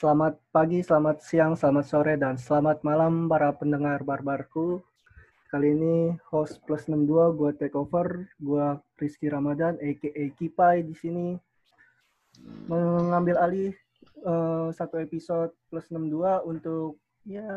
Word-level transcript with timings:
Selamat 0.00 0.40
pagi, 0.48 0.80
selamat 0.80 1.20
siang, 1.20 1.52
selamat 1.52 1.84
sore, 1.84 2.16
dan 2.16 2.40
selamat 2.40 2.80
malam 2.80 3.28
para 3.28 3.52
pendengar 3.52 4.00
barbarku. 4.00 4.80
Kali 5.52 5.76
ini 5.76 6.16
host 6.32 6.64
plus 6.64 6.88
62 6.88 7.36
gue 7.36 7.50
take 7.60 7.76
over, 7.76 8.24
gue 8.40 8.66
Rizky 8.96 9.28
Ramadan, 9.28 9.76
aka 9.76 10.24
Kipai 10.40 10.88
di 10.88 10.96
sini 10.96 11.36
mengambil 12.64 13.44
alih 13.44 13.76
uh, 14.24 14.72
satu 14.72 15.04
episode 15.04 15.52
plus 15.68 15.84
62 15.92 16.48
untuk 16.48 16.96
ya 17.28 17.52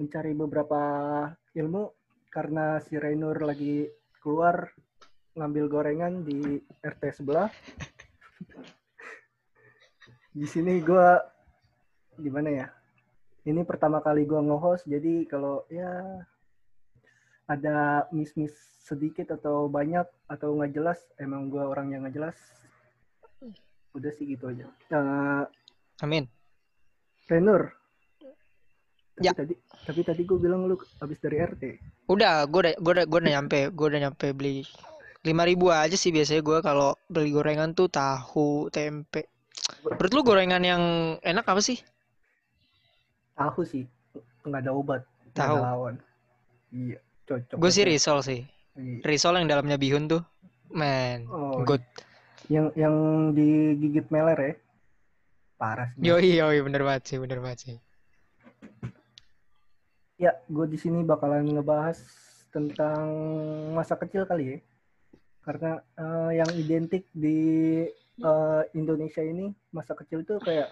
mencari 0.00 0.32
beberapa 0.32 0.80
ilmu 1.52 1.92
karena 2.32 2.80
si 2.80 2.96
Rainur 2.96 3.44
lagi 3.44 3.92
keluar 4.24 4.72
ngambil 5.36 5.68
gorengan 5.68 6.24
di 6.24 6.64
RT 6.80 7.12
sebelah. 7.12 7.52
Di 10.34 10.46
sini 10.50 10.82
gue 10.82 11.08
gimana 12.18 12.50
ya? 12.50 12.66
Ini 13.44 13.62
pertama 13.62 14.02
kali 14.02 14.26
gue 14.26 14.40
nge-host, 14.40 14.88
jadi 14.88 15.28
kalau 15.30 15.62
ya 15.70 16.24
ada 17.46 18.08
miss-miss 18.10 18.56
sedikit 18.82 19.36
atau 19.36 19.68
banyak 19.68 20.04
atau 20.26 20.56
nggak 20.56 20.72
jelas, 20.74 20.98
emang 21.20 21.52
gue 21.52 21.60
orang 21.60 21.92
yang 21.92 22.02
nggak 22.02 22.16
jelas. 22.16 22.36
Udah 23.94 24.10
sih 24.16 24.26
gitu 24.26 24.50
aja. 24.50 24.66
Uh, 24.90 25.44
Amin. 26.02 26.26
Renur. 27.30 27.70
Tapi 29.14 29.22
Ya. 29.22 29.30
tadi 29.30 29.54
tapi 29.86 30.00
tadi 30.02 30.26
gue 30.26 30.38
bilang 30.42 30.66
lu 30.66 30.74
habis 30.98 31.22
dari 31.22 31.38
RT. 31.38 31.62
Udah, 32.10 32.50
gue 32.50 32.60
udah, 32.66 32.74
gue 32.74 32.92
udah, 32.98 33.04
gue 33.06 33.18
udah 33.22 33.32
nyampe, 33.38 33.60
gue 33.70 33.86
udah 33.86 34.00
nyampe 34.10 34.26
beli 34.34 34.66
lima 35.24 35.46
ribu 35.46 35.70
aja 35.70 35.94
sih 35.94 36.10
biasanya 36.10 36.42
gue 36.42 36.58
kalau 36.60 36.98
beli 37.06 37.30
gorengan 37.30 37.72
tuh 37.76 37.86
tahu, 37.86 38.66
tempe. 38.74 39.33
Menurut 39.84 40.12
lu 40.12 40.22
gorengan 40.22 40.62
yang 40.64 40.82
enak 41.20 41.44
apa 41.44 41.60
sih? 41.60 41.80
Tahu 43.34 43.62
sih, 43.64 43.84
nggak 44.44 44.60
ada 44.64 44.72
obat, 44.72 45.02
Tahu. 45.32 45.56
lawan. 45.58 45.94
Iya, 46.70 46.98
cocok. 47.26 47.56
Gue 47.58 47.70
sih 47.72 47.84
risol 47.84 48.20
sih. 48.22 48.40
Iya. 48.74 49.02
Risol 49.02 49.40
yang 49.40 49.48
dalamnya 49.48 49.78
bihun 49.78 50.06
tuh, 50.06 50.22
man, 50.70 51.26
Oh, 51.30 51.62
good. 51.62 51.82
yang 52.46 52.68
yang 52.76 52.94
digigit 53.32 54.06
meler 54.10 54.38
ya. 54.38 54.54
Parah 55.56 55.88
sih. 55.94 56.02
Yoi, 56.04 56.38
yoi, 56.38 56.58
bener 56.60 56.82
banget 56.82 57.02
sih, 57.08 57.18
bener 57.18 57.38
banget 57.40 57.58
sih. 57.62 57.76
Ya, 60.14 60.30
gue 60.46 60.66
di 60.70 60.78
sini 60.78 61.02
bakalan 61.02 61.46
ngebahas 61.46 61.98
tentang 62.54 63.06
masa 63.74 63.98
kecil 63.98 64.26
kali 64.26 64.44
ya. 64.46 64.58
Karena 65.42 65.72
eh, 65.98 66.30
yang 66.38 66.50
identik 66.54 67.04
di 67.10 67.82
eh, 68.16 68.62
Indonesia 68.74 69.20
ini 69.20 69.50
masa 69.70 69.94
kecil 69.94 70.22
tuh 70.22 70.38
kayak 70.38 70.70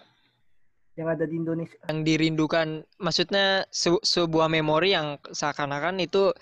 yang 0.95 1.09
ada 1.09 1.25
di 1.25 1.35
Indonesia. 1.41 1.81
Yang 1.89 2.01
dirindukan, 2.05 2.85
maksudnya 3.01 3.65
se- 3.73 4.03
sebuah 4.05 4.53
memori 4.53 4.93
yang 4.93 5.17
seakan-akan 5.25 6.05
itu 6.05 6.37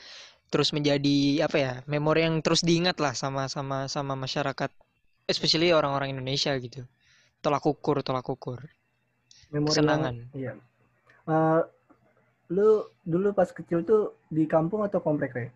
terus 0.51 0.75
menjadi 0.75 1.47
apa 1.47 1.57
ya, 1.57 1.73
memori 1.87 2.27
yang 2.27 2.43
terus 2.43 2.67
diingat 2.67 2.99
lah 2.99 3.15
sama 3.15 3.47
sama 3.47 3.87
sama 3.87 4.19
masyarakat, 4.19 4.71
especially 5.31 5.71
orang-orang 5.71 6.11
Indonesia 6.19 6.51
gitu. 6.59 6.83
Tolak 7.39 7.63
ukur, 7.63 8.03
tolak 8.03 8.27
ukur. 8.27 8.59
Memori 9.55 9.71
Kesenangan. 9.71 10.15
yang- 10.35 10.35
Iya. 10.35 10.53
Eh, 11.31 11.61
lu 12.51 12.83
dulu 13.07 13.31
pas 13.31 13.47
kecil 13.47 13.87
tuh 13.87 14.19
di 14.27 14.43
kampung 14.51 14.83
atau 14.83 14.99
komplek 14.99 15.31
ya? 15.33 15.47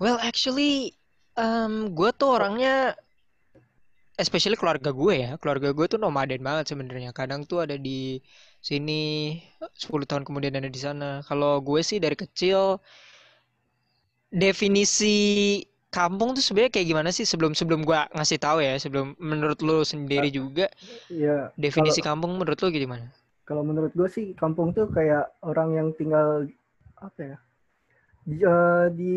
Well, 0.00 0.16
actually, 0.18 0.96
um, 1.36 1.92
gue 1.92 2.10
tuh 2.16 2.28
orangnya, 2.36 2.94
especially 4.20 4.56
keluarga 4.58 4.90
gue 4.92 5.14
ya, 5.16 5.30
keluarga 5.40 5.72
gue 5.72 5.86
tuh 5.88 5.98
nomaden 6.00 6.42
banget 6.44 6.72
sebenarnya. 6.74 7.10
Kadang 7.16 7.44
tuh 7.48 7.64
ada 7.64 7.76
di 7.78 8.20
sini, 8.60 9.36
10 9.74 10.04
tahun 10.04 10.24
kemudian 10.28 10.54
ada 10.56 10.68
di 10.68 10.80
sana. 10.80 11.24
Kalau 11.24 11.60
gue 11.64 11.80
sih 11.80 11.98
dari 11.98 12.16
kecil, 12.16 12.78
definisi 14.30 15.16
kampung 15.90 16.38
tuh 16.38 16.44
sebenarnya 16.44 16.70
kayak 16.70 16.86
gimana 16.86 17.10
sih 17.10 17.26
sebelum 17.26 17.50
sebelum 17.58 17.82
gue 17.82 17.98
ngasih 18.14 18.38
tahu 18.38 18.62
ya, 18.62 18.78
sebelum 18.78 19.18
menurut 19.18 19.58
lu 19.64 19.82
sendiri 19.82 20.30
juga, 20.30 20.70
Iya. 21.10 21.50
definisi 21.58 21.98
Kalau 21.98 22.14
kampung 22.14 22.38
menurut 22.38 22.58
lu 22.62 22.70
gimana? 22.70 23.10
kalau 23.42 23.66
menurut 23.66 23.90
gue 23.98 24.06
sih 24.06 24.30
kampung 24.38 24.70
tuh 24.70 24.86
kayak 24.94 25.26
orang 25.42 25.74
yang 25.74 25.88
tinggal 25.98 26.46
apa 27.02 27.34
ya? 27.34 27.36
Di, 28.22 28.36
eh, 28.46 28.86
di 28.94 29.14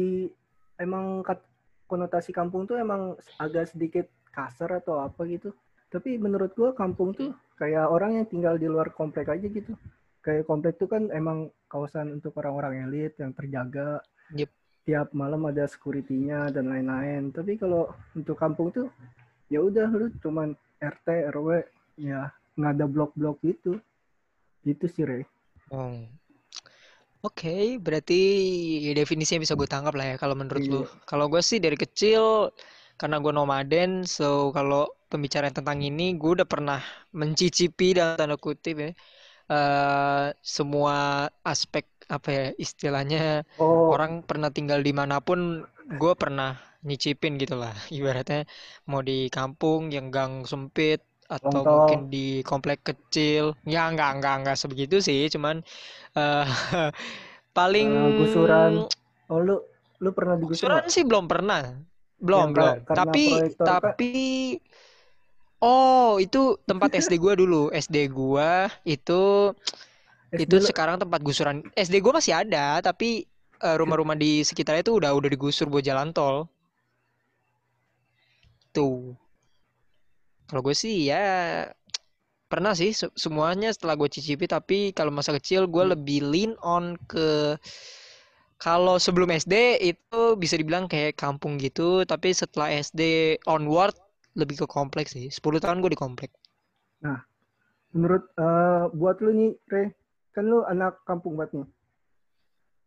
emang 0.81 1.21
kat- 1.21 1.45
konotasi 1.93 2.33
kampung 2.33 2.65
tuh 2.65 2.81
emang 2.81 3.13
agak 3.37 3.69
sedikit 3.69 4.09
kasar 4.33 4.81
atau 4.81 4.97
apa 4.97 5.21
gitu. 5.29 5.53
Tapi 5.93 6.17
menurut 6.17 6.57
gue 6.57 6.73
kampung 6.73 7.13
tuh 7.13 7.37
kayak 7.61 7.85
orang 7.85 8.17
yang 8.17 8.25
tinggal 8.25 8.57
di 8.57 8.65
luar 8.65 8.89
komplek 8.89 9.29
aja 9.29 9.45
gitu. 9.45 9.77
Kayak 10.25 10.49
komplek 10.49 10.81
tuh 10.81 10.89
kan 10.89 11.13
emang 11.13 11.53
kawasan 11.69 12.17
untuk 12.17 12.33
orang-orang 12.41 12.89
elit 12.89 13.13
yang 13.21 13.29
terjaga. 13.37 14.01
Yep. 14.33 14.49
Tiap 14.89 15.07
malam 15.13 15.45
ada 15.45 15.69
security-nya 15.69 16.49
dan 16.49 16.73
lain-lain. 16.73 17.29
Tapi 17.29 17.61
kalau 17.61 17.93
untuk 18.17 18.33
kampung 18.41 18.73
tuh 18.73 18.89
ya 19.53 19.61
udah 19.61 19.85
lu 19.93 20.09
cuman 20.17 20.57
RT, 20.81 21.29
RW, 21.29 21.61
ya 22.01 22.33
nggak 22.57 22.73
ada 22.73 22.85
blok-blok 22.89 23.37
gitu. 23.45 23.77
Gitu 24.65 24.85
sih, 24.89 25.05
Rey. 25.05 25.23
Oh. 25.69 25.93
Oke, 27.23 27.79
berarti 27.85 28.13
definisinya 28.99 29.41
bisa 29.43 29.55
gue 29.59 29.67
tangkap 29.73 29.93
lah 29.95 30.05
ya 30.11 30.15
kalau 30.21 30.35
menurut 30.41 30.63
lu. 30.71 30.77
Iya. 30.83 30.87
Kalau 31.09 31.25
gue 31.31 31.41
sih 31.49 31.59
dari 31.63 31.77
kecil 31.83 32.51
karena 32.99 33.15
gue 33.23 33.31
nomaden, 33.39 33.89
so 34.15 34.51
kalau 34.55 34.91
pembicaraan 35.11 35.55
tentang 35.55 35.79
ini 35.87 36.03
gue 36.19 36.31
udah 36.37 36.47
pernah 36.53 36.79
mencicipi 37.15 37.95
dalam 37.97 38.15
tanda 38.19 38.35
kutip 38.35 38.75
ya 38.83 38.89
eh, 39.51 40.25
semua 40.55 40.95
aspek 41.51 41.85
apa 42.15 42.29
ya 42.37 42.43
istilahnya 42.65 43.19
Oh, 43.57 43.93
orang 43.93 44.11
pernah 44.29 44.49
tinggal 44.57 44.79
di 44.87 44.91
mana 44.99 45.15
pun 45.27 45.39
gue 46.01 46.13
pernah 46.21 46.59
nyicipin 46.87 47.33
gitu 47.41 47.55
lah 47.63 47.73
ibaratnya 47.97 48.43
mau 48.89 49.01
di 49.09 49.29
kampung 49.31 49.81
yang 49.95 50.07
gang 50.15 50.33
sempit 50.51 50.99
atau 51.29 51.63
lontong. 51.63 51.69
mungkin 51.69 52.09
di 52.13 52.43
komplek 52.45 52.83
kecil. 52.87 53.55
Ya 53.67 53.87
enggak 53.91 54.19
enggak 54.19 54.33
enggak 54.43 54.57
sebegitu 54.61 54.95
sih. 55.03 55.27
Cuman 55.33 55.63
eh 56.17 56.45
paling 57.57 57.87
Eh, 57.87 58.13
gusuran. 58.17 58.87
Oh, 59.31 59.39
lu 59.47 59.55
lu 60.03 60.09
pernah 60.17 60.35
digusur 60.41 60.69
gusuran 60.69 60.83
nggak? 60.83 60.87
sih 60.93 61.03
belum 61.07 61.25
pernah. 61.31 61.61
Belum 62.19 62.47
Yang 62.47 62.51
belum. 62.55 62.75
tapi 62.97 63.21
proyektor 63.25 63.73
kan? 63.83 63.95
tapi 63.95 64.11
oh 65.63 66.19
itu 66.21 66.57
tempat 66.69 66.89
SD 66.99 67.17
gua 67.21 67.33
dulu. 67.39 67.71
SD 67.73 67.95
gua 68.11 68.69
itu 68.85 69.21
SD 70.31 70.43
itu 70.43 70.55
lu 70.63 70.69
sekarang 70.69 70.97
tempat 71.01 71.19
gusuran. 71.21 71.61
SD 71.77 72.01
gua 72.01 72.17
masih 72.19 72.33
ada 72.33 72.81
tapi 72.81 73.25
eh, 73.61 73.75
rumah-rumah 73.79 74.17
di 74.17 74.41
sekitarnya 74.41 74.81
itu 74.85 74.93
udah 74.99 75.11
udah 75.13 75.29
digusur 75.29 75.67
buat 75.69 75.85
jalan 75.85 76.09
tol. 76.13 76.49
Tuh 78.73 79.15
kalau 80.53 80.61
gue 80.61 80.77
sih 80.77 81.09
ya 81.09 81.65
pernah 82.45 82.77
sih 82.77 82.93
se- 82.93 83.09
semuanya 83.17 83.73
setelah 83.73 83.97
gue 83.97 84.05
cicipi 84.05 84.45
tapi 84.45 84.93
kalau 84.93 85.09
masa 85.09 85.33
kecil 85.33 85.65
gue 85.65 85.81
Hmm. 85.81 85.97
lebih 85.97 86.21
lean 86.29 86.53
on 86.61 86.93
ke 87.09 87.57
kalau 88.61 89.01
sebelum 89.01 89.33
SD 89.33 89.81
itu 89.81 90.37
bisa 90.37 90.53
dibilang 90.61 90.85
kayak 90.85 91.17
kampung 91.17 91.57
gitu 91.57 92.05
tapi 92.05 92.29
setelah 92.37 92.69
SD 92.69 93.01
onward 93.49 93.97
lebih 94.37 94.61
ke 94.61 94.67
kompleks 94.69 95.17
sih 95.17 95.33
10 95.33 95.57
tahun 95.57 95.81
gue 95.81 95.89
di 95.89 95.97
komplek 95.97 96.29
Nah, 97.01 97.17
menurut 97.97 98.29
eh, 98.37 98.85
buat 98.93 99.17
lu 99.19 99.33
nih, 99.33 99.51
Re, 99.67 99.91
kan 100.31 100.47
lu 100.47 100.63
anak 100.63 101.01
kampung 101.03 101.35
banget 101.35 101.59
nih. 101.59 101.67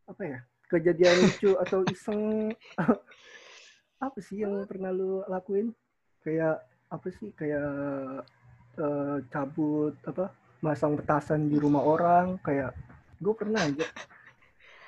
Apa 0.09 0.23
ya? 0.23 0.39
Kejadian 0.73 1.15
lucu 1.21 1.53
atau 1.61 1.85
iseng 1.85 2.49
apa 4.07 4.19
sih 4.25 4.41
yang 4.41 4.65
pernah 4.65 4.89
lu 4.95 5.21
lakuin? 5.29 5.75
Kayak 6.25 6.65
apa 6.89 7.07
sih? 7.11 7.31
Kayak 7.33 7.71
eh, 8.77 9.17
cabut 9.29 9.95
apa? 10.03 10.31
Masang 10.59 10.95
petasan 10.95 11.47
di 11.47 11.57
rumah 11.57 11.81
orang, 11.81 12.41
kayak 12.41 12.73
gue 13.17 13.33
pernah 13.33 13.63
aja 13.63 13.85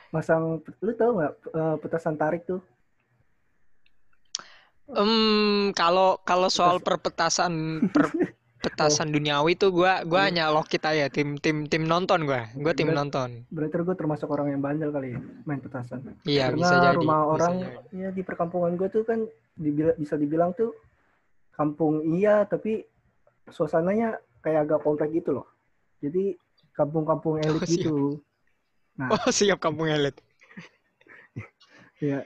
masang 0.08 0.56
lu 0.80 0.92
tahu 0.92 1.16
nggak 1.16 1.32
eh, 1.48 1.76
petasan 1.80 2.16
tarik 2.16 2.44
tuh 2.44 2.60
Em, 4.88 5.68
kalau 5.76 6.16
kalau 6.24 6.48
soal 6.48 6.80
Petas- 6.80 6.88
perpetasan 6.96 7.52
per- 7.92 8.08
petasan 8.64 9.12
duniawi 9.12 9.52
tuh 9.52 9.68
gua 9.68 10.00
gua 10.02 10.24
Iya. 10.24 10.28
hanya 10.32 10.44
lokit 10.48 10.80
aja 10.80 11.12
tim 11.12 11.36
tim 11.36 11.68
tim 11.68 11.84
nonton 11.84 12.24
gua 12.24 12.48
gua 12.56 12.72
tim 12.72 12.88
Berat- 12.88 12.98
nonton 12.98 13.28
berarti 13.52 13.74
gue 13.78 13.96
termasuk 13.96 14.28
orang 14.28 14.48
yang 14.50 14.60
bandel 14.60 14.88
kali 14.88 15.12
ya 15.12 15.20
main 15.44 15.60
petasan 15.60 16.00
iya 16.24 16.48
bisa 16.50 16.72
karena 16.72 16.84
jadi 16.88 16.96
rumah 16.96 17.20
bisa 17.20 17.32
orang 17.36 17.54
jadi. 17.60 17.76
ya 17.94 18.08
di 18.10 18.22
perkampungan 18.24 18.72
gue 18.74 18.88
tuh 18.88 19.04
kan 19.04 19.20
bisa 19.94 20.16
dibilang 20.16 20.56
tuh 20.56 20.72
kampung 21.58 22.06
iya 22.14 22.46
tapi 22.46 22.86
suasananya 23.50 24.16
kayak 24.40 24.70
agak 24.70 24.80
komplek 24.86 25.10
gitu 25.10 25.42
loh. 25.42 25.46
Jadi 25.98 26.38
kampung-kampung 26.78 27.42
elit 27.42 27.58
Oh, 27.58 27.66
siap. 27.66 27.74
gitu 27.82 27.96
nah. 28.94 29.10
Oh 29.10 29.30
siap 29.34 29.58
kampung 29.58 29.90
elit. 29.90 30.14
Ya 31.98 32.22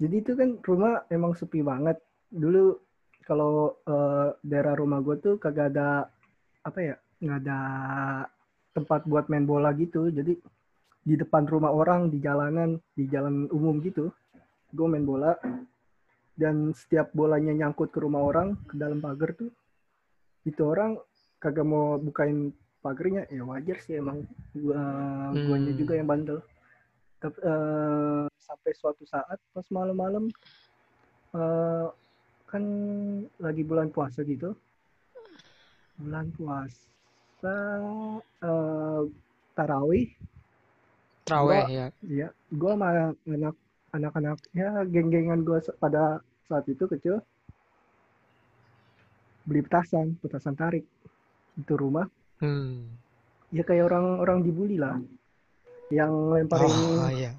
jadi 0.00 0.24
itu 0.24 0.32
kan 0.32 0.56
rumah 0.64 1.04
emang 1.12 1.36
sepi 1.36 1.60
banget. 1.60 2.00
Dulu 2.32 2.80
kalau 3.28 3.76
eh, 3.84 4.32
daerah 4.40 4.72
rumah 4.72 5.04
gue 5.04 5.20
tuh 5.20 5.34
kagak 5.36 5.76
ada 5.76 6.08
apa 6.64 6.78
ya 6.80 6.94
nggak 7.20 7.38
ada 7.44 7.58
tempat 8.72 9.04
buat 9.04 9.28
main 9.28 9.44
bola 9.44 9.76
gitu. 9.76 10.08
Jadi 10.08 10.40
di 11.04 11.14
depan 11.16 11.44
rumah 11.44 11.68
orang 11.72 12.08
di 12.08 12.16
jalanan 12.20 12.80
di 12.96 13.04
jalan 13.08 13.48
umum 13.52 13.80
gitu 13.80 14.08
gue 14.72 14.86
main 14.88 15.04
bola 15.04 15.36
dan 16.38 16.70
setiap 16.70 17.10
bolanya 17.10 17.50
nyangkut 17.50 17.90
ke 17.90 17.98
rumah 17.98 18.22
orang 18.22 18.54
ke 18.70 18.78
dalam 18.78 19.02
pagar 19.02 19.34
tuh 19.34 19.50
itu 20.46 20.62
orang 20.62 20.94
kagak 21.42 21.66
mau 21.66 21.98
bukain 21.98 22.54
pagarnya 22.78 23.26
ya 23.28 23.42
wajar 23.42 23.82
sih 23.82 23.98
emang 23.98 24.22
gua 24.54 24.78
guanya 25.34 25.74
Hmm. 25.74 25.80
juga 25.82 25.92
yang 25.98 26.06
bandel 26.06 26.38
tapi 27.18 27.38
eh, 27.42 28.26
sampai 28.38 28.70
suatu 28.72 29.02
saat 29.02 29.36
pas 29.50 29.66
malam-malam 29.74 30.30
eh, 31.34 31.86
kan 32.46 32.62
lagi 33.36 33.66
bulan 33.66 33.90
puasa 33.90 34.22
gitu 34.22 34.54
bulan 35.98 36.30
puasa 36.38 37.56
eh, 38.38 39.02
tarawih 39.58 40.06
Gua- 41.28 41.68
ya. 41.68 41.86
Iya, 42.00 42.28
gue 42.48 42.72
sama 42.72 43.12
anak 43.26 43.56
anak-anak 43.92 44.38
ya 44.54 44.70
geng-gengan 44.86 45.42
gue 45.44 45.58
pada 45.76 46.22
saat 46.48 46.64
itu 46.64 46.88
kecil 46.88 47.20
beli 49.44 49.64
petasan, 49.64 50.16
petasan 50.20 50.56
tarik 50.56 50.84
itu 51.56 51.72
rumah. 51.76 52.08
Hmm. 52.40 52.88
Ya 53.48 53.64
kayak 53.64 53.88
orang-orang 53.88 54.44
dibully 54.44 54.76
lah, 54.76 55.00
yang 55.88 56.12
lemparin. 56.36 56.68
Oh 56.68 57.08
iya. 57.08 57.32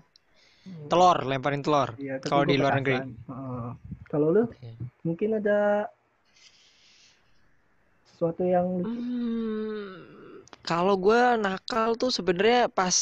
Telur, 0.90 1.18
lemparin 1.26 1.62
telur. 1.62 1.94
Tapi 1.94 2.26
kalau 2.26 2.44
di 2.46 2.56
luar 2.58 2.82
negeri. 2.82 2.98
Heeh. 2.98 3.70
kalau 4.10 4.34
lu 4.34 4.44
Iya. 4.58 4.74
mungkin 5.06 5.38
ada 5.38 5.86
sesuatu 8.10 8.42
yang. 8.42 8.82
Hmm, 8.82 10.42
kalau 10.66 10.98
gue 10.98 11.38
nakal 11.38 11.94
tuh 11.94 12.10
sebenarnya 12.10 12.74
pas 12.74 12.94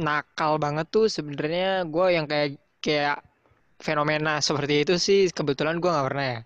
nakal 0.00 0.56
banget 0.56 0.88
tuh 0.88 1.12
sebenarnya 1.12 1.84
gue 1.84 2.06
yang 2.16 2.24
kayak 2.24 2.56
kayak 2.80 3.20
fenomena 3.78 4.42
seperti 4.42 4.74
itu 4.84 4.94
sih 4.98 5.20
kebetulan 5.30 5.78
gue 5.82 5.90
nggak 5.90 6.06
pernah 6.08 6.26
ya. 6.34 6.40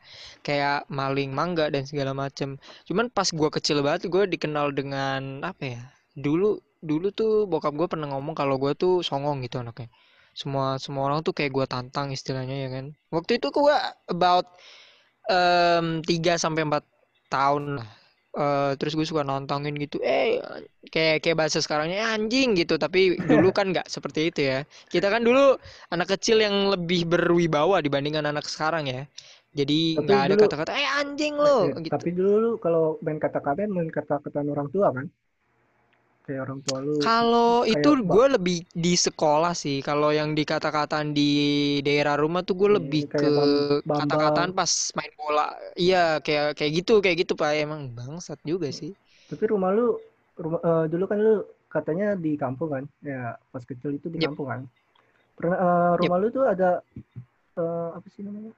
Kayak 0.47 0.79
maling 0.93 1.31
mangga 1.33 1.69
dan 1.75 1.85
segala 1.89 2.13
macem. 2.13 2.61
Cuman 2.89 3.09
pas 3.09 3.29
gue 3.29 3.49
kecil 3.57 3.81
banget 3.85 4.09
gue 4.13 4.25
dikenal 4.29 4.73
dengan 4.77 5.43
apa 5.45 5.63
ya 5.65 5.83
dulu 6.13 6.61
dulu 6.85 7.09
tuh 7.15 7.49
bokap 7.49 7.73
gue 7.79 7.89
pernah 7.89 8.13
ngomong 8.13 8.37
kalau 8.37 8.61
gue 8.61 8.73
tuh 8.77 9.01
songong 9.01 9.41
gitu 9.45 9.63
anaknya. 9.63 9.89
Semua 10.37 10.77
semua 10.81 11.09
orang 11.09 11.21
tuh 11.25 11.33
kayak 11.37 11.53
gue 11.57 11.67
tantang 11.69 12.13
istilahnya 12.13 12.57
ya 12.65 12.69
kan. 12.73 12.87
Waktu 13.13 13.41
itu 13.41 13.49
gue 13.53 13.77
about 14.13 14.47
em, 15.31 16.03
3 16.05 16.37
sampai 16.41 16.63
4 16.69 16.85
tahun 17.33 17.81
lah 17.81 18.02
Eh, 18.33 18.73
terus 18.81 18.97
gue 18.97 19.05
suka 19.05 19.29
nantangin 19.29 19.77
gitu 19.77 20.01
eh 20.01 20.41
kayak 20.89 21.21
kayak 21.21 21.37
bahasa 21.41 21.59
sekarangnya 21.61 22.01
anjing 22.17 22.57
gitu. 22.57 22.75
Tapi 22.81 23.21
dulu 23.31 23.53
kan 23.53 23.67
nggak 23.73 23.87
seperti 23.95 24.21
itu 24.33 24.41
ya. 24.51 24.59
Kita 24.89 25.13
kan 25.13 25.21
dulu 25.21 25.61
anak 25.93 26.09
kecil 26.17 26.41
yang 26.41 26.73
lebih 26.73 27.05
berwibawa 27.13 27.85
dibandingkan 27.85 28.25
anak 28.33 28.49
sekarang 28.49 28.89
ya. 28.89 29.05
Jadi 29.53 30.01
nggak 30.01 30.21
ada 30.33 30.35
kata-kata 30.41 30.73
eh 30.81 30.89
anjing 31.01 31.35
lo 31.37 31.69
Eh, 31.77 31.83
gitu. 31.85 31.93
Tapi 31.93 32.09
dulu 32.17 32.33
lu 32.45 32.51
kalau 32.65 32.83
main 33.05 33.19
kata-kata 33.25 33.61
main 33.77 33.91
kata-kataan 33.97 34.49
orang 34.55 34.69
tua 34.75 34.89
kan? 34.97 35.07
Kayak 36.23 36.41
orang 36.47 36.59
tua 36.63 36.79
lu. 36.79 36.95
kalau 37.03 37.67
itu 37.67 37.91
gue 37.99 38.27
lebih 38.39 38.57
di 38.71 38.95
sekolah 38.95 39.53
sih 39.59 39.83
kalau 39.83 40.15
yang 40.15 40.39
dikata-kataan 40.39 41.11
di 41.11 41.31
daerah 41.83 42.15
rumah 42.15 42.47
tuh 42.47 42.55
gue 42.55 42.71
Iya, 42.71 42.77
lebih 42.79 43.03
ke 43.11 43.31
kata-kataan 43.83 44.51
pas 44.55 44.71
main 44.95 45.13
bola 45.19 45.51
iya 45.75 46.23
kayak 46.23 46.55
kayak 46.55 46.73
gitu 46.79 47.03
kayak 47.03 47.17
gitu 47.27 47.33
pak 47.35 47.59
emang 47.59 47.91
bangsat 47.91 48.39
juga 48.47 48.71
sih 48.71 48.95
Tapi 49.27 49.45
rumah 49.51 49.73
lu, 49.73 49.97
rumah, 50.39 50.61
eh, 50.61 50.85
dulu 50.93 51.05
kan 51.11 51.19
lu 51.19 51.35
katanya 51.73 52.15
di 52.15 52.37
kampung 52.37 52.69
kan? 52.69 52.85
Ya, 53.01 53.35
pas 53.49 53.65
kecil 53.65 53.97
itu 53.97 54.13
di 54.13 54.21
Yep. 54.21 54.29
kampung 54.29 54.47
kan? 54.53 54.61
Pernah, 55.41 55.57
eh, 55.59 55.93
rumah 55.97 56.19
lu 56.21 56.29
tuh 56.29 56.45
ada, 56.45 56.85
eh, 57.57 57.89
apa 57.97 58.07
sih 58.13 58.21
namanya? 58.23 58.53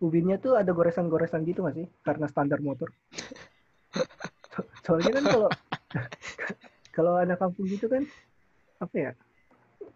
Ubinnya 0.00 0.38
tuh 0.38 0.54
ada 0.56 0.70
goresan-goresan 0.72 1.42
gitu 1.44 1.60
nggak 1.66 1.76
sih? 1.76 1.86
Karena 2.06 2.24
standar 2.30 2.62
motor. 2.62 2.88
So- 4.54 4.66
Soalnya 4.86 5.12
kan 5.18 5.24
kalau 5.26 5.48
kalau 6.94 7.18
anak 7.18 7.38
kampung 7.42 7.66
gitu 7.70 7.86
kan, 7.90 8.02
apa 8.82 8.96
ya? 8.96 9.12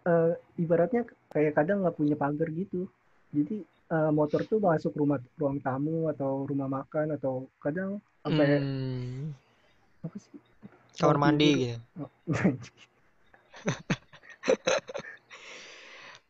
eh, 0.05 0.31
ibaratnya 0.61 1.01
kayak 1.33 1.53
kadang 1.57 1.81
nggak 1.83 1.97
punya 1.97 2.15
pagar 2.17 2.49
gitu. 2.53 2.87
Jadi 3.35 3.61
eh, 3.65 4.11
motor 4.13 4.41
tuh 4.49 4.59
masuk 4.61 4.93
rumah 4.97 5.19
ruang 5.37 5.57
tamu 5.61 6.09
atau 6.13 6.45
rumah 6.49 6.69
makan 6.69 7.15
atau 7.17 7.49
kadang 7.61 8.01
sampai 8.25 8.61
Hmm, 8.61 9.33
apa 10.05 10.17
sih? 10.17 10.39
kamar 10.97 11.17
mandi 11.21 11.45
tidur. 11.45 11.61
gitu 11.61 11.77
Oh, 12.01 12.09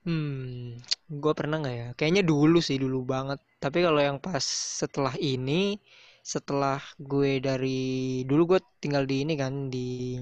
Hmm, 0.06 0.78
gue 1.10 1.34
pernah 1.34 1.58
nggak 1.62 1.76
ya? 1.82 1.88
Kayaknya 1.98 2.24
dulu 2.30 2.62
sih, 2.62 2.78
dulu 2.78 3.02
banget. 3.14 3.40
Tapi 3.58 3.82
kalau 3.82 3.98
yang 3.98 4.18
pas 4.22 4.46
setelah 4.82 5.16
ini, 5.18 5.82
setelah 6.26 6.82
gue 6.98 7.38
dari 7.38 7.82
dulu 8.26 8.58
gue 8.58 8.60
tinggal 8.82 9.06
di 9.06 9.22
ini 9.22 9.38
kan 9.38 9.70
di, 9.70 10.18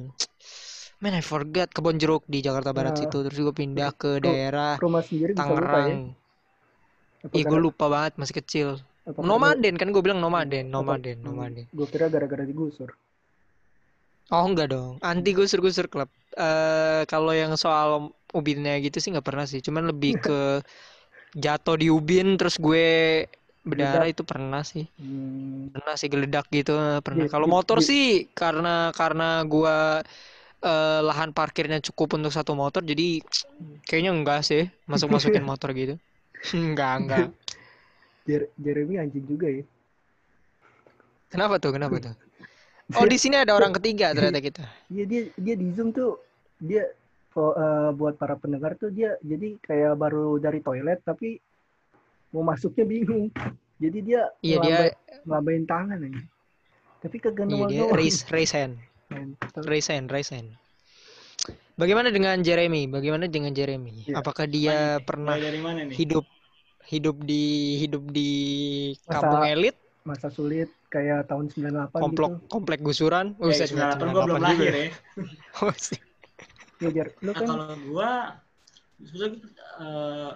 man 1.00 1.16
I 1.16 1.24
forgot 1.24 1.72
Kebon 1.72 1.96
Jeruk 1.96 2.28
di 2.28 2.44
Jakarta 2.44 2.76
Barat 2.76 3.00
Nah, 3.00 3.08
situ. 3.08 3.24
Terus 3.24 3.40
gue 3.40 3.56
pindah 3.56 3.96
ke 3.96 4.20
Ru- 4.20 4.28
daerah 4.28 4.76
rumah 4.84 5.00
sendiri 5.00 5.32
ya? 5.32 5.40
Tangerang. 5.40 6.12
Ih, 7.32 7.48
gue 7.48 7.48
gara- 7.48 7.64
lupa 7.64 7.86
banget 7.88 8.20
masih 8.20 8.36
kecil. 8.44 8.68
apa 9.04 9.20
Nomaden 9.20 9.76
kan 9.80 9.92
gue 9.92 10.00
bilang 10.04 10.20
nomaden, 10.20 10.68
nomaden, 10.68 11.20
hmm, 11.20 11.28
nomaden. 11.28 11.66
Gue 11.72 11.88
kira 11.88 12.12
gara-gara 12.12 12.44
digusur. 12.44 12.92
Oh 14.32 14.44
enggak 14.44 14.72
dong, 14.72 15.00
anti 15.04 15.32
gusur-gusur 15.32 15.88
klub. 15.88 16.08
Eh 16.36 17.04
kalau 17.08 17.32
yang 17.32 17.56
soal 17.56 18.12
ubinnya 18.32 18.76
gitu 18.80 19.00
sih 19.00 19.12
nggak 19.16 19.28
pernah 19.28 19.44
sih, 19.48 19.60
cuman 19.64 19.92
lebih 19.92 20.20
ke 20.28 20.40
jatuh 21.36 21.76
di 21.80 21.88
ubin 21.92 22.36
terus 22.40 22.56
gue 22.60 23.24
berdarah 23.72 24.08
itu 24.14 24.24
pernah 24.32 24.62
sih. 24.72 24.84
Hmm, 24.98 25.68
Pernah 25.74 25.94
sih 26.00 26.10
geledak 26.14 26.46
gitu 26.58 26.72
pernah. 27.06 27.26
Di- 27.26 27.32
Kalau 27.34 27.48
di- 27.48 27.56
motor 27.56 27.78
di- 27.78 27.90
sih 27.90 28.02
karena 28.40 28.70
karena 29.00 29.24
gua 29.52 29.74
eh, 30.66 31.00
lahan 31.08 31.32
parkirnya 31.38 31.78
cukup 31.88 32.08
untuk 32.18 32.32
satu 32.38 32.54
motor 32.64 32.82
jadi 32.92 33.04
kayaknya 33.88 34.12
enggak 34.18 34.40
sih 34.50 34.62
masuk-masukin 34.92 35.44
motor 35.52 35.70
gitu. 35.80 35.94
Enggak, 36.58 36.92
enggak. 37.02 37.26
Jer- 38.28 38.52
Jeremy 38.60 38.98
anjing 39.00 39.26
juga 39.28 39.48
ya. 39.50 39.64
Kenapa 41.32 41.56
tuh? 41.64 41.72
Kenapa 41.76 41.96
tuh? 42.06 42.14
Oh, 42.98 43.06
di 43.12 43.18
sini 43.22 43.36
ada 43.44 43.54
orang 43.60 43.74
ketiga 43.78 44.08
ternyata 44.18 44.40
kita. 44.48 44.64
Iya 44.94 45.04
dia 45.12 45.22
dia 45.46 45.56
di 45.62 45.68
zoom 45.76 45.90
tuh 45.98 46.10
dia 46.70 46.84
oh, 47.40 47.54
eh, 47.64 47.90
buat 48.00 48.16
para 48.22 48.36
pendengar 48.42 48.72
tuh 48.82 48.90
dia 48.98 49.10
jadi 49.32 49.48
kayak 49.68 49.94
baru 50.02 50.38
dari 50.46 50.60
toilet 50.68 51.00
tapi 51.10 51.40
mau 52.34 52.44
masuknya 52.44 52.84
bingung. 52.84 53.30
Jadi 53.78 53.98
dia 54.02 54.22
Iya, 54.40 54.58
dia 54.58 54.60
ngelambai- 54.60 54.96
ngelambain 55.24 55.64
tangan 55.66 55.98
aja. 56.02 56.22
Tapi 57.00 57.16
kagak 57.20 57.46
iya 57.48 57.66
dia 57.68 57.84
raise 57.90 58.20
raise 58.28 58.52
hand. 58.52 58.76
Raise 59.62 59.88
hand, 59.88 60.10
raise 60.10 60.32
hand. 60.32 60.50
Bagaimana 61.74 62.10
dengan 62.10 62.38
Jeremy? 62.40 62.86
Bagaimana 62.88 63.26
dengan 63.26 63.52
Jeremy? 63.52 64.06
Iya. 64.08 64.20
Apakah 64.20 64.46
dia 64.46 64.98
nih? 64.98 65.04
pernah 65.04 65.36
dari 65.36 65.60
mana 65.60 65.84
nih? 65.84 65.96
hidup 65.96 66.26
hidup 66.84 67.18
di 67.22 67.44
hidup 67.80 68.04
di 68.10 68.30
Masa- 69.02 69.14
kampung 69.16 69.44
elit, 69.46 69.76
Masa 70.04 70.28
sulit 70.28 70.68
kayak 70.88 71.26
tahun 71.26 71.48
98 71.50 71.96
komplek 71.98 72.30
gitu. 72.30 72.48
komplek 72.48 72.80
gusuran? 72.82 73.26
Ya, 73.34 73.42
Buset, 73.42 73.68
98 73.72 74.04
gue 74.06 74.22
belum 74.22 74.38
98 74.38 74.44
lahir 74.44 74.68
ya. 74.68 74.84
ya. 74.84 74.90
Oh, 75.64 75.74
sih. 75.74 76.00
Ya, 76.78 76.90
Jer, 76.92 77.08
lu 77.18 77.32
Nah, 77.32 77.34
kan 77.34 77.48
kalau 77.48 77.66
gua 77.88 78.10
sebetulnya 79.00 79.38
eh, 79.80 80.32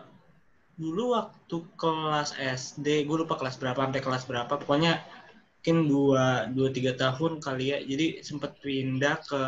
dulu 0.78 1.18
waktu 1.18 1.58
kelas 1.82 2.30
SD, 2.38 2.88
gue 3.10 3.18
lupa 3.26 3.36
kelas 3.40 3.58
berapa 3.62 3.80
sampai 3.82 4.02
kelas 4.06 4.24
berapa, 4.30 4.54
pokoknya 4.62 5.02
mungkin 5.58 5.78
dua 5.92 6.26
dua 6.54 6.70
tiga 6.72 6.94
tahun 6.96 7.42
kali 7.42 7.66
ya. 7.74 7.78
Jadi 7.82 8.06
sempat 8.24 8.62
pindah 8.62 9.16
ke 9.26 9.42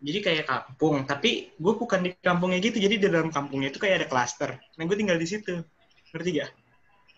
jadi 0.00 0.18
kayak 0.24 0.44
kampung, 0.48 1.04
tapi 1.04 1.52
gue 1.60 1.72
bukan 1.76 2.00
di 2.00 2.10
kampungnya 2.24 2.56
gitu. 2.60 2.80
Jadi 2.80 2.94
di 2.96 3.06
dalam 3.08 3.28
kampungnya 3.28 3.68
itu 3.68 3.76
kayak 3.76 4.04
ada 4.04 4.08
klaster. 4.08 4.50
Nah, 4.80 4.84
gue 4.88 4.96
tinggal 4.96 5.20
di 5.20 5.28
situ. 5.28 5.60
Ngerti 6.10 6.30
gak? 6.40 6.50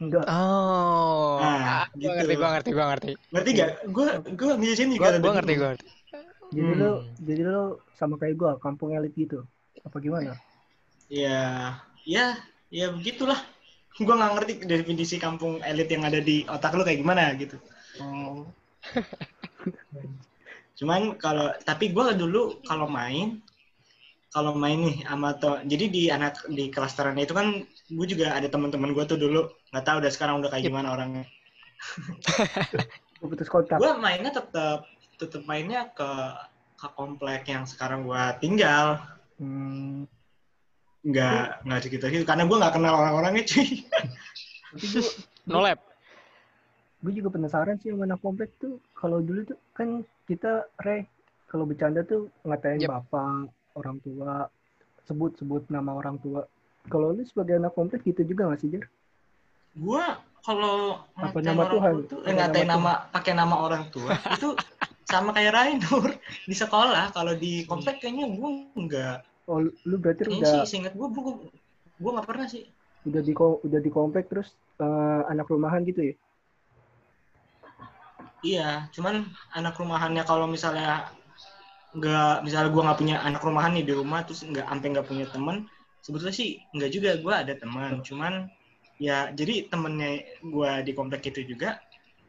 enggak 0.03 0.27
Oh, 0.27 1.39
ah, 1.39 1.87
Nah, 1.87 1.87
gua 1.95 1.99
gitu. 2.03 2.11
ngerti, 2.19 2.35
gua 2.35 2.49
ngerti, 2.59 2.71
gua 2.75 2.87
ngerti. 2.91 3.13
Ngerti 3.31 3.51
gak? 3.55 3.71
Gue 3.95 4.07
gue 4.35 4.51
di 4.59 4.75
sini 4.75 4.93
Gua, 4.99 5.09
juga 5.15 5.19
gua 5.23 5.33
ngerti, 5.39 5.53
gua 5.55 5.69
ngerti. 5.73 5.87
jadi 6.53 6.71
lu 6.75 6.91
Hmm. 6.91 7.23
jadi 7.23 7.43
lu 7.47 7.65
sama 7.95 8.15
kayak 8.19 8.35
gua 8.35 8.53
kampung 8.59 8.91
elit 8.99 9.15
gitu. 9.15 9.47
Apa 9.87 9.97
gimana? 10.03 10.35
Ya, 11.13 11.79
ya, 12.09 12.41
ya 12.79 12.87
begitulah. 12.97 13.41
Gue 14.01 14.15
nggak 14.19 14.33
ngerti 14.35 14.53
definisi 14.73 15.17
kampung 15.21 15.61
elit 15.71 15.89
yang 15.95 16.03
ada 16.09 16.19
di 16.29 16.37
otak 16.49 16.73
lu 16.77 16.83
kayak 16.87 17.01
gimana 17.05 17.23
gitu. 17.37 17.57
Oh, 18.01 18.49
Cuman 20.79 21.15
kalau, 21.21 21.53
tapi 21.69 21.93
gue 21.95 22.05
dulu 22.17 22.59
kalau 22.65 22.89
main, 22.89 23.39
kalau 24.35 24.53
main 24.57 24.79
nih 24.89 24.97
sama 25.05 25.31
to, 25.43 25.53
jadi 25.69 25.85
di 25.97 26.03
anak 26.17 26.35
di 26.49 26.65
klasteran 26.75 27.17
itu 27.21 27.35
kan 27.37 27.47
gue 27.97 28.07
juga 28.13 28.27
ada 28.39 28.49
teman-teman 28.49 28.91
gue 28.97 29.05
tuh 29.05 29.19
dulu 29.21 29.41
nggak 29.71 29.85
tahu 29.87 29.97
udah 30.03 30.13
sekarang 30.15 30.35
udah 30.41 30.51
kayak 30.53 30.65
Yep. 30.65 30.73
gimana 30.73 30.89
orangnya. 30.97 31.25
Putus 33.23 33.47
kontak. 33.47 33.79
gue 33.79 33.91
mainnya 34.03 34.33
tetap 34.35 34.83
tetap 35.21 35.43
mainnya 35.47 35.87
ke 35.95 36.11
ke 36.81 36.89
komplek 36.99 37.47
yang 37.47 37.63
sekarang 37.69 38.03
gue 38.09 38.23
tinggal 38.43 38.99
Hmm, 39.39 40.07
nggak 41.03 41.45
nggak 41.63 41.81
sekitar 41.81 42.09
gitu 42.09 42.23
karena 42.23 42.45
gue 42.45 42.57
nggak 42.57 42.73
kenal 42.73 42.95
orang-orangnya 42.95 43.45
cuy 43.45 43.69
No 45.45 45.59
lab. 45.59 45.79
gue 46.99 47.13
juga 47.13 47.29
penasaran 47.29 47.77
sih 47.77 47.91
sama 47.91 48.07
anak 48.07 48.23
komplek 48.23 48.55
tuh 48.57 48.79
kalau 48.93 49.19
dulu 49.19 49.43
tuh 49.45 49.59
kan 49.73 50.01
kita 50.25 50.53
re 50.81 51.11
kalau 51.45 51.67
bercanda 51.67 52.01
tuh 52.03 52.31
ngatain 52.43 52.79
Yep. 52.79 52.89
bapak 52.89 53.47
orang 53.75 53.99
tua 53.99 54.47
sebut-sebut 55.03 55.67
nama 55.67 55.93
orang 55.93 56.17
tua 56.17 56.47
kalau 56.87 57.11
lu 57.11 57.23
sebagai 57.23 57.59
anak 57.59 57.73
komplek 57.73 58.03
gitu 58.03 58.23
juga 58.25 58.47
gak 58.47 58.61
sih 58.61 58.71
Jar? 58.71 58.87
gue 59.75 60.05
kalau 60.41 61.03
Apa 61.13 61.35
ngatain 61.35 61.45
nama 61.45 61.61
orang 61.61 61.73
Tuhan? 61.73 61.93
tua 61.93 62.07
tuh 62.09 62.19
eh, 62.23 62.33
ngatain 62.33 62.69
nama 62.69 62.79
nama 62.79 63.11
pakai 63.11 63.33
nama 63.35 63.57
orang 63.59 63.85
tua 63.89 64.11
itu 64.31 64.49
sama 65.05 65.31
kayak 65.31 65.53
Rainur 65.53 66.07
di 66.47 66.55
sekolah 66.55 67.11
kalau 67.11 67.35
di 67.35 67.67
komplek 67.67 67.99
kayaknya 67.99 68.31
gue 68.31 68.51
nggak 68.79 69.17
Oh 69.51 69.59
lu 69.63 69.97
berarti 69.99 70.23
kayaknya 70.27 70.39
udah 70.39 70.55
sih 70.63 70.79
seingat 70.79 70.95
gue 70.95 71.09
gue 71.11 71.23
gue 71.99 72.11
nggak 72.15 72.29
pernah 72.29 72.47
sih 72.47 72.65
udah 73.03 73.23
di 73.23 73.33
udah 73.35 73.81
di 73.83 73.91
komplek 73.91 74.31
terus 74.31 74.55
eh, 74.79 75.23
anak 75.27 75.51
rumahan 75.51 75.83
gitu 75.83 76.15
ya? 76.15 76.15
Iya, 78.43 78.91
cuman 78.91 79.23
anak 79.55 79.79
rumahannya 79.79 80.27
kalau 80.27 80.51
misalnya 80.51 81.07
nggak, 81.95 82.43
misalnya 82.43 82.69
gua 82.75 82.83
nggak 82.91 82.99
punya 82.99 83.17
anak 83.23 83.43
rumahan 83.47 83.71
nih 83.79 83.87
di 83.87 83.95
rumah, 83.95 84.27
terus 84.27 84.43
nggak 84.43 84.67
sampai 84.67 84.87
nggak 84.91 85.07
punya 85.07 85.27
teman, 85.31 85.57
sebetulnya 86.03 86.35
sih 86.35 86.59
nggak 86.75 86.91
juga 86.91 87.11
gua 87.23 87.47
ada 87.47 87.55
teman, 87.55 88.03
cuman 88.03 88.51
ya 88.99 89.31
jadi 89.31 89.71
temennya 89.71 90.43
gua 90.43 90.83
di 90.83 90.91
komplek 90.91 91.31
itu 91.31 91.55
juga, 91.55 91.79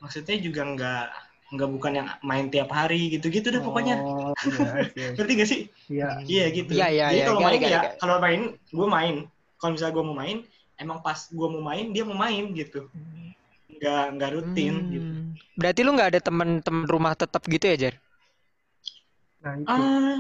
maksudnya 0.05 0.37
juga 0.37 0.61
nggak 0.69 1.05
nggak 1.53 1.69
bukan 1.69 1.91
yang 2.01 2.07
main 2.25 2.45
tiap 2.49 2.69
hari 2.73 3.13
gitu-gitu 3.13 3.53
deh 3.53 3.61
pokoknya, 3.61 3.95
Oh 4.01 4.33
iya 4.49 4.85
iya. 4.97 5.07
ngerti 5.13 5.31
gak 5.37 5.49
sih? 5.49 5.61
Iya. 5.87 6.07
Iya 6.25 6.45
gitu. 6.49 6.71
Iya, 6.73 6.87
iya, 6.89 7.05
jadi 7.13 7.19
iya, 7.21 7.25
kalau 7.29 7.41
main 7.45 7.61
ya, 7.61 7.81
kalau 8.01 8.15
main 8.17 8.41
gua 8.73 8.87
main, 8.89 9.15
kalau 9.61 9.71
misalnya 9.77 9.93
gua 9.93 10.05
mau 10.09 10.17
main, 10.17 10.37
emang 10.81 10.99
pas 11.05 11.19
gua 11.29 11.47
mau 11.53 11.63
main 11.63 11.85
dia 11.93 12.03
mau 12.03 12.17
main 12.17 12.43
gitu, 12.57 12.89
nggak 13.69 14.03
nggak 14.17 14.29
rutin 14.33 14.73
Hmm. 14.73 14.93
gitu. 14.97 15.13
Berarti 15.53 15.79
lu 15.85 15.91
nggak 15.93 16.09
ada 16.17 16.21
teman-teman 16.25 16.85
rumah 16.89 17.13
tetap 17.13 17.41
gitu 17.45 17.65
ya, 17.69 17.75
Jar? 17.77 17.95
Nah 19.43 19.53
itu. 19.61 19.69
Ah, 19.69 20.17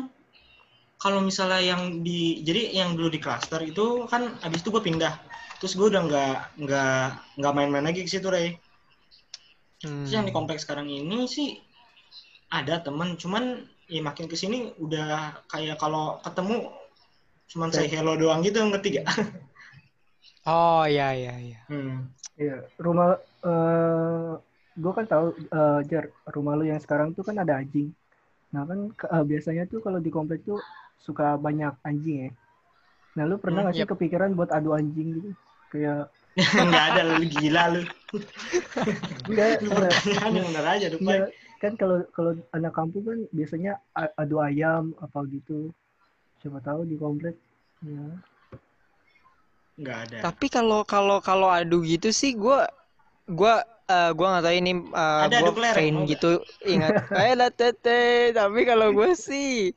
kalau 1.03 1.19
misalnya 1.19 1.59
yang 1.59 1.99
di 2.05 2.39
jadi 2.47 2.71
yang 2.79 2.95
dulu 2.95 3.11
di 3.11 3.19
klaster 3.19 3.59
itu 3.65 4.07
kan 4.07 4.39
abis 4.45 4.63
itu 4.63 4.69
gue 4.71 4.83
pindah 4.83 5.13
terus 5.59 5.75
gue 5.75 5.87
udah 5.91 6.01
nggak 6.07 6.35
nggak 6.63 7.03
nggak 7.39 7.53
main-main 7.55 7.85
lagi 7.87 8.03
ke 8.03 8.09
situ 8.11 8.27
Ray 8.31 8.55
Hmm. 9.83 10.03
terus 10.03 10.13
yang 10.15 10.25
di 10.27 10.33
kompleks 10.35 10.63
sekarang 10.65 10.87
ini 10.89 11.27
sih 11.35 11.49
ada 12.59 12.75
temen 12.85 13.09
cuman 13.21 13.43
ya 13.89 14.01
makin 14.07 14.25
ke 14.31 14.35
sini 14.41 14.71
udah 14.79 15.07
kayak 15.51 15.75
kalau 15.81 16.05
ketemu 16.25 16.57
cuman 17.51 17.69
say 17.75 17.87
hello 17.91 18.13
doang 18.21 18.39
gitu 18.47 18.59
ngerti 18.63 19.01
gak? 19.01 19.07
Oh 20.45 20.83
iya 20.87 21.07
iya 21.19 21.33
iya. 21.45 21.59
Hmm. 21.69 22.11
Iya, 22.39 22.53
rumah 22.85 23.07
eh 23.45 24.31
gue 24.81 24.91
kan 24.97 25.05
tahu 25.11 25.25
eh, 25.57 25.79
Jar, 25.89 26.05
rumah 26.35 26.53
lu 26.57 26.63
yang 26.71 26.81
sekarang 26.81 27.09
tuh 27.17 27.23
kan 27.27 27.37
ada 27.43 27.53
anjing. 27.61 27.87
Nah 28.53 28.63
kan 28.69 28.79
eh, 29.15 29.23
biasanya 29.31 29.63
tuh 29.71 29.79
kalau 29.85 29.99
di 30.05 30.11
komplek 30.17 30.41
tuh 30.49 30.59
suka 31.05 31.25
banyak 31.45 31.73
anjing 31.89 32.17
ya. 32.27 32.31
Nah 33.17 33.23
lu 33.29 33.35
pernah 33.43 33.59
Hmm, 33.59 33.65
nggak 33.65 33.77
sih 33.79 33.85
yep. 33.85 33.89
kepikiran 33.91 34.31
buat 34.37 34.51
adu 34.57 34.69
anjing 34.79 35.07
gitu? 35.17 35.29
Kayak 35.71 36.09
nggak 36.69 36.85
ada 36.93 37.01
lu 37.05 37.25
gila 37.29 37.63
lu 37.77 37.81
enggak, 39.29 39.61
lu 39.61 39.69
enggak. 39.69 39.91
pertanyaannya 39.93 40.41
bener 40.49 40.65
aja 40.65 40.85
Iya, 40.85 40.93
Dupai 40.93 41.17
kan 41.61 41.73
kalau 41.79 41.97
kalau 42.11 42.31
anak 42.51 42.73
kampung 42.75 43.03
kan 43.07 43.19
biasanya 43.31 43.79
adu 44.19 44.43
ayam 44.43 44.91
apa 44.99 45.23
gitu. 45.31 45.71
Siapa 46.43 46.59
tahu 46.59 46.83
di 46.83 46.99
komplek. 46.99 47.39
Ya. 47.83 48.03
nggak 49.73 49.97
ada 50.07 50.17
Tapi 50.27 50.45
kalau 50.51 50.85
kalau 50.85 51.17
kalau 51.23 51.49
adu 51.49 51.81
gitu 51.81 52.13
sih 52.13 52.37
gua 52.37 52.67
gua 53.25 53.63
eh, 53.89 54.11
gua 54.13 54.27
nggak 54.37 54.43
tahu 54.45 54.55
ini 54.59 54.71
eh, 54.75 55.19
Ada 55.25 55.37
mau 55.41 55.53
nggak? 55.55 56.07
gitu 56.13 56.31
ingat 56.67 56.93
eh 57.15 57.33
lah 57.33 57.51
tete 57.51 58.31
tapi 58.35 58.59
kalau 58.69 58.93
gue 58.93 59.11
sih 59.17 59.71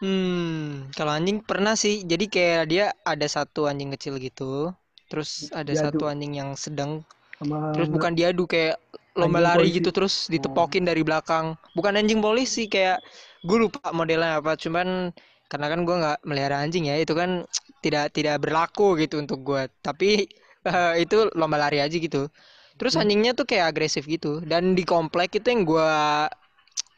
hmm 0.00 0.90
kalau 0.96 1.12
anjing 1.16 1.40
pernah 1.44 1.74
sih 1.76 2.04
jadi 2.04 2.24
kayak 2.28 2.62
dia 2.68 2.84
ada 3.04 3.26
satu 3.28 3.68
anjing 3.70 3.90
kecil 3.94 4.16
gitu 4.20 4.72
terus 5.10 5.50
ada 5.52 5.72
Diadu. 5.72 5.80
satu 5.82 6.06
anjing 6.10 6.38
yang 6.40 6.50
sedang 6.54 7.02
Sama 7.38 7.60
terus 7.74 7.88
bukan 7.90 8.12
diadu 8.18 8.44
kayak 8.50 8.78
lomba 9.18 9.38
Anjing 9.38 9.46
lari 9.46 9.68
polisi. 9.68 9.78
gitu 9.78 9.90
terus 9.94 10.26
ditepokin 10.30 10.86
dari 10.86 11.02
belakang 11.06 11.58
bukan 11.76 11.98
anjing 11.98 12.20
polisi 12.22 12.66
kayak 12.70 13.02
gue 13.46 13.58
lupa 13.68 13.90
modelnya 13.94 14.38
apa 14.40 14.54
cuman 14.58 15.10
karena 15.50 15.66
kan 15.72 15.80
gue 15.86 15.96
nggak 16.02 16.18
melihara 16.28 16.56
anjing 16.62 16.86
ya 16.90 16.96
itu 17.02 17.12
kan 17.14 17.42
tidak 17.84 18.14
tidak 18.14 18.38
berlaku 18.42 18.94
gitu 19.02 19.18
untuk 19.22 19.42
gue 19.42 19.62
tapi 19.82 20.30
eh, 20.70 20.92
itu 21.04 21.30
lomba 21.38 21.58
lari 21.58 21.82
aja 21.82 21.96
gitu 21.96 22.30
terus 22.78 22.94
Hmm. 22.94 23.00
anjingnya 23.00 23.32
tuh 23.36 23.44
kayak 23.50 23.74
agresif 23.76 24.06
gitu 24.08 24.40
dan 24.46 24.72
di 24.78 24.82
komplek 24.86 25.36
itu 25.42 25.46
yang 25.52 25.62
gue 25.68 25.88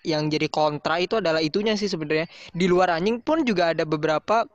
yang 0.03 0.27
jadi 0.27 0.51
kontra 0.51 0.99
itu 0.99 1.15
adalah 1.23 1.39
itunya 1.39 1.79
sih 1.79 1.87
sebenarnya 1.87 2.27
di 2.51 2.67
luar 2.67 2.91
anjing 2.99 3.23
pun 3.23 3.47
juga 3.47 3.71
ada 3.71 3.87
beberapa 3.87 4.47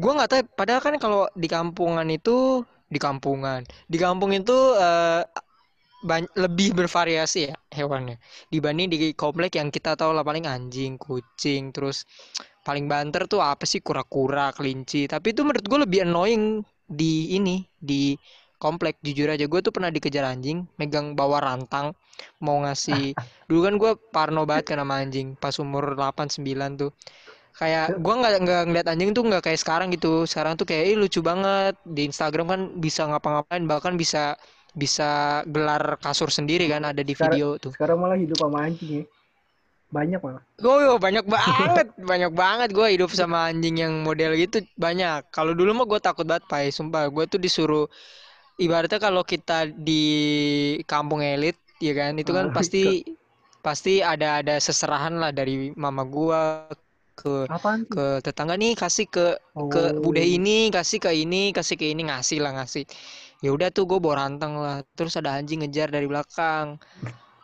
gue 0.00 0.12
nggak 0.16 0.30
tahu 0.30 0.40
padahal 0.58 0.80
kan 0.86 0.94
kalau 1.02 1.20
di 1.42 1.48
kampungan 1.50 2.06
itu 2.08 2.62
di 2.88 2.98
kampungan 3.06 3.60
di 3.92 3.98
kampung 4.00 4.30
itu 4.32 4.56
ban- 5.98 6.30
lebih 6.38 6.78
bervariasi 6.78 7.50
ya 7.50 7.54
hewannya 7.74 8.16
dibanding 8.54 8.86
di 8.92 8.98
komplek 9.18 9.58
yang 9.58 9.68
kita 9.74 9.98
tahu 9.98 10.14
lah 10.14 10.22
paling 10.22 10.46
anjing 10.46 10.94
kucing 10.94 11.74
terus 11.74 12.06
paling 12.62 12.86
banter 12.86 13.26
tuh 13.26 13.42
apa 13.42 13.66
sih 13.66 13.82
kura-kura 13.82 14.54
kelinci 14.54 15.10
tapi 15.10 15.34
itu 15.34 15.42
menurut 15.42 15.64
gue 15.66 15.78
lebih 15.82 16.00
annoying 16.06 16.62
di 16.86 17.34
ini 17.34 17.66
di 17.74 18.14
komplek 18.62 18.98
jujur 19.02 19.30
aja 19.30 19.46
gue 19.50 19.60
tuh 19.62 19.74
pernah 19.74 19.90
dikejar 19.90 20.24
anjing 20.26 20.66
megang 20.78 21.18
bawa 21.18 21.42
rantang 21.42 21.94
mau 22.42 22.58
ngasih 22.62 23.14
dulu 23.50 23.60
kan 23.66 23.74
gue 23.82 23.92
parno 24.14 24.42
banget 24.46 24.74
sama 24.78 25.02
anjing 25.02 25.34
pas 25.34 25.54
umur 25.58 25.98
8 25.98 26.30
9 26.30 26.78
tuh 26.78 26.90
kayak 27.58 27.98
gua 27.98 28.14
nggak 28.22 28.32
nggak 28.46 28.62
ngeliat 28.70 28.86
anjing 28.86 29.10
tuh 29.10 29.26
nggak 29.26 29.42
kayak 29.42 29.58
sekarang 29.58 29.90
gitu 29.90 30.24
sekarang 30.24 30.54
tuh 30.54 30.62
kayak 30.62 30.94
ih 30.94 30.96
lucu 30.96 31.18
banget 31.20 31.74
di 31.82 32.06
Instagram 32.06 32.46
kan 32.46 32.60
bisa 32.78 33.02
ngapa-ngapain 33.10 33.66
bahkan 33.66 33.98
bisa 33.98 34.38
bisa 34.78 35.42
gelar 35.50 35.98
kasur 35.98 36.30
sendiri 36.30 36.70
kan 36.70 36.86
ada 36.86 37.02
di 37.02 37.12
Sekarang- 37.18 37.34
video 37.34 37.48
tuh 37.58 37.74
sekarang 37.74 37.98
malah 37.98 38.14
hidup 38.14 38.38
sama 38.38 38.62
anjing 38.64 39.02
ya. 39.02 39.04
Banyak 39.88 40.20
malah. 40.20 40.44
Oh 40.60 40.76
iya, 40.84 40.94
banyak 41.00 41.24
banget, 41.24 41.88
banyak 41.96 42.32
banget 42.36 42.68
gue 42.76 42.86
hidup 42.92 43.08
sama 43.08 43.48
anjing 43.48 43.80
yang 43.80 44.04
model 44.04 44.36
gitu 44.36 44.60
banyak. 44.76 45.24
Kalau 45.32 45.56
dulu 45.56 45.72
mah 45.72 45.88
gue 45.88 45.96
takut 45.96 46.28
banget, 46.28 46.44
Pai. 46.44 46.68
Sumpah, 46.68 47.08
gue 47.08 47.24
tuh 47.24 47.40
disuruh 47.40 47.88
ibaratnya 48.60 49.00
kalau 49.00 49.24
kita 49.24 49.64
di 49.72 50.04
kampung 50.84 51.24
elit, 51.24 51.56
ya 51.80 51.96
kan, 51.96 52.20
itu 52.20 52.36
kan 52.36 52.52
Ah, 52.52 52.54
pasti 52.54 53.00
pasti 53.64 54.04
ada 54.04 54.44
ada 54.44 54.60
seserahan 54.60 55.16
lah 55.16 55.32
dari 55.32 55.72
mama 55.72 56.04
gua 56.04 56.68
ke 57.18 57.28
Apaan 57.54 57.80
ke 57.92 58.04
tetangga 58.24 58.54
nih 58.62 58.72
kasih 58.82 59.06
ke 59.14 59.24
ke 59.72 59.80
Oh. 59.80 60.00
bude 60.04 60.22
ini, 60.36 60.50
kasih 60.76 60.98
ke 61.04 61.10
ini, 61.22 61.36
kasih 61.56 61.76
ke 61.80 61.86
ini 61.92 62.02
ngasih 62.08 62.38
lah 62.44 62.52
ngasih. 62.58 62.84
Ya 63.44 63.50
udah 63.56 63.68
tuh 63.76 63.84
gue 63.90 63.98
bawa 64.04 64.14
rantang 64.28 64.54
lah. 64.62 64.76
Terus 64.98 65.14
ada 65.20 65.30
anjing 65.38 65.58
ngejar 65.64 65.88
dari 65.94 66.06
belakang. 66.12 66.66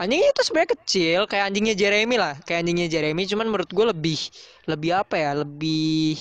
Anjingnya 0.03 0.29
itu 0.35 0.43
sebenarnya 0.47 0.73
kecil, 0.81 1.21
kayak 1.31 1.45
anjingnya 1.51 1.75
Jeremy 1.79 2.17
lah, 2.19 2.35
kayak 2.47 2.67
anjingnya 2.67 2.89
Jeremy. 2.91 3.23
Cuman 3.31 3.47
menurut 3.51 3.71
gue 3.71 3.87
lebih, 3.95 4.19
lebih 4.67 4.91
apa 5.01 5.15
ya, 5.23 5.31
lebih, 5.43 6.19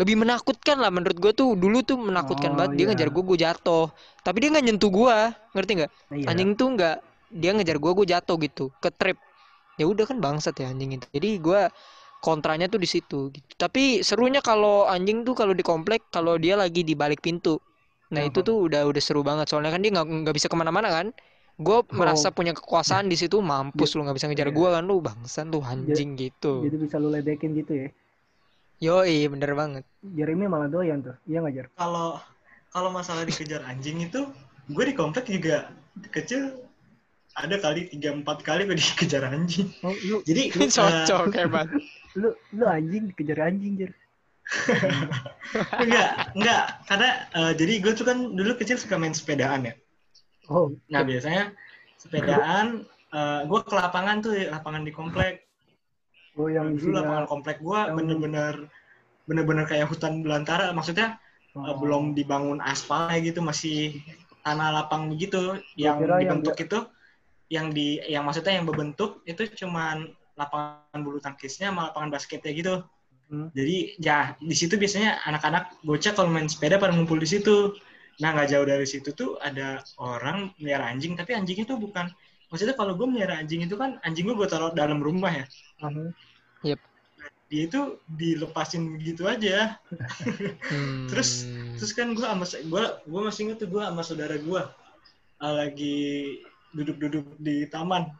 lebih 0.00 0.16
menakutkan 0.22 0.76
lah. 0.82 0.90
Menurut 0.92 1.16
gue 1.22 1.32
tuh 1.32 1.54
dulu 1.56 1.78
tuh 1.86 1.96
menakutkan 2.00 2.52
Oh, 2.52 2.58
banget. 2.58 2.72
Dia 2.78 2.84
iya. 2.84 2.90
ngejar 2.92 3.08
gue, 3.14 3.22
gue 3.24 3.38
jatuh. 3.40 3.86
Tapi 4.26 4.36
dia 4.42 4.48
nggak 4.52 4.64
nyentuh 4.66 4.90
gue, 4.92 5.16
ngerti 5.56 5.72
nggak? 5.82 5.92
Iya. 6.10 6.26
Anjing 6.30 6.50
tuh 6.58 6.68
nggak, 6.76 6.96
dia 7.32 7.50
ngejar 7.56 7.76
gue, 7.82 7.92
gue 7.98 8.06
jatuh 8.12 8.36
gitu, 8.42 8.64
ke 8.82 8.90
trip. 8.92 9.18
Ya 9.80 9.84
udah 9.88 10.04
kan 10.08 10.18
bangsat 10.24 10.54
ya 10.60 10.66
anjing 10.72 10.96
itu. 11.00 11.06
Jadi 11.12 11.28
gue 11.40 11.60
kontranya 12.22 12.66
tuh 12.66 12.80
di 12.80 12.88
situ. 12.88 13.30
Gitu. 13.30 13.52
Tapi 13.56 14.00
serunya 14.02 14.40
kalau 14.44 14.84
anjing 14.88 15.22
tuh 15.22 15.36
kalau 15.36 15.52
di 15.52 15.62
komplek, 15.62 16.08
kalau 16.10 16.36
dia 16.36 16.56
lagi 16.58 16.82
di 16.82 16.96
balik 16.96 17.22
pintu. 17.22 17.60
Nah 18.12 18.22
itu 18.22 18.40
Kenapa? 18.42 18.48
tuh 18.48 18.56
udah 18.70 18.82
udah 18.86 19.02
seru 19.02 19.22
banget. 19.26 19.50
Soalnya 19.50 19.74
kan 19.74 19.80
dia 19.82 19.90
nggak 19.94 20.06
nggak 20.26 20.34
bisa 20.36 20.46
ke 20.46 20.56
mana-mana 20.58 20.88
kan. 20.90 21.06
Gue 21.56 21.80
merasa 21.96 22.28
punya 22.28 22.52
kekuasaan 22.52 23.08
di 23.08 23.16
situ. 23.16 23.40
Mampus 23.40 23.96
lu 23.96 24.04
nggak 24.04 24.16
bisa 24.20 24.26
ngejar 24.28 24.52
Iya. 24.52 24.56
gue 24.56 24.68
kan 24.76 24.84
lu 24.84 24.96
bangsan 25.00 25.48
tuh 25.48 25.64
anjing 25.64 26.14
gitu. 26.20 26.68
Jadi 26.68 26.76
bisa 26.76 27.00
lu 27.00 27.08
ledekin 27.08 27.56
gitu 27.56 27.72
ya. 27.72 27.88
Yoi 28.76 29.24
bener 29.32 29.56
banget. 29.56 29.84
Jeremy 30.04 30.46
malah 30.52 30.68
doyan 30.68 31.00
tuh. 31.00 31.16
Iya 31.24 31.40
nggak 31.40 31.54
Jer? 31.56 31.66
kalau 31.72 32.20
kalau 32.68 32.92
masalah 32.92 33.24
dikejar 33.24 33.64
anjing 33.64 34.04
itu 34.04 34.28
gue 34.68 34.84
di 34.84 34.92
komplek 34.92 35.24
juga 35.32 35.72
kecil 36.12 36.60
ada 37.36 37.56
kali 37.60 37.92
tiga 37.92 38.16
empat 38.16 38.40
kali 38.40 38.64
gue 38.64 38.76
dikejar 38.80 39.28
anjing. 39.28 39.68
Oh, 39.84 39.92
lu 40.08 40.24
jadi 40.24 40.48
eh, 40.50 40.68
Cocok 40.72 41.32
hebat. 41.36 41.68
lu 42.20 42.32
lu 42.56 42.64
anjing 42.64 43.12
dikejar 43.12 43.38
anjing 43.44 43.76
Jer. 43.76 43.92
enggak 45.82 46.08
enggak. 46.32 46.64
Karena 46.86 47.10
eh, 47.34 47.52
jadi 47.54 47.72
gue 47.82 47.92
tuh 47.92 48.06
kan 48.06 48.18
dulu 48.32 48.56
kecil 48.56 48.80
suka 48.80 48.96
main 48.96 49.12
sepedaan 49.12 49.68
ya. 49.68 49.74
Oh, 50.46 50.70
nah 50.86 51.02
biasanya 51.02 51.50
sepedaan 51.98 52.86
uh, 53.10 53.42
gue 53.50 53.60
ke 53.66 53.74
lapangan 53.74 54.22
tuh 54.22 54.32
lapangan 54.46 54.86
di 54.86 54.94
komplek. 54.94 55.42
Oh 56.38 56.46
yang 56.46 56.78
dulu 56.78 56.94
lapangan 56.94 57.26
komplek 57.26 57.58
gue 57.58 57.74
yang- 57.74 57.96
bener-bener 57.98 58.54
bener-bener 59.26 59.66
kayak 59.66 59.90
hutan 59.90 60.22
belantara. 60.22 60.70
Maksudnya 60.70 61.18
uh, 61.58 61.74
Oh. 61.74 61.80
belum 61.82 62.14
dibangun 62.14 62.62
aspal 62.62 63.10
kayak 63.10 63.34
gitu 63.34 63.40
masih 63.42 63.98
tanah 64.46 64.70
lapang 64.70 65.10
begitu 65.10 65.58
yang 65.74 65.98
kira 65.98 66.22
yang 66.22 66.38
dibentuk 66.38 66.54
itu 66.62 66.78
yang 67.48 67.70
di 67.70 68.02
yang 68.06 68.26
maksudnya 68.26 68.58
yang 68.58 68.66
berbentuk 68.66 69.22
itu 69.24 69.46
cuman 69.54 70.10
lapangan 70.34 71.00
bulu 71.00 71.18
tangkisnya 71.18 71.70
sama 71.72 71.90
lapangan 71.92 72.10
basketnya 72.12 72.52
gitu 72.52 72.74
Hmm. 73.26 73.50
jadi 73.50 73.98
ya 73.98 74.18
di 74.38 74.54
situ 74.54 74.78
biasanya 74.78 75.18
anak-anak 75.26 75.82
bocah 75.82 76.14
kalau 76.14 76.30
main 76.30 76.46
sepeda 76.46 76.78
pada 76.78 76.94
ngumpul 76.94 77.18
di 77.18 77.26
situ 77.26 77.74
nah 78.22 78.30
nggak 78.30 78.54
jauh 78.54 78.62
dari 78.62 78.86
situ 78.86 79.10
tuh 79.18 79.34
ada 79.42 79.82
orang 79.98 80.54
melihara 80.62 80.94
anjing 80.94 81.18
tapi 81.18 81.34
anjingnya 81.34 81.66
tuh 81.66 81.74
bukan 81.74 82.06
maksudnya 82.46 82.78
kalau 82.78 82.94
gue 82.94 83.02
melihara 83.02 83.42
anjing 83.42 83.66
itu 83.66 83.74
kan 83.74 83.98
anjing 84.06 84.30
gue 84.30 84.36
gue 84.38 84.46
taruh 84.46 84.70
dalam 84.70 85.02
rumah 85.02 85.42
ya 85.42 85.46
Aha. 85.82 86.06
dia 87.50 87.62
itu 87.66 87.98
dilepasin 88.06 88.94
gitu 89.02 89.26
aja 89.26 89.74
Hmm. 90.70 91.06
Terus- 91.10 91.50
terus 91.82 91.90
kan 91.98 92.14
gue 92.14 92.22
sama 92.22 92.46
gue 92.46 92.84
gue 93.10 93.20
masih 93.26 93.40
inget 93.50 93.58
tuh 93.58 93.68
gue 93.74 93.82
sama 93.82 94.06
saudara 94.06 94.38
gue 94.38 94.62
uh, 95.42 95.54
lagi 95.66 95.98
duduk-duduk 96.74 97.38
di 97.38 97.66
taman. 97.70 98.10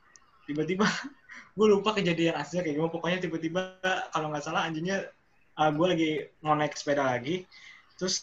Tiba-tiba 0.47 0.87
gue 1.57 1.67
lupa 1.67 1.97
kejadian 1.97 2.39
aslinya 2.39 2.63
kayak 2.67 2.77
gimana. 2.79 2.93
Pokoknya 2.93 3.19
tiba-tiba 3.23 3.61
kalau 4.13 4.31
nggak 4.31 4.45
salah 4.45 4.69
anjingnya 4.69 5.11
uh, 5.59 5.71
gue 5.73 5.87
lagi 5.87 6.11
mau 6.45 6.55
naik 6.55 6.77
sepeda 6.79 7.07
lagi. 7.17 7.49
Terus 7.97 8.23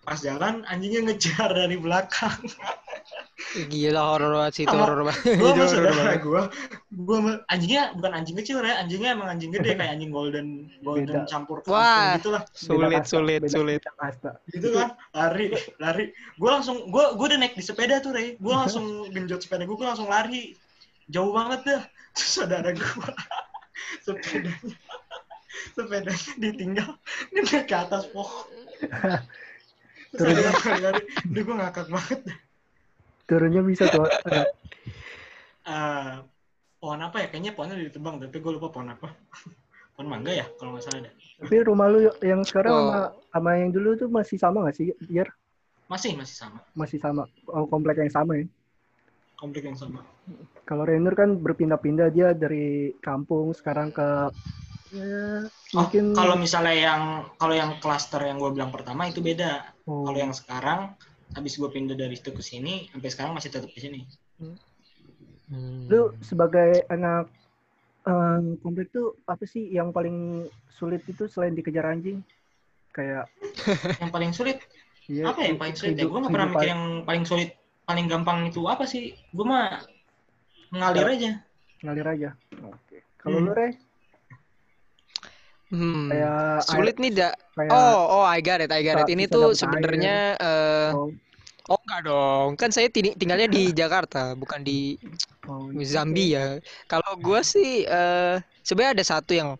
pas 0.00 0.16
jalan 0.16 0.64
anjingnya 0.64 1.04
ngejar 1.04 1.52
dari 1.52 1.76
belakang 1.76 2.40
Gila 3.66 4.00
horor 4.04 4.30
banget 4.36 4.52
sih 4.52 4.64
itu 4.68 4.76
horor 4.76 5.00
banget. 5.02 5.22
gue 5.26 5.50
sama 5.50 5.54
horor 5.56 5.68
saudara 5.68 6.14
gue 6.16 6.42
gue 6.90 7.16
anjingnya 7.46 7.82
bukan 7.96 8.12
anjing 8.12 8.36
kecil 8.36 8.60
ya 8.60 8.78
anjingnya 8.78 9.10
emang 9.12 9.28
anjing 9.28 9.50
gede 9.50 9.74
kayak 9.74 9.96
anjing 9.96 10.10
golden 10.10 10.46
golden 10.80 11.08
Beda. 11.08 11.26
campur 11.26 11.64
Wah. 11.64 12.14
gitu 12.14 12.30
lah 12.30 12.42
Sulit 12.52 12.92
kasta, 12.92 13.10
sulit 13.16 13.40
beda- 13.42 13.52
sulit. 13.52 13.80
kasta. 13.96 14.30
gitu 14.48 14.68
kan 14.70 14.92
lari 15.10 15.50
lari 15.78 16.04
gue 16.12 16.50
langsung 16.50 16.88
gue 16.88 17.04
gue 17.16 17.26
udah 17.26 17.38
naik 17.38 17.54
di 17.54 17.64
sepeda 17.64 17.98
tuh 17.98 18.12
Rey 18.12 18.36
gue 18.36 18.54
langsung 18.54 19.08
genjot 19.08 19.40
sepeda 19.40 19.64
gue 19.64 19.72
gue 19.72 19.88
langsung 19.88 20.06
lari 20.06 20.54
jauh 21.08 21.32
banget 21.32 21.60
dah 21.64 21.82
terus 22.12 22.30
saudara 22.38 22.70
gue 22.70 22.86
sepedanya 24.00 24.54
sepedanya 25.72 26.30
ditinggal 26.36 26.90
dia 27.30 27.40
naik 27.42 27.64
ke 27.66 27.74
atas 27.74 28.04
pohon 28.10 28.46
terus 30.18 30.34
Duh, 31.30 31.42
gue 31.42 31.54
ngakak 31.54 31.86
banget 31.86 32.20
dah. 32.26 32.38
Turunnya 33.30 33.62
bisa 33.62 33.86
tuh. 33.86 34.02
ada. 34.02 34.42
Eh, 35.62 36.12
pohon 36.80 36.98
apa 36.98 37.20
ya 37.20 37.26
kayaknya 37.28 37.52
pohonnya 37.52 37.76
udah 37.76 37.86
ditebang 37.86 38.14
tapi 38.18 38.32
gue 38.34 38.52
lupa 38.56 38.72
pohon 38.72 38.88
apa 38.88 39.12
pohon 39.94 40.08
mangga 40.08 40.32
ya 40.32 40.48
kalau 40.56 40.72
nggak 40.72 40.82
salah 40.82 41.04
ada 41.04 41.12
Tapi 41.38 41.56
rumah 41.62 41.86
lu 41.86 42.00
yang 42.18 42.40
sekarang 42.42 42.72
Oh. 42.72 42.80
sama 42.80 43.00
sama 43.28 43.50
yang 43.54 43.70
dulu 43.70 43.94
tuh 43.94 44.08
masih 44.08 44.34
sama 44.34 44.64
nggak 44.64 44.74
sih, 44.74 44.90
Jer? 45.06 45.28
masih 45.86 46.16
masih 46.16 46.34
sama 46.34 46.58
Masih 46.72 46.98
sama. 46.98 47.28
Oh, 47.46 47.66
komplek 47.66 47.98
yang 47.98 48.08
sama 48.08 48.34
ya. 48.34 48.48
komplek 49.36 49.62
yang 49.62 49.74
sama 49.74 50.00
Kalau 50.64 50.82
Rainer 50.82 51.12
kan 51.12 51.36
berpindah-pindah 51.36 52.08
dia 52.08 52.32
dari 52.32 52.96
kampung 52.98 53.52
sekarang 53.52 53.90
ke 53.90 54.32
ya, 54.90 55.44
Oh, 55.70 55.76
mungkin 55.76 56.16
kalau 56.16 56.34
misalnya 56.34 56.74
yang 56.74 57.02
kalau 57.36 57.52
yang 57.52 57.76
klaster 57.78 58.22
yang 58.22 58.38
gue 58.38 58.50
bilang 58.50 58.70
pertama 58.70 59.06
itu 59.06 59.20
beda 59.20 59.76
Oh, 59.84 60.02
Kalau 60.04 60.18
yang 60.18 60.32
sekarang, 60.32 60.96
habis 61.32 61.54
gue 61.54 61.68
pindah 61.68 61.94
dari 61.94 62.14
situ 62.18 62.30
ke 62.30 62.42
sini, 62.42 62.90
sampai 62.90 63.08
sekarang 63.08 63.32
masih 63.34 63.50
tetap 63.50 63.70
di 63.70 63.80
sini. 63.80 64.00
Hmm. 65.50 65.90
lu 65.90 66.14
sebagai 66.22 66.86
anak 66.86 67.26
em, 68.06 68.54
komplek 68.62 68.94
tuh 68.94 69.18
apa 69.26 69.42
sih 69.44 69.66
yang 69.66 69.90
paling 69.90 70.46
sulit 70.70 71.02
itu 71.04 71.26
selain 71.26 71.52
dikejar 71.52 71.90
anjing? 71.90 72.22
Kayak 72.90 73.26
Yang 74.00 74.10
paling 74.14 74.32
sulit, 74.32 74.56
ya, 75.10 75.30
apa 75.30 75.42
ya 75.42 75.46
yang 75.50 75.58
paling 75.58 75.74
sulit? 75.74 75.94
Ya, 75.98 76.06
gue 76.06 76.18
nggak 76.22 76.30
pernah 76.30 76.48
mikir 76.48 76.68
yang 76.70 76.84
paling 77.02 77.24
sulit, 77.26 77.50
paling 77.82 78.06
gampang 78.06 78.46
itu 78.46 78.62
apa 78.70 78.86
sih? 78.86 79.18
Gue 79.34 79.42
mah 79.42 79.82
ngalir 80.70 81.06
aja. 81.18 81.32
ngalir 81.82 82.06
aja. 82.06 82.30
Oke. 82.62 83.02
Kalau 83.18 83.42
Hmm. 83.42 83.46
lu 83.50 83.52
Rey, 83.52 83.72
Hmm. 85.70 86.10
kayak 86.10 86.66
Sulit 86.66 86.96
nih 86.98 87.10
dak. 87.14 87.34
kayak 87.54 87.70
Oh, 87.70 88.22
oh, 88.22 88.24
I 88.26 88.42
got 88.42 88.58
it, 88.58 88.74
I 88.74 88.82
got 88.82 89.02
it. 89.02 89.08
Ini 89.10 89.30
tuh 89.30 89.54
air. 89.54 89.58
sebenarnya 89.58 90.14
eh, 90.34 90.90
oh, 90.94 91.14
oh 91.70 91.78
enggak 91.84 92.00
dong. 92.08 92.48
Kan 92.60 92.70
saya 92.76 92.88
tinggalnya 92.92 93.48
di 93.56 93.60
Jakarta, 93.80 94.18
bukan 94.40 94.60
di 94.68 94.98
oh, 95.48 95.70
Zambia. 95.94 96.58
Kalau 96.90 97.12
gue 97.24 97.40
sih 97.52 97.66
eh 97.86 98.36
sebenarnya 98.66 98.92
ada 99.00 99.06
satu 99.12 99.32
yang 99.40 99.50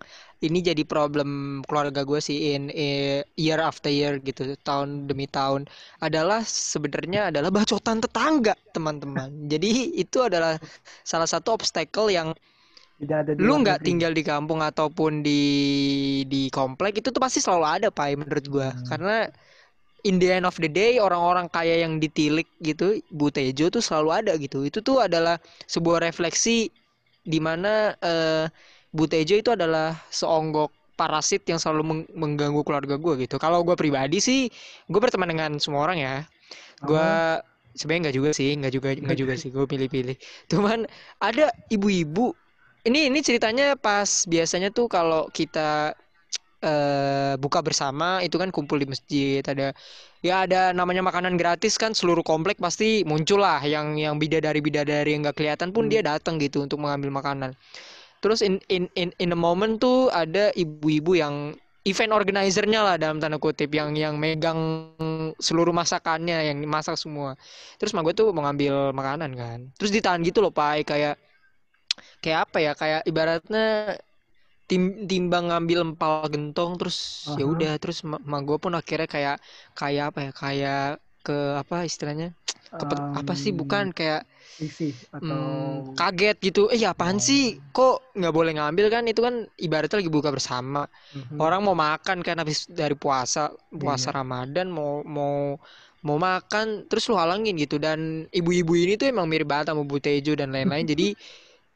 ini 0.47 0.59
jadi 0.69 0.83
problem 0.89 1.61
keluarga 1.69 2.01
gue 2.11 2.21
sih 2.29 2.37
in 2.57 2.63
eh, 2.73 3.21
year 3.37 3.61
after 3.61 3.91
year 3.93 4.13
gitu, 4.29 4.41
tahun 4.65 4.89
demi 5.09 5.27
tahun 5.29 5.69
adalah 6.01 6.41
sebenarnya 6.73 7.21
adalah 7.31 7.51
bacotan 7.53 7.99
tetangga, 8.05 8.55
teman-teman. 8.75 9.29
Jadi 9.53 9.69
itu 10.03 10.19
adalah 10.29 10.57
salah 11.05 11.29
satu 11.29 11.49
obstacle 11.57 12.09
yang 12.19 12.29
tidak 13.01 13.17
ada 13.25 13.33
di 13.41 13.47
lu 13.47 13.53
nggak 13.65 13.81
tinggal 13.87 14.13
di 14.13 14.23
kampung 14.31 14.61
ataupun 14.61 15.25
di 15.27 15.41
di 16.29 16.53
komplek 16.53 17.01
itu 17.01 17.09
tuh 17.15 17.23
pasti 17.25 17.41
selalu 17.41 17.67
ada 17.67 17.89
pai 17.99 18.13
menurut 18.21 18.45
gua 18.53 18.69
Hmm. 18.71 18.85
karena 18.89 19.13
in 20.09 20.17
the 20.23 20.29
end 20.33 20.47
of 20.49 20.57
the 20.59 20.69
day 20.71 20.99
orang-orang 21.01 21.47
kaya 21.53 21.85
yang 21.85 21.99
ditilik 22.03 22.49
gitu 22.63 23.01
Butejo 23.13 23.69
tuh 23.73 23.83
selalu 23.85 24.11
ada 24.25 24.33
gitu. 24.41 24.65
Itu 24.67 24.81
tuh 24.85 25.05
adalah 25.07 25.37
sebuah 25.69 26.05
refleksi 26.05 26.71
di 27.25 27.39
mana 27.43 27.95
eh, 28.01 28.47
Butejo 28.91 29.35
itu 29.39 29.51
adalah 29.55 29.95
seonggok 30.11 30.71
parasit 30.99 31.43
yang 31.49 31.57
selalu 31.63 31.83
meng- 31.87 32.11
mengganggu 32.13 32.61
keluarga 32.67 32.97
gua 33.01 33.15
gitu. 33.21 33.37
Kalau 33.41 33.63
gua 33.65 33.77
pribadi 33.79 34.19
sih 34.21 34.51
gue 34.91 35.01
berteman 35.01 35.29
dengan 35.33 35.51
semua 35.63 35.87
orang 35.89 35.99
ya. 36.01 36.15
Gua 36.85 37.39
sebenarnya 37.79 38.03
nggak 38.11 38.17
juga 38.19 38.31
sih 38.35 38.51
nggak 38.59 38.73
juga 38.77 38.89
nggak 38.99 39.19
juga 39.19 39.35
sih 39.41 39.49
gue 39.55 39.65
pilih-pilih. 39.67 40.17
Cuman 40.51 40.79
ada 41.23 41.53
ibu-ibu 41.71 42.35
ini 42.89 43.13
ini 43.13 43.21
ceritanya 43.21 43.77
pas 43.79 44.27
biasanya 44.27 44.69
tuh 44.73 44.87
kalau 44.91 45.29
kita 45.31 45.95
eh 46.61 47.35
buka 47.41 47.65
bersama 47.65 48.21
itu 48.21 48.37
kan 48.37 48.53
kumpul 48.53 48.77
di 48.77 48.85
masjid 48.85 49.41
ada 49.49 49.73
ya 50.21 50.45
ada 50.45 50.77
namanya 50.77 51.01
makanan 51.01 51.35
gratis 51.41 51.81
kan 51.81 51.97
seluruh 51.97 52.21
komplek 52.21 52.61
pasti 52.61 53.01
muncul 53.09 53.41
lah 53.41 53.65
yang 53.65 53.97
yang 53.97 54.21
bidadari 54.21 54.61
bidadari 54.61 55.17
yang 55.17 55.25
nggak 55.25 55.37
kelihatan 55.41 55.73
pun 55.73 55.85
Hmm. 55.85 55.93
dia 55.93 56.05
datang 56.05 56.37
gitu 56.37 56.61
untuk 56.65 56.79
mengambil 56.85 57.09
makanan. 57.17 57.57
Terus 58.21 58.41
in 58.45 58.61
in 58.69 58.85
in 58.97 59.11
in 59.17 59.31
a 59.33 59.39
moment 59.39 59.81
tuh 59.81 60.13
ada 60.13 60.53
ibu-ibu 60.57 61.17
yang 61.17 61.35
event 61.89 62.13
organizer-nya 62.13 62.81
lah 62.85 62.97
dalam 63.01 63.17
tanda 63.25 63.41
kutip 63.41 63.73
yang 63.73 63.97
yang 63.97 64.21
megang 64.21 64.61
seluruh 65.41 65.73
masakannya 65.73 66.53
yang 66.53 66.59
masak 66.69 66.97
semua. 67.01 67.37
Terus 67.81 67.93
mak 67.97 68.05
gue 68.09 68.15
tuh 68.17 68.29
mau 68.37 68.45
ngambil 68.45 68.93
makanan 68.93 69.31
kan. 69.37 69.59
Terus 69.81 69.91
ditahan 69.97 70.21
gitu 70.27 70.45
loh 70.45 70.53
pai 70.53 70.85
kayak 70.85 71.17
kayak 72.23 72.39
apa 72.49 72.57
ya 72.67 72.73
kayak 72.81 73.01
ibaratnya 73.11 73.61
tim 74.71 74.83
timbang 75.11 75.45
ngambil 75.51 75.79
empal 75.87 76.13
gentong 76.35 76.73
terus 76.81 76.99
ya 77.39 77.45
Aha. 77.45 77.53
udah 77.55 77.73
terus 77.83 77.99
ma, 78.07 78.39
gue 78.49 78.59
pun 78.65 78.73
akhirnya 78.81 79.09
kayak 79.15 79.37
kayak 79.79 80.05
apa 80.15 80.19
ya 80.27 80.31
kayak 80.43 80.81
ke 81.27 81.37
apa 81.63 81.77
istilahnya 81.91 82.29
kepet, 82.79 83.01
apa 83.21 83.33
sih 83.43 83.53
bukan 83.61 83.85
kayak 83.99 84.21
isi 84.67 84.89
atau 85.19 85.45
hmm, 85.83 85.95
kaget 85.99 86.37
gitu 86.47 86.61
eh 86.73 86.79
ya 86.83 86.95
apaan 86.95 87.19
Oh. 87.19 87.27
sih 87.29 87.59
kok 87.75 88.15
nggak 88.19 88.35
boleh 88.37 88.53
ngambil 88.57 88.87
kan 88.95 89.05
itu 89.11 89.21
kan 89.27 89.35
ibaratnya 89.59 89.97
lagi 90.01 90.13
buka 90.13 90.31
bersama 90.37 90.87
Mhm. 91.15 91.41
orang 91.43 91.61
mau 91.67 91.77
makan 91.77 92.19
kan 92.27 92.37
habis 92.43 92.59
dari 92.71 92.95
puasa 92.95 93.51
puasa 93.81 94.09
Iya. 94.09 94.15
Ramadan 94.15 94.67
mau 94.71 95.03
mau 95.07 95.59
mau 96.07 96.17
makan 96.17 96.89
terus 96.89 97.05
lu 97.13 97.17
halangin 97.21 97.55
gitu 97.61 97.77
dan 97.77 98.25
ibu-ibu 98.33 98.73
ini 98.79 98.93
tuh 99.01 99.07
emang 99.13 99.27
mirip 99.29 99.45
banget 99.51 99.67
sama 99.75 99.83
Bu 99.85 100.01
Tejo 100.01 100.33
dan 100.41 100.49
lain-lain 100.55 100.87
jadi 100.93 101.13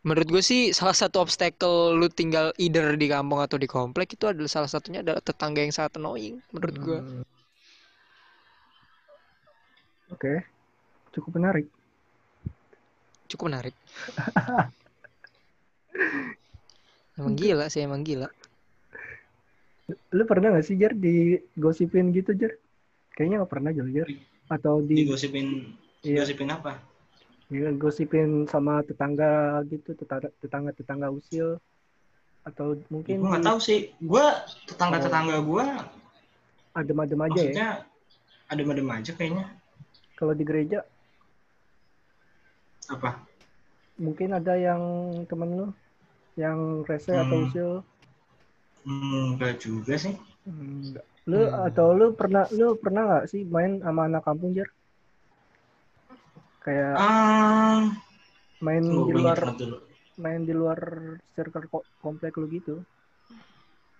menurut 0.04 0.28
gue 0.28 0.42
sih 0.44 0.68
salah 0.76 0.92
satu 0.92 1.24
obstacle 1.24 1.96
lu 1.96 2.12
tinggal 2.12 2.52
either 2.60 2.92
di 2.94 3.08
kampung 3.08 3.40
atau 3.40 3.56
di 3.56 3.64
komplek 3.64 4.12
itu 4.14 4.28
adalah 4.28 4.52
salah 4.52 4.68
satunya 4.68 5.00
adalah 5.00 5.24
tetangga 5.24 5.64
yang 5.64 5.72
sangat 5.72 5.96
annoying 5.96 6.44
menurut 6.52 6.76
gue 6.78 7.00
Hmm. 7.00 7.24
Oke, 10.12 10.44
cukup 11.10 11.40
menarik. 11.40 11.66
cukup 13.26 13.50
menarik 13.50 13.74
emang 17.18 17.34
gila 17.34 17.66
sih 17.72 17.82
emang 17.82 18.04
gila 18.04 18.28
Lu 20.16 20.24
pernah 20.24 20.48
gak 20.56 20.64
sih 20.64 20.80
Jer 20.80 20.96
digosipin 20.96 22.08
gitu 22.16 22.32
Jer? 22.32 22.56
Kayaknya 23.12 23.44
gak 23.44 23.52
pernah 23.52 23.68
Jer, 23.68 23.84
Jer. 23.92 24.08
Atau 24.48 24.80
di 24.80 25.04
Digosipin, 25.04 25.76
iya, 26.00 26.24
digosipin 26.24 26.48
apa? 26.48 26.80
Iya, 27.52 27.68
gosipin 27.76 28.46
sama 28.48 28.80
tetangga 28.84 29.60
gitu, 29.68 29.92
tetangga 29.96 30.28
tetangga 30.40 30.70
tetangga 30.72 31.08
usil 31.12 31.58
atau 32.44 32.76
mungkin 32.92 33.20
Gue 33.24 33.28
nggak 33.32 33.46
tahu 33.48 33.58
sih. 33.60 33.92
Gue 34.00 34.24
tetangga-tetangga 34.68 35.40
gue, 35.40 35.64
adem-adem 36.76 37.20
aja 37.24 37.32
ya. 37.32 37.40
maksudnya 37.40 37.68
adem-adem 38.52 38.88
aja 38.92 39.12
kayaknya. 39.16 39.44
Kalau 40.14 40.32
di 40.36 40.44
gereja 40.46 40.84
Apa? 42.92 43.16
mungkin 43.96 44.34
ada 44.36 44.58
yang 44.58 44.82
temen 45.30 45.50
lu 45.54 45.66
yang 46.34 46.82
rese 46.84 47.14
atau 47.14 47.38
Hmm. 47.40 47.46
usil 47.48 47.70
Hmm, 48.84 49.40
enggak 49.40 49.64
juga 49.64 49.96
sih. 49.96 50.12
Hmm, 50.44 50.92
enggak. 50.92 51.06
Lu 51.24 51.40
Hmm. 51.48 51.64
atau 51.72 51.86
lu 51.96 52.12
pernah 52.12 52.44
lu 52.52 52.76
pernah 52.76 53.02
nggak 53.08 53.24
sih 53.32 53.48
main 53.48 53.80
sama 53.80 54.04
anak 54.04 54.20
kampung 54.28 54.52
Jar? 54.52 54.68
Kayak 56.64 56.96
Ah, 56.96 57.92
main 58.64 58.84
di 58.84 59.12
luar 59.12 59.38
main 60.22 60.40
di 60.48 60.54
luar 60.56 60.80
circle 61.36 61.66
ko- 61.72 61.88
komplek 62.00 62.32
lu 62.40 62.46
gitu. 62.48 62.80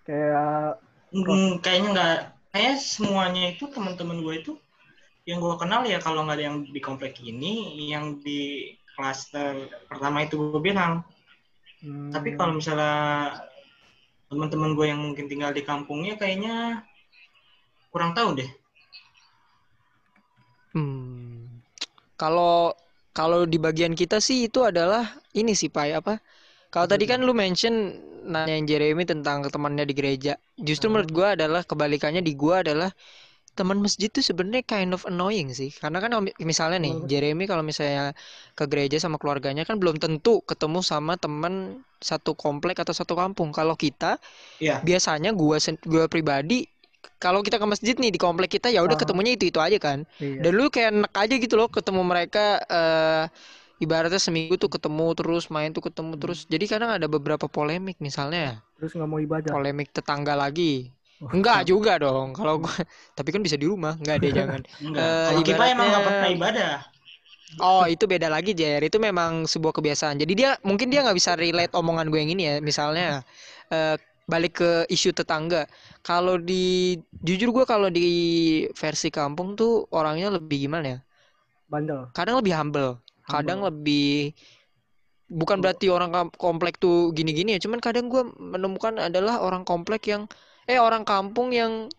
Kayak 0.05 0.81
Hmm, 1.13 1.61
kayaknya 1.63 1.89
enggak. 1.91 2.17
Kayaknya 2.51 2.75
semuanya 2.79 3.43
itu 3.53 3.63
teman-teman 3.75 4.17
gue 4.25 4.33
itu 4.41 4.51
yang 5.29 5.39
gue 5.43 5.55
kenal 5.61 5.81
ya 5.89 5.97
kalau 6.05 6.23
nggak 6.23 6.37
ada 6.37 6.45
yang 6.49 6.57
di 6.75 6.79
komplek 6.87 7.13
ini, 7.31 7.53
yang 7.93 8.05
di 8.25 8.39
klaster 8.95 9.53
pertama 9.89 10.23
itu 10.25 10.35
gue 10.39 10.61
bilang. 10.63 11.03
hmm, 11.83 12.11
Tapi 12.13 12.29
kalau 12.37 12.53
misalnya 12.59 12.93
teman-teman 14.29 14.71
gue 14.77 14.85
yang 14.91 15.01
mungkin 15.05 15.25
tinggal 15.31 15.51
di 15.53 15.61
kampungnya 15.69 16.13
kayaknya 16.21 16.83
kurang 17.91 18.11
tahu 18.17 18.29
deh. 18.39 18.49
Hmm. 20.73 21.44
Kalau 22.15 22.75
kalau 23.15 23.47
di 23.47 23.57
bagian 23.59 23.95
kita 23.95 24.19
sih 24.19 24.47
itu 24.47 24.63
adalah 24.63 25.03
ini 25.35 25.55
sih 25.55 25.71
Pai 25.71 25.95
apa? 25.95 26.19
Kalau 26.73 26.87
tadi 26.91 27.07
kan 27.07 27.23
lu 27.23 27.31
mention 27.31 27.95
nanyain 28.27 28.65
Jeremy 28.67 29.07
tentang 29.07 29.45
temannya 29.47 29.85
di 29.87 29.95
gereja. 29.95 30.35
Justru 30.59 30.91
menurut 30.91 31.11
gua 31.15 31.27
adalah 31.39 31.63
kebalikannya 31.63 32.19
di 32.25 32.33
gua 32.35 32.65
adalah 32.65 32.91
teman 33.55 33.79
masjid 33.79 34.11
tuh 34.11 34.19
sebenarnya 34.19 34.67
kind 34.67 34.91
of 34.91 35.07
annoying 35.07 35.47
sih. 35.55 35.71
Karena 35.71 36.03
kan 36.03 36.11
misalnya 36.43 36.79
nih? 36.83 36.95
Jeremy 37.07 37.47
kalau 37.47 37.63
misalnya 37.63 38.11
ke 38.51 38.67
gereja 38.67 38.99
sama 38.99 39.15
keluarganya 39.15 39.63
kan 39.63 39.79
belum 39.79 39.95
tentu 40.03 40.43
ketemu 40.43 40.83
sama 40.83 41.15
teman 41.15 41.79
satu 42.03 42.35
komplek 42.35 42.83
atau 42.83 42.91
satu 42.91 43.15
kampung. 43.15 43.55
Kalau 43.55 43.79
kita 43.79 44.19
Iya. 44.59 44.83
biasanya 44.83 45.31
gua 45.31 45.57
gua 45.87 46.05
pribadi 46.11 46.67
kalau 47.23 47.39
kita 47.45 47.57
ke 47.61 47.67
masjid 47.67 47.95
nih 47.97 48.11
di 48.15 48.19
komplek 48.21 48.49
kita 48.59 48.67
ya 48.75 48.79
udah 48.87 48.97
ketemunya 48.99 49.31
itu-itu 49.37 49.59
aja 49.61 49.77
kan. 49.81 49.99
iya. 50.19 50.39
Dan 50.41 50.51
lu 50.57 50.67
kayak 50.73 50.89
enak 50.95 51.13
aja 51.15 51.35
gitu 51.43 51.55
loh 51.59 51.67
ketemu 51.71 52.01
mereka 52.05 52.39
eh 52.69 53.23
ibaratnya 53.83 54.21
seminggu 54.21 54.55
tuh 54.63 54.69
ketemu 54.75 55.05
terus 55.19 55.43
main 55.55 55.69
tuh 55.75 55.83
ketemu 55.87 56.13
Hmm. 56.15 56.21
terus. 56.21 56.39
Jadi 56.53 56.65
kadang 56.71 56.91
ada 56.97 57.07
beberapa 57.11 57.45
polemik 57.51 57.97
misalnya 57.99 58.63
Terus 58.77 58.91
nggak 58.95 59.09
mau 59.11 59.19
ibadah. 59.23 59.51
polemik 59.55 59.89
tetangga 59.95 60.33
lagi. 60.35 60.91
Oh, 61.23 61.31
Enggak 61.35 61.59
juga 61.71 61.91
dong 62.03 62.35
kalau 62.37 62.59
gua 62.63 62.71
tapi 63.17 63.29
kan 63.33 63.41
bisa 63.45 63.57
di 63.61 63.67
rumah. 63.71 63.93
Enggak 64.01 64.17
deh 64.23 64.31
jangan. 64.35 64.61
Enggak. 64.85 65.07
Kalau 65.31 65.41
kita 65.43 65.63
emang 65.73 65.87
nggak 65.91 66.03
pernah 66.07 66.29
ibadah. 66.35 66.73
Oh 67.61 67.83
itu 67.87 68.03
beda 68.09 68.27
lagi 68.27 68.51
Jer. 68.59 68.81
Itu 68.83 68.97
memang 68.99 69.47
sebuah 69.47 69.73
kebiasaan. 69.79 70.19
Jadi 70.19 70.33
dia 70.35 70.49
mungkin 70.67 70.87
dia 70.91 70.99
nggak 71.05 71.15
bisa 71.19 71.31
relate 71.39 71.71
omongan 71.77 72.11
gue 72.11 72.19
yang 72.19 72.31
ini 72.35 72.43
ya. 72.51 72.55
Misalnya 72.59 73.23
eh, 73.71 73.95
balik 74.31 74.53
ke 74.61 74.69
isu 74.89 75.09
tetangga. 75.13 75.69
Kalau 76.01 76.35
di 76.41 76.97
jujur 77.27 77.49
gue 77.55 77.65
kalau 77.69 77.87
di 77.93 78.01
versi 78.81 79.07
kampung 79.13 79.53
tuh 79.59 79.85
orangnya 79.93 80.27
lebih 80.37 80.57
gimana 80.65 80.85
ya? 80.93 80.99
Bandel. 81.69 82.13
kadang 82.13 82.35
lebih 82.41 82.53
humble 82.57 82.89
kadang 83.25 83.59
Humble. 83.59 83.69
lebih 83.69 84.33
bukan 85.25 85.57
berarti 85.57 85.89
orang 85.89 86.29
komplek 86.37 86.77
tuh 86.77 87.09
gini-gini 87.17 87.57
ya 87.57 87.59
cuman 87.65 87.81
kadang 87.81 88.05
gue 88.13 88.21
menemukan 88.37 89.01
adalah 89.01 89.41
orang 89.41 89.65
komplek 89.65 90.05
yang 90.13 90.29
eh 90.69 90.77
orang 90.77 91.01
kampung 91.01 91.49
yang 91.49 91.89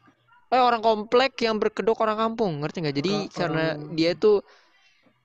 eh 0.55 0.63
orang 0.63 0.83
komplek 0.83 1.35
yang 1.43 1.59
berkedok 1.59 1.99
orang 1.99 2.19
kampung 2.19 2.63
ngerti 2.63 2.77
nggak 2.87 2.97
jadi 3.03 3.15
Orang- 3.15 3.31
karena 3.35 3.65
dia 3.99 4.15
tuh 4.15 4.47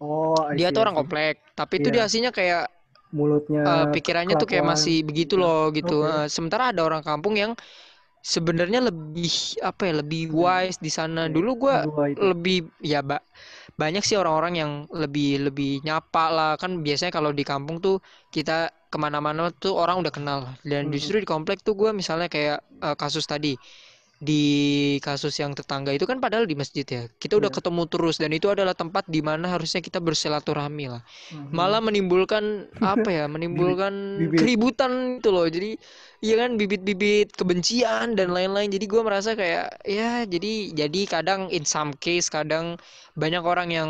Oh, 0.01 0.33
I 0.49 0.57
dia 0.57 0.69
see, 0.69 0.73
tuh 0.73 0.81
orang 0.81 0.97
komplek 0.97 1.33
tapi 1.53 1.77
itu 1.77 1.93
Iya. 1.93 1.93
dia 1.93 2.03
aslinya 2.09 2.31
kayak 2.33 2.63
mulutnya 3.17 3.61
eh, 3.67 3.83
pikirannya 3.93 4.35
tuh 4.41 4.47
kayak 4.51 4.65
masih 4.73 4.95
begitu 5.07 5.33
loh 5.41 5.69
gitu. 5.77 5.93
Oke. 6.01 6.07
Eh, 6.09 6.25
sementara 6.35 6.63
ada 6.71 6.81
orang 6.87 7.03
kampung 7.09 7.33
yang 7.41 7.51
sebenarnya 8.33 8.79
lebih 8.89 9.29
apa 9.69 9.81
ya 9.89 9.93
lebih 10.01 10.21
wise 10.33 10.77
di 10.85 10.91
sana. 10.97 11.21
dulu 11.35 11.49
gue 11.63 11.75
lebih 12.29 12.55
ya 12.93 12.99
ba- 13.09 13.23
banyak 13.81 14.03
sih 14.07 14.17
orang-orang 14.21 14.53
yang 14.61 14.71
lebih 15.03 15.25
lebih 15.51 15.69
nyapa 15.87 16.23
lah. 16.35 16.49
Kan 16.61 16.71
biasanya 16.85 17.11
kalau 17.17 17.31
di 17.39 17.43
kampung 17.51 17.77
tuh 17.85 17.95
kita 18.35 18.53
ke 18.91 18.97
mana-mana 19.05 19.41
tuh 19.63 19.73
orang 19.81 19.97
udah 20.03 20.13
kenal. 20.17 20.39
Dan 20.69 20.81
Mhm. 20.89 20.93
justru 20.95 21.15
di 21.23 21.27
komplek 21.33 21.57
tuh 21.67 21.73
gue 21.81 21.91
misalnya 22.01 22.27
kayak 22.35 22.57
eh, 22.85 22.95
kasus 23.01 23.25
tadi 23.31 23.49
di 24.21 24.43
kasus 25.01 25.33
yang 25.41 25.57
tetangga 25.57 25.89
itu 25.89 26.05
kan 26.05 26.21
padahal 26.21 26.45
di 26.45 26.53
masjid 26.53 26.85
ya 26.85 27.09
kita 27.17 27.41
udah 27.41 27.49
Iya. 27.49 27.57
ketemu 27.57 27.83
terus 27.89 28.21
dan 28.21 28.29
itu 28.29 28.53
adalah 28.53 28.77
tempat 28.77 29.09
di 29.09 29.25
mana 29.25 29.49
harusnya 29.49 29.81
kita 29.81 29.97
bersilaturahmi 29.97 30.85
lah 30.93 31.01
Mhm. 31.33 31.49
malah 31.49 31.81
menimbulkan 31.81 32.69
apa 32.85 33.09
ya 33.09 33.25
menimbulkan 33.25 34.21
Bibit. 34.21 34.37
keributan 34.37 35.17
itu 35.17 35.29
loh 35.33 35.49
jadi 35.49 35.73
iya 36.21 36.37
kan 36.37 36.53
bibit-bibit 36.53 37.33
kebencian 37.33 38.13
dan 38.13 38.29
lain-lain 38.29 38.69
jadi 38.69 38.85
gua 38.85 39.01
merasa 39.01 39.33
kayak 39.33 39.81
ya 39.89 40.21
jadi 40.29 40.69
jadi 40.77 41.01
kadang 41.09 41.49
in 41.49 41.65
some 41.65 41.89
case 41.97 42.29
kadang 42.29 42.77
banyak 43.17 43.41
orang 43.41 43.73
yang 43.73 43.89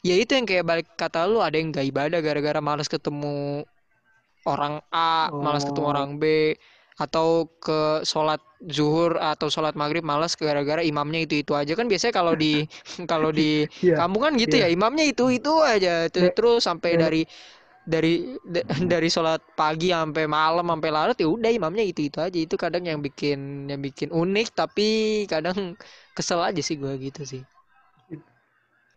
ya 0.00 0.16
itu 0.16 0.32
yang 0.32 0.48
kayak 0.48 0.64
balik 0.64 0.88
kata 0.96 1.28
lu 1.28 1.44
ada 1.44 1.60
yang 1.60 1.76
gak 1.76 1.84
ibadah 1.84 2.24
gara-gara 2.24 2.64
malas 2.64 2.88
ketemu 2.88 3.68
orang 4.48 4.80
A 4.88 5.28
malas 5.28 5.68
ketemu 5.68 5.84
Oh. 5.84 5.92
orang 5.92 6.16
B 6.16 6.56
atau 6.96 7.46
ke 7.60 8.00
sholat 8.02 8.40
zuhur 8.76 9.12
atau 9.22 9.46
sholat 9.54 9.74
maghrib 9.80 10.02
malas 10.02 10.32
gara-gara 10.34 10.82
imamnya 10.82 11.20
itu 11.26 11.34
itu 11.42 11.52
aja 11.60 11.72
kan 11.78 11.86
biasanya 11.90 12.14
kalau 12.20 12.34
di 12.42 12.66
kalau 13.10 13.30
di 13.38 13.42
Iya. 13.82 13.96
kampung 13.96 14.22
kan 14.26 14.32
gitu 14.42 14.54
Iya. 14.54 14.62
ya 14.62 14.66
imamnya 14.74 15.04
itu 15.10 15.22
itu 15.36 15.50
aja 15.72 15.90
Ter- 16.12 16.26
Nek, 16.26 16.34
terus 16.36 16.60
sampai 16.68 16.90
nek. 16.90 17.02
dari 17.02 17.22
dari 17.92 18.08
da- 18.54 18.66
dari 18.92 19.08
sholat 19.14 19.40
pagi 19.58 19.86
sampai 19.96 20.24
malam 20.28 20.66
sampai 20.72 20.90
larut 20.96 21.16
ya 21.22 21.28
udah 21.36 21.50
imamnya 21.58 21.84
itu 21.90 22.00
itu 22.08 22.18
aja 22.26 22.38
itu 22.46 22.54
kadang 22.64 22.84
yang 22.90 23.00
bikin 23.06 23.38
yang 23.70 23.80
bikin 23.86 24.10
unik 24.22 24.46
tapi 24.58 24.82
kadang 25.32 25.56
kesel 26.16 26.40
aja 26.48 26.60
sih 26.68 26.76
gua 26.82 26.94
gitu 27.06 27.22
sih 27.32 27.42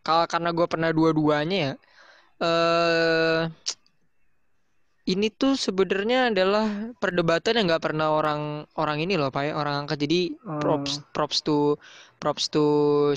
kalau 0.05 0.25
karena 0.31 0.49
gua 0.57 0.67
pernah 0.73 0.89
dua-duanya 0.97 1.55
ya 1.65 1.71
eh 2.43 3.39
ini 5.09 5.33
tuh 5.33 5.57
sebenarnya 5.57 6.29
adalah 6.29 6.93
perdebatan 7.01 7.57
yang 7.57 7.65
nggak 7.73 7.83
pernah 7.89 8.13
orang 8.13 8.69
orang 8.77 9.01
ini 9.01 9.17
loh 9.17 9.33
pak 9.33 9.49
ya 9.49 9.53
orang 9.57 9.85
angkat. 9.85 9.97
Jadi 10.05 10.37
props 10.61 11.01
Eh, 11.01 11.05
props 11.15 11.37
to 11.41 11.57
props 12.21 12.53
to 12.53 12.65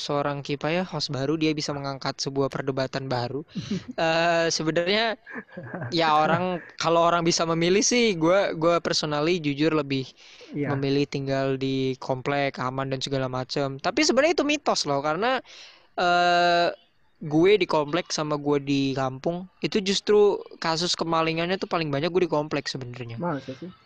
seorang 0.01 0.41
kipa 0.41 0.73
ya 0.73 0.83
host 0.89 1.13
baru 1.13 1.37
dia 1.37 1.53
bisa 1.53 1.77
mengangkat 1.77 2.17
sebuah 2.21 2.49
perdebatan 2.49 3.09
baru. 3.09 3.45
Eh 4.01 4.49
sebenarnya 4.49 5.21
ya 5.93 6.09
orang 6.17 6.61
kalau 6.81 7.05
orang 7.05 7.23
bisa 7.25 7.45
memilih 7.45 7.85
sih 7.85 8.17
gue 8.17 8.57
gue 8.57 8.75
personally 8.81 9.39
jujur 9.41 9.73
lebih 9.77 10.09
iya. 10.57 10.73
memilih 10.73 11.05
tinggal 11.09 11.57
di 11.61 11.97
komplek 12.01 12.57
aman 12.61 12.91
dan 12.93 13.01
segala 13.05 13.29
macam 13.29 13.77
tapi 13.81 14.01
sebenarnya 14.05 14.35
itu 14.41 14.47
mitos 14.47 14.85
loh 14.89 15.01
karena 15.05 15.41
eh 15.99 16.69
gue 17.25 17.53
di 17.57 17.67
komplek 17.67 18.13
sama 18.13 18.37
gue 18.37 18.59
di 18.61 18.83
kampung 18.93 19.49
itu 19.65 19.81
justru 19.81 20.37
kasus 20.61 20.93
kemalingannya 20.93 21.57
tuh 21.57 21.71
paling 21.71 21.89
banyak 21.89 22.13
gue 22.13 22.23
di 22.29 22.33
komplek 22.33 22.69
sebenarnya. 22.69 23.17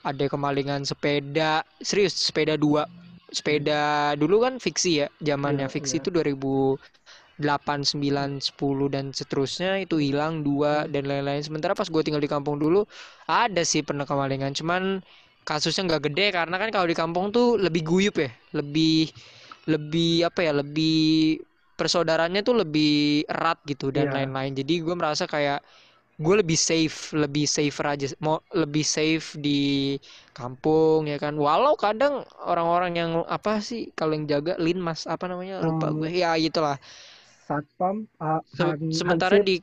Ada 0.03 0.27
kemalingan 0.27 0.83
sepeda 0.83 1.63
serius 1.79 2.15
sepeda 2.19 2.59
dua. 2.59 2.85
Sepeda 3.31 4.15
dulu 4.19 4.43
kan 4.45 4.59
fiksi 4.59 5.05
ya 5.05 5.09
zamannya 5.23 5.69
Iya, 5.69 5.75
fiksi 5.75 5.95
iya. 5.99 6.01
itu 6.03 6.09
2008 6.11 7.85
9 7.87 8.43
10 8.43 8.87
dan 8.91 9.15
seterusnya 9.15 9.79
itu 9.85 9.97
hilang 10.03 10.43
dua 10.43 10.91
dan 10.91 11.07
lain-lain. 11.07 11.43
Sementara 11.45 11.79
pas 11.79 11.87
gue 11.87 12.03
tinggal 12.03 12.23
di 12.25 12.31
kampung 12.31 12.59
dulu 12.59 12.83
ada 13.31 13.63
sih 13.63 13.83
pernah 13.87 14.05
kemalingan 14.09 14.53
cuman 14.59 14.83
kasusnya 15.47 15.83
nggak 15.89 16.03
gede 16.13 16.27
karena 16.37 16.57
kan 16.61 16.69
kalau 16.75 16.87
di 16.91 16.97
kampung 16.99 17.31
tuh 17.33 17.57
lebih 17.57 17.83
guyup 17.87 18.17
ya 18.21 18.31
lebih 18.59 19.09
lebih 19.69 20.29
apa 20.29 20.41
ya 20.47 20.53
lebih 20.61 20.97
persaudaranya 21.79 22.41
tuh 22.49 22.55
lebih 22.63 22.89
erat 23.33 23.59
gitu 23.71 23.87
dan 23.97 24.09
Iya. 24.09 24.13
lain-lain. 24.17 24.53
Jadi 24.61 24.73
gue 24.85 24.95
merasa 25.01 25.25
kayak 25.31 25.59
gue 26.19 26.35
lebih 26.43 26.59
safe 26.59 27.15
lebih 27.15 27.47
safer 27.47 27.87
aja 27.95 28.07
mau 28.25 28.39
lebih 28.55 28.85
safe 28.87 29.27
di 29.39 29.61
kampung 30.37 31.07
ya 31.11 31.17
kan. 31.23 31.35
Walau 31.39 31.75
kadang 31.79 32.25
orang-orang 32.51 32.93
yang 33.01 33.11
apa 33.29 33.61
sih 33.69 33.91
kalau 33.99 34.13
yang 34.17 34.27
jaga 34.33 34.55
linmas 34.61 35.07
apa 35.11 35.25
namanya 35.31 35.63
lupa 35.67 35.89
gue 35.95 36.09
ya 36.13 36.35
gitulah. 36.39 36.77
Satpam, 37.47 38.07
ah, 38.21 38.43
Se- 38.57 38.77
sementara 38.91 39.37
Hansip, 39.37 39.49
di 39.49 39.55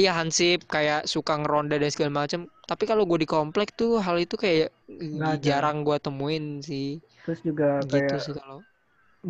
iya 0.00 0.10
hansip 0.18 0.58
kayak 0.74 1.00
suka 1.14 1.32
ngeronda 1.40 1.74
dan 1.82 1.90
segala 1.94 2.12
macam 2.24 2.40
tapi 2.70 2.84
kalau 2.90 3.02
gue 3.10 3.18
di 3.24 3.28
komplek 3.36 3.68
tuh 3.80 3.92
hal 4.06 4.16
itu 4.24 4.34
kayak 4.44 4.68
Nggak 5.16 5.34
jarang 5.46 5.76
gue 5.86 5.96
temuin 6.04 6.44
sih. 6.68 6.86
Terus 7.22 7.40
juga 7.48 7.66
gitu 7.92 8.14
kayak 8.14 8.18
sih 8.24 8.32
kalau. 8.38 8.58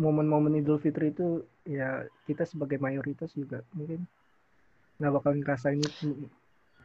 momen-momen 0.03 0.53
Idul 0.61 0.77
Fitri 0.83 1.05
itu 1.13 1.23
ya 1.63 2.03
kita 2.27 2.43
sebagai 2.43 2.77
mayoritas 2.77 3.31
juga 3.33 3.63
mungkin 3.75 4.03
nggak 4.99 5.13
bakal 5.19 5.31
ngerasain 5.35 5.79
itu. 5.79 6.27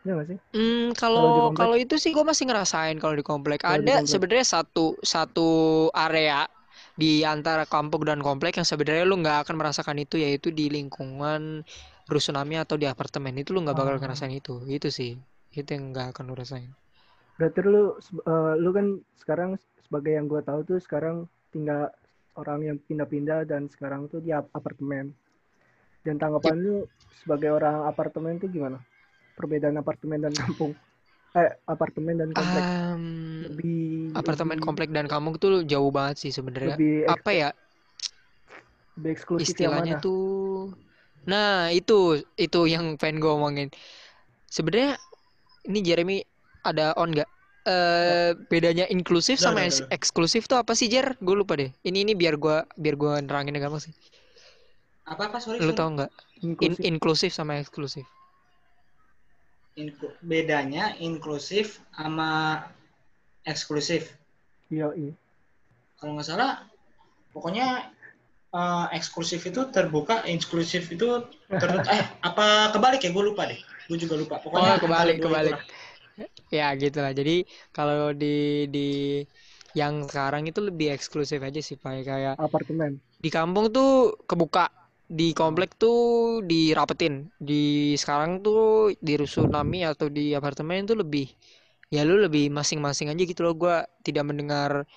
Ya 0.07 0.14
nggak 0.14 0.29
sih? 0.31 0.38
Hmm, 0.55 0.95
Kalau 0.95 1.51
kalau 1.53 1.75
itu 1.75 1.99
sih 1.99 2.14
gue 2.14 2.23
masih 2.23 2.47
ngerasain 2.47 2.97
kalau 3.03 3.19
di 3.19 3.27
komplek. 3.27 3.67
Di 3.67 3.69
Ada 3.69 4.07
sebenarnya 4.07 4.47
satu 4.47 4.95
satu 5.03 5.51
area 5.93 6.47
di 6.95 7.23
antara 7.23 7.67
kampung 7.67 8.07
dan 8.07 8.19
komplek 8.23 8.59
yang 8.59 8.67
sebenarnya 8.67 9.07
lu 9.07 9.19
nggak 9.23 9.47
akan 9.47 9.55
merasakan 9.59 9.99
itu 10.03 10.19
yaitu 10.19 10.51
di 10.51 10.67
lingkungan 10.71 11.62
rusunami 12.11 12.59
atau 12.59 12.75
di 12.81 12.87
apartemen 12.88 13.35
itu 13.38 13.55
lu 13.55 13.62
nggak 13.62 13.77
bakal 13.79 13.95
Ah. 13.99 14.01
ngerasain 14.03 14.35
itu 14.35 14.62
itu 14.67 14.88
sih 14.91 15.14
itu 15.55 15.69
yang 15.69 15.95
nggak 15.95 16.14
akan 16.14 16.25
lu 16.31 16.35
rasain 16.35 16.71
Berarti 17.38 17.59
lu 17.62 17.95
eh, 18.03 18.55
lu 18.59 18.71
kan 18.75 18.87
sekarang 19.23 19.51
sebagai 19.87 20.12
yang 20.19 20.27
gue 20.27 20.43
tahu 20.43 20.67
tuh 20.67 20.79
sekarang 20.83 21.31
tinggal 21.55 21.91
orang 22.38 22.62
yang 22.62 22.79
pindah-pindah 22.79 23.44
dan 23.51 23.66
sekarang 23.66 24.07
tuh 24.07 24.22
di 24.22 24.31
ap- 24.31 24.51
apartemen. 24.55 25.11
Dan 26.07 26.16
tanggapan 26.16 26.57
lu 26.62 26.87
sebagai 27.20 27.51
orang 27.51 27.85
apartemen 27.90 28.38
tuh 28.38 28.48
gimana? 28.48 28.79
Perbedaan 29.35 29.77
apartemen 29.77 30.22
dan 30.22 30.33
kampung. 30.33 30.72
Eh, 31.37 31.51
apartemen 31.68 32.16
dan 32.16 32.31
komplek 32.33 32.64
Am, 32.64 33.05
lebih 33.44 34.16
apartemen 34.16 34.57
lebih, 34.57 34.64
komplek 34.64 34.88
dan 34.96 35.07
kampung 35.07 35.37
tuh 35.37 35.61
jauh 35.68 35.92
banget 35.92 36.16
sih 36.24 36.33
sebenarnya 36.33 36.74
apa 37.05 37.31
ya 37.37 37.48
lebih 38.96 39.12
eksklusif 39.12 39.53
istilahnya 39.53 40.01
mana? 40.01 40.03
tuh 40.03 40.72
nah 41.29 41.68
itu 41.68 42.24
itu 42.40 42.61
yang 42.64 42.96
pengen 42.96 43.20
gue 43.20 43.29
omongin 43.29 43.68
sebenarnya 44.48 44.96
ini 45.68 45.79
Jeremy 45.85 46.18
ada 46.64 46.96
on 46.96 47.12
nggak 47.12 47.29
eh 47.69 48.31
bedanya 48.49 48.89
inklusif 48.89 49.37
Udah, 49.37 49.45
sama 49.47 49.61
eks- 49.63 49.85
udah. 49.85 49.93
eksklusif 49.93 50.43
tuh 50.45 50.57
apa 50.57 50.73
sih 50.73 50.89
Jer 50.89 51.15
gue 51.19 51.37
lupa 51.37 51.53
deh 51.55 51.69
ini 51.83 52.01
ini 52.01 52.13
biar 52.13 52.35
gua 52.35 52.65
biar 52.75 52.97
gua 52.97 53.21
nerangin 53.21 53.53
gampang 53.55 53.83
sih 53.83 53.93
Apa 55.05 55.29
apa 55.29 55.37
sorry? 55.39 55.61
lu 55.61 55.69
sorry. 55.69 55.77
tau 55.77 55.89
nggak 55.91 56.11
In- 56.39 56.81
Inklusif. 56.89 57.31
sama 57.31 57.57
eksklusif 57.57 58.09
Inklu- 59.75 60.11
bedanya 60.21 60.99
inklusif 60.99 61.79
sama 61.93 62.63
eksklusif. 63.45 64.11
Iya, 64.69 64.91
iya. 64.93 65.15
Kalau 65.95 66.19
nggak 66.19 66.27
salah, 66.27 66.67
pokoknya 67.31 67.87
eh, 68.51 68.87
eksklusif 68.93 69.45
itu 69.45 69.71
terbuka, 69.71 70.27
inklusif 70.27 70.91
itu 70.91 71.23
tertutup. 71.49 71.87
eh 71.87 72.03
apa 72.21 72.75
kebalik 72.75 73.01
ya? 73.01 73.15
Gue 73.15 73.31
lupa 73.31 73.47
deh. 73.47 73.61
Gue 73.87 73.97
juga 73.97 74.19
lupa. 74.19 74.37
Oh, 74.37 74.51
Pokoknya 74.51 74.77
kebalik, 74.77 75.15
antara 75.15 75.23
dua 75.23 75.31
kebalik. 75.31 75.55
itulah. 75.55 75.63
Ya 76.49 76.73
gitu 76.75 76.99
lah 76.99 77.13
jadi 77.15 77.47
kalau 77.71 78.11
di 78.17 78.67
di 78.71 78.89
yang 79.77 80.09
sekarang 80.09 80.49
itu 80.49 80.59
lebih 80.65 80.91
eksklusif 80.95 81.39
aja 81.45 81.61
sih 81.61 81.77
pak. 81.77 82.03
Kayak 82.03 82.35
Apartemen. 82.41 82.99
di 83.19 83.29
kampung 83.29 83.69
tuh 83.75 84.17
kebuka 84.25 84.71
di 85.09 85.33
komplek 85.37 85.77
tuh 85.77 86.41
dirapetin. 86.45 87.29
Di 87.37 87.95
sekarang 87.95 88.41
tuh 88.41 88.93
di 88.99 89.15
rusunami 89.15 89.85
atau 89.85 90.09
di 90.09 90.33
apartemen 90.33 90.89
tuh 90.89 90.99
lebih 91.01 91.29
ya 91.89 92.05
lu 92.05 92.21
lebih 92.21 92.49
masing-masing 92.53 93.13
aja 93.13 93.23
gitu 93.23 93.41
loh. 93.45 93.55
Gua 93.57 93.85
tidak 94.05 94.25
mendengar 94.29 94.89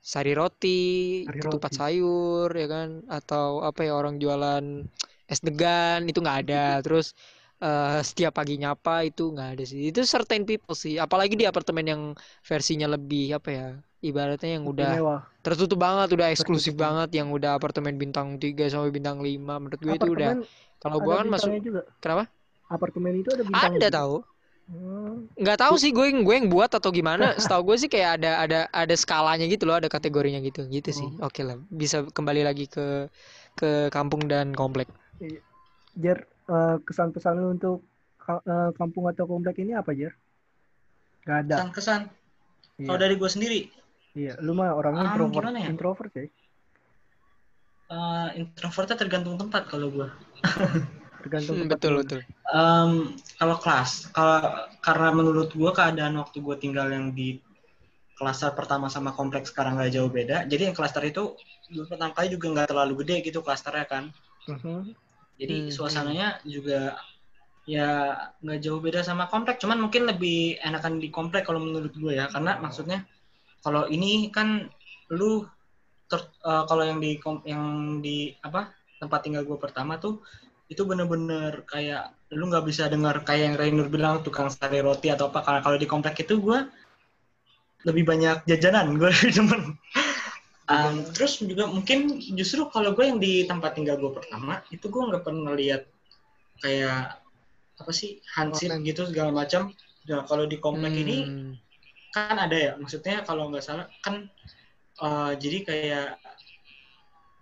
sari 0.00 0.32
roti 0.32 1.22
Sari 1.28 1.40
ketupat 1.44 1.72
roti. 1.74 1.78
sayur 1.78 2.48
ya 2.54 2.68
kan? 2.70 2.88
Atau 3.10 3.66
apa 3.66 3.84
ya 3.84 3.92
orang 3.98 4.16
jualan 4.22 4.86
es 5.30 5.40
degan 5.42 6.06
itu 6.06 6.22
nggak 6.22 6.38
ada. 6.48 6.64
Terus 6.82 7.14
eh, 7.60 8.00
setiap 8.02 8.32
pagi 8.38 8.56
nyapa 8.62 9.04
itu 9.04 9.22
nggak 9.34 9.48
ada 9.56 9.64
sih 9.64 9.80
itu 9.90 10.00
certain 10.04 10.42
people 10.48 10.74
sih 10.76 10.96
apalagi 10.96 11.34
di 11.36 11.44
apartemen 11.44 11.84
yang 11.86 12.02
versinya 12.42 12.88
lebih 12.90 13.36
apa 13.38 13.48
ya 13.52 13.66
ibaratnya 14.00 14.50
yang 14.56 14.64
udah 14.64 14.92
Mewah. 14.96 15.20
tertutup 15.44 15.76
banget 15.76 16.08
udah 16.16 16.28
eksklusif 16.32 16.72
Tertutup 16.72 16.84
banget 16.84 17.08
yang 17.20 17.28
udah 17.36 17.50
apartemen 17.60 17.94
bintang 18.00 18.40
3 18.40 18.72
sampai 18.72 18.90
bintang 18.92 19.20
5 19.20 19.60
menurut 19.60 19.80
gue 19.80 19.94
itu 19.94 20.08
udah 20.16 20.30
kalau 20.80 20.96
gua 21.04 21.20
kan 21.20 21.28
masuk 21.28 21.50
juga. 21.60 21.82
kenapa 22.00 22.24
Apartemen 22.70 23.12
itu 23.20 23.28
ada 23.34 23.44
bintang. 23.44 23.72
ada 23.76 23.88
tahu 23.92 24.16
Hmm. 24.70 25.26
nggak 25.34 25.58
tahu 25.66 25.74
sih 25.82 25.90
gue 25.90 26.06
yang 26.14 26.22
gue 26.22 26.30
yang 26.30 26.46
buat 26.46 26.70
atau 26.70 26.94
gimana 26.94 27.34
setahu 27.42 27.74
gue 27.74 27.76
sih 27.82 27.90
kayak 27.90 28.22
ada 28.22 28.30
ada 28.38 28.58
ada 28.70 28.94
skalanya 28.94 29.42
gitu 29.50 29.66
loh 29.66 29.74
ada 29.74 29.90
kategorinya 29.90 30.38
gitu 30.38 30.62
gitu 30.70 30.94
sih 30.94 31.10
Oh. 31.18 31.26
oke 31.26 31.42
lah 31.42 31.58
bisa 31.74 32.06
kembali 32.06 32.46
lagi 32.46 32.70
ke 32.70 33.10
ke 33.58 33.90
kampung 33.90 34.30
dan 34.30 34.54
komplek 34.54 34.86
Jer, 35.98 36.22
eh, 36.50 36.76
kesan 36.82 37.14
pesan 37.14 37.38
lu 37.38 37.48
untuk 37.54 37.78
eh, 38.26 38.70
kampung 38.74 39.06
atau 39.06 39.24
komplek 39.30 39.62
ini 39.62 39.72
apa, 39.78 39.94
Jer? 39.94 40.12
Gak 41.24 41.38
ada. 41.46 41.54
Kesan-kesan. 41.62 42.00
Iya. 42.80 42.86
Kalau 42.88 42.98
dari 42.98 43.14
gue 43.16 43.30
sendiri, 43.30 43.60
Iya, 44.10 44.34
lu 44.42 44.58
mah 44.58 44.74
orangnya 44.74 45.06
Ah, 45.06 45.14
introvert, 45.14 45.46
ya? 45.54 45.70
introvert 45.70 46.12
ya. 46.18 46.24
eh, 47.90 48.28
introvertnya 48.38 48.96
tergantung 48.98 49.38
tempat 49.38 49.66
kalau 49.70 49.88
gue. 49.90 50.08
Tergantung 51.22 51.54
Hmm, 51.60 51.68
tempat 51.68 51.78
betul 51.78 51.92
betul 52.00 52.20
Em, 52.50 52.92
kalau 53.38 53.56
kelas, 53.62 54.10
kalau 54.10 54.40
karena 54.82 55.08
menurut 55.14 55.54
gue 55.54 55.70
keadaan 55.70 56.18
waktu 56.18 56.42
gue 56.42 56.56
tinggal 56.58 56.90
yang 56.90 57.14
di 57.14 57.38
klaster 58.18 58.50
pertama 58.56 58.90
sama 58.90 59.14
kompleks 59.14 59.54
sekarang 59.54 59.78
nggak 59.78 59.92
jauh 59.94 60.10
beda. 60.10 60.44
Jadi 60.50 60.72
yang 60.72 60.76
klaster 60.76 61.04
itu 61.06 61.38
dulu 61.70 61.86
pertama 61.86 62.10
kali 62.10 62.34
juga 62.34 62.46
nggak 62.50 62.68
terlalu 62.74 62.92
gede 63.06 63.16
gitu 63.30 63.38
klasternya 63.46 63.86
kan. 63.86 64.04
Mhm. 64.50 64.92
Jadi 65.40 65.54
Hmm, 65.56 65.72
suasananya 65.76 66.28
juga 66.44 66.80
ya 67.74 67.88
nggak 68.42 68.60
jauh 68.64 68.80
beda 68.86 69.00
sama 69.08 69.24
komplek. 69.32 69.56
Cuman 69.62 69.78
mungkin 69.84 70.02
lebih 70.10 70.60
enakan 70.68 70.94
di 71.02 71.08
komplek 71.16 71.42
kalau 71.48 71.60
menurut 71.66 71.92
gue 72.02 72.12
ya. 72.20 72.26
Karena 72.34 72.52
maksudnya 72.64 72.98
kalau 73.64 73.82
ini 73.96 74.28
kan 74.36 74.68
lu 75.18 75.46
ter- 76.10 76.32
eh, 76.50 76.64
kalau 76.70 76.84
yang 76.90 76.98
di 77.04 77.12
yang 77.52 77.64
di 78.04 78.16
apa 78.48 78.60
tempat 79.00 79.20
tinggal 79.24 79.44
gue 79.48 79.58
pertama 79.64 79.96
tuh 80.04 80.14
itu 80.72 80.82
bener-bener 80.90 81.66
kayak 81.66 82.14
lu 82.38 82.44
nggak 82.50 82.66
bisa 82.70 82.84
dengar 82.94 83.16
kayak 83.26 83.42
yang 83.52 83.56
Rainur 83.60 83.88
bilang 83.90 84.22
tukang 84.26 84.48
sari 84.52 84.78
roti 84.86 85.08
atau 85.10 85.26
apa 85.30 85.40
karena 85.46 85.60
kalau 85.66 85.78
di 85.82 85.88
komplek 85.90 86.16
itu 86.24 86.38
gue 86.38 86.58
lebih 87.88 88.04
banyak 88.10 88.44
jajanan 88.44 88.86
gue 89.00 89.08
demen 89.36 89.62
Um, 90.70 91.02
terus 91.10 91.42
juga 91.42 91.66
mungkin 91.66 92.22
justru 92.38 92.62
kalau 92.70 92.94
gue 92.94 93.02
yang 93.02 93.18
di 93.18 93.42
tempat 93.42 93.74
tinggal 93.74 93.98
gue 93.98 94.14
pertama 94.14 94.62
itu 94.70 94.86
gue 94.86 95.02
nggak 95.02 95.26
pernah 95.26 95.50
lihat 95.58 95.82
kayak 96.62 97.18
apa 97.74 97.90
sih 97.90 98.22
hansip 98.30 98.70
gitu 98.86 99.02
segala 99.10 99.34
macam 99.34 99.74
nah 100.06 100.22
kalau 100.30 100.46
di 100.46 100.62
komplek 100.62 100.94
ini 100.94 101.26
Hmm, 101.26 101.52
kan 102.14 102.38
ada 102.38 102.54
ya 102.54 102.72
maksudnya 102.78 103.26
kalau 103.26 103.50
nggak 103.50 103.66
salah 103.66 103.90
kan 103.98 104.30
eh, 105.02 105.32
jadi 105.42 105.58
kayak 105.66 106.06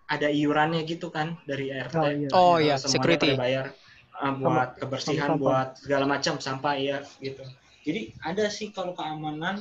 ada 0.08 0.28
iurannya 0.32 0.88
gitu 0.88 1.12
kan 1.12 1.36
dari 1.44 1.68
RT 1.68 1.96
Oh, 2.00 2.08
iya. 2.08 2.28
Oh, 2.32 2.56
Eh, 2.56 2.64
iya, 2.64 2.74
semuanya 2.80 3.20
security. 3.20 3.30
bayar 3.36 3.64
eh, 4.24 4.32
buat 4.40 4.68
kebersihan 4.80 5.28
sampah. 5.36 5.40
buat 5.44 5.68
segala 5.84 6.04
macam 6.08 6.34
sampah 6.40 6.74
ya 6.80 6.98
gitu 7.20 7.44
jadi 7.84 8.16
ada 8.24 8.48
sih 8.48 8.72
kalau 8.72 8.96
keamanan 8.96 9.60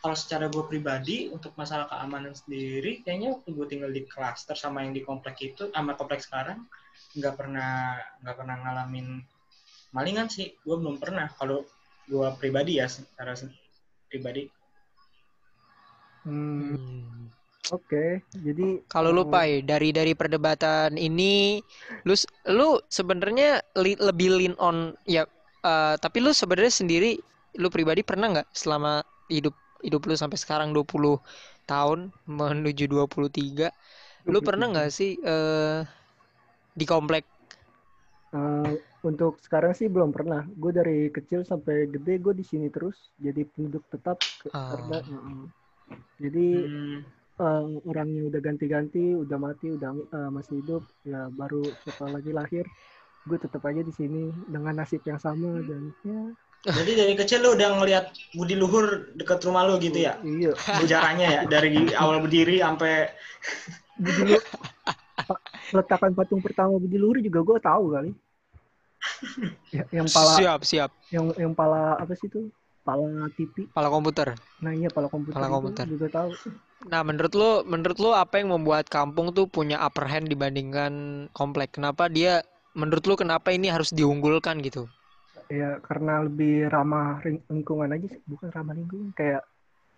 kalau 0.00 0.16
secara 0.16 0.48
gue 0.48 0.64
pribadi 0.64 1.28
untuk 1.28 1.52
masalah 1.60 1.84
keamanan 1.86 2.32
sendiri 2.32 3.04
kayaknya 3.04 3.36
waktu 3.36 3.48
gue 3.52 3.66
tinggal 3.68 3.92
di 3.92 4.02
klaster 4.08 4.56
sama 4.56 4.82
yang 4.84 4.96
di 4.96 5.04
komplek 5.04 5.36
itu 5.44 5.68
sama 5.70 5.92
kompleks 5.94 6.26
sekarang 6.26 6.64
nggak 7.16 7.34
pernah 7.36 8.00
nggak 8.24 8.36
pernah 8.36 8.56
ngalamin 8.64 9.20
malingan 9.92 10.32
sih 10.32 10.56
gue 10.64 10.76
belum 10.76 10.96
pernah 10.96 11.28
kalau 11.36 11.62
gue 12.08 12.28
pribadi 12.40 12.80
ya 12.80 12.88
secara 12.88 13.36
pribadi 14.08 14.48
Hmm. 16.20 17.32
Oke, 17.72 18.20
jadi 18.34 18.82
Kalau 18.90 19.14
lu 19.14 19.24
eh, 19.24 19.30
Pai, 19.30 19.50
dari 19.62 19.88
dari 19.94 20.12
perdebatan 20.12 20.98
ini, 20.98 21.62
lu 22.04 22.14
lu 22.50 22.76
sebenarnya 22.90 23.62
li- 23.78 23.96
lebih 23.96 24.28
lean 24.36 24.54
on 24.58 24.92
ya, 25.06 25.22
eh, 25.64 25.94
tapi 25.96 26.18
lu 26.18 26.34
sebenarnya 26.34 26.72
sendiri, 26.84 27.16
lu 27.62 27.70
pribadi 27.70 28.02
pernah 28.02 28.36
nggak 28.36 28.48
selama 28.50 29.00
hidup 29.30 29.54
hidup 29.86 30.00
lu 30.08 30.14
sampai 30.22 30.38
sekarang 30.42 30.68
20 30.76 31.14
tahun 31.68 31.98
menuju 32.38 32.84
23, 32.94 33.64
lu 34.32 34.38
pernah 34.46 34.66
nggak 34.72 34.88
sih 34.98 35.10
eh 35.30 35.78
di 36.74 36.84
komplek? 36.88 37.24
eh, 38.36 38.72
untuk 39.08 39.32
sekarang 39.44 39.72
sih 39.78 39.88
belum 39.94 40.10
pernah. 40.16 40.42
Gue 40.60 40.72
dari 40.78 40.96
kecil 41.16 41.40
sampai 41.50 41.76
gede 41.94 42.12
gue 42.24 42.34
di 42.40 42.44
sini 42.46 42.66
terus 42.74 42.96
jadi 43.18 43.40
penduduk 43.52 43.84
tetap 43.92 44.18
ke- 44.40 44.52
Ah. 44.52 44.70
karena 44.70 44.96
mm, 45.06 45.44
jadi 46.22 46.46
Hmm, 46.50 47.04
eh, 47.44 47.64
orangnya 47.90 48.22
udah 48.30 48.40
ganti-ganti, 48.46 49.04
udah 49.22 49.38
mati, 49.46 49.66
udah 49.76 49.90
eh, 50.16 50.30
masih 50.36 50.54
hidup, 50.62 50.82
ya 51.10 51.20
baru 51.40 51.74
setelah 51.84 52.10
lagi 52.20 52.30
lahir, 52.38 52.64
gue 53.28 53.38
tetap 53.44 53.62
aja 53.70 53.82
di 53.88 53.92
sini 54.00 54.22
dengan 54.54 54.74
nasib 54.80 55.02
yang 55.10 55.20
sama 55.26 55.50
dan 55.68 55.82
ya 56.06 56.20
jadi 56.64 56.92
dari 57.06 57.14
kecil 57.16 57.40
lu 57.40 57.56
udah 57.56 57.68
ngelihat 57.80 58.12
Budi 58.36 58.54
Luhur 58.56 59.12
deket 59.16 59.40
rumah 59.48 59.64
lu 59.64 59.80
gitu 59.80 59.96
ya 59.96 60.20
iya. 60.20 60.52
sejarahnya 60.56 61.26
ya 61.26 61.40
dari 61.48 61.88
awal 61.96 62.20
berdiri 62.20 62.60
sampai 62.60 63.08
Budi 64.00 64.20
Luhur, 64.28 64.44
peletakan 65.72 66.12
patung 66.16 66.40
pertama 66.40 66.76
Budi 66.76 66.96
Luhur 66.96 67.20
juga 67.20 67.40
gue 67.44 67.58
tahu 67.60 67.84
kali. 67.92 68.12
Ya, 69.72 69.88
yang 69.96 70.04
pala, 70.12 70.36
Siap, 70.36 70.60
siap. 70.68 70.90
yang 71.08 71.32
yang 71.40 71.52
pala 71.56 71.96
apa 71.96 72.12
sih 72.12 72.28
itu? 72.28 72.52
Pala 72.84 73.28
TV. 73.32 73.68
Pala 73.72 73.88
komputer. 73.88 74.36
Nah 74.60 74.72
iya 74.72 74.88
pala 74.92 75.08
komputer 75.08 75.36
Pala 75.36 75.48
komputer. 75.48 75.84
juga 75.88 76.08
tahu. 76.08 76.32
Nah, 76.88 77.04
menurut 77.04 77.32
lu, 77.36 77.50
menurut 77.68 78.00
lu 78.00 78.16
apa 78.16 78.40
yang 78.40 78.56
membuat 78.56 78.88
kampung 78.88 79.36
tuh 79.36 79.44
punya 79.44 79.76
upper 79.84 80.08
hand 80.08 80.32
dibandingkan 80.32 81.28
komplek? 81.36 81.76
Kenapa 81.76 82.08
dia, 82.08 82.40
menurut 82.72 83.04
lu 83.04 83.14
kenapa 83.20 83.52
ini 83.52 83.68
harus 83.68 83.92
diunggulkan 83.92 84.64
gitu? 84.64 84.88
Ya 85.50 85.82
karena 85.82 86.22
lebih 86.22 86.70
ramah 86.70 87.18
lingkungan 87.26 87.90
aja 87.90 88.06
sih, 88.06 88.22
bukan 88.22 88.54
ramah 88.54 88.74
lingkungan. 88.78 89.10
Kayak 89.18 89.42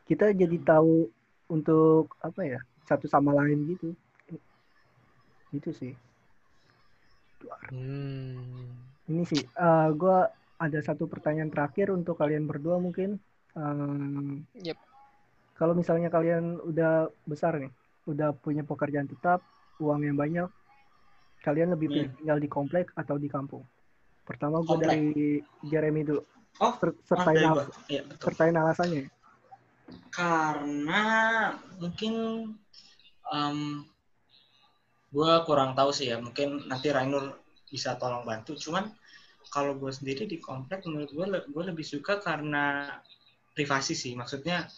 kita 0.08 0.32
jadi 0.32 0.56
tahu 0.64 1.12
untuk 1.52 2.16
apa 2.24 2.40
ya 2.40 2.60
satu 2.88 3.04
sama 3.04 3.36
lain 3.36 3.68
gitu. 3.68 3.92
Itu 5.52 5.70
sih. 5.76 5.92
Hmm. 7.68 8.70
ini 9.10 9.26
sih, 9.26 9.42
eh 9.42 9.88
gue 9.92 10.18
ada 10.62 10.78
satu 10.78 11.10
pertanyaan 11.10 11.50
terakhir 11.50 11.90
untuk 11.90 12.16
kalian 12.16 12.46
berdua 12.46 12.78
mungkin. 12.78 13.18
Um, 13.52 14.46
Yep. 14.56 14.78
Kalau 15.58 15.74
misalnya 15.76 16.08
kalian 16.08 16.62
udah 16.64 17.12
besar 17.28 17.60
nih, 17.60 17.68
udah 18.08 18.32
punya 18.32 18.64
pekerjaan 18.64 19.10
tetap, 19.10 19.42
uang 19.82 20.06
yang 20.06 20.16
banyak, 20.16 20.48
kalian 21.44 21.74
lebih 21.76 21.90
pilih 21.92 22.08
Hmm. 22.08 22.18
tinggal 22.18 22.38
di 22.40 22.48
komplek 22.48 22.86
atau 22.96 23.18
di 23.20 23.28
kampung? 23.28 23.66
Pertama 24.22 24.62
gue 24.62 24.68
Komplek. 24.70 24.88
dari 24.88 25.10
Jeremy 25.66 26.02
dulu. 26.06 26.22
Oh, 26.60 26.72
Ser- 26.78 26.94
oh, 26.94 27.04
sertain, 27.04 27.42
al-. 27.42 27.66
Iya, 27.90 28.02
betul. 28.06 28.24
sertain 28.30 28.54
alasannya. 28.54 29.04
Karena 30.12 31.02
mungkin 31.80 32.14
em 33.32 33.58
gue 35.12 35.32
kurang 35.44 35.72
tahu 35.74 35.90
sih 35.92 36.12
ya. 36.12 36.20
Mungkin 36.20 36.68
nanti 36.68 36.92
Rainur 36.92 37.40
bisa 37.68 37.96
tolong 37.96 38.22
bantu. 38.22 38.54
Cuman 38.54 38.92
kalau 39.50 39.76
gue 39.76 39.92
sendiri 39.92 40.24
di 40.24 40.38
komplek 40.38 40.84
menurut 40.86 41.10
gue 41.12 41.26
gue 41.50 41.64
lebih 41.66 41.84
suka 41.84 42.20
karena 42.20 42.88
privasi 43.52 43.92
sih. 43.92 44.12
Maksudnya 44.14 44.68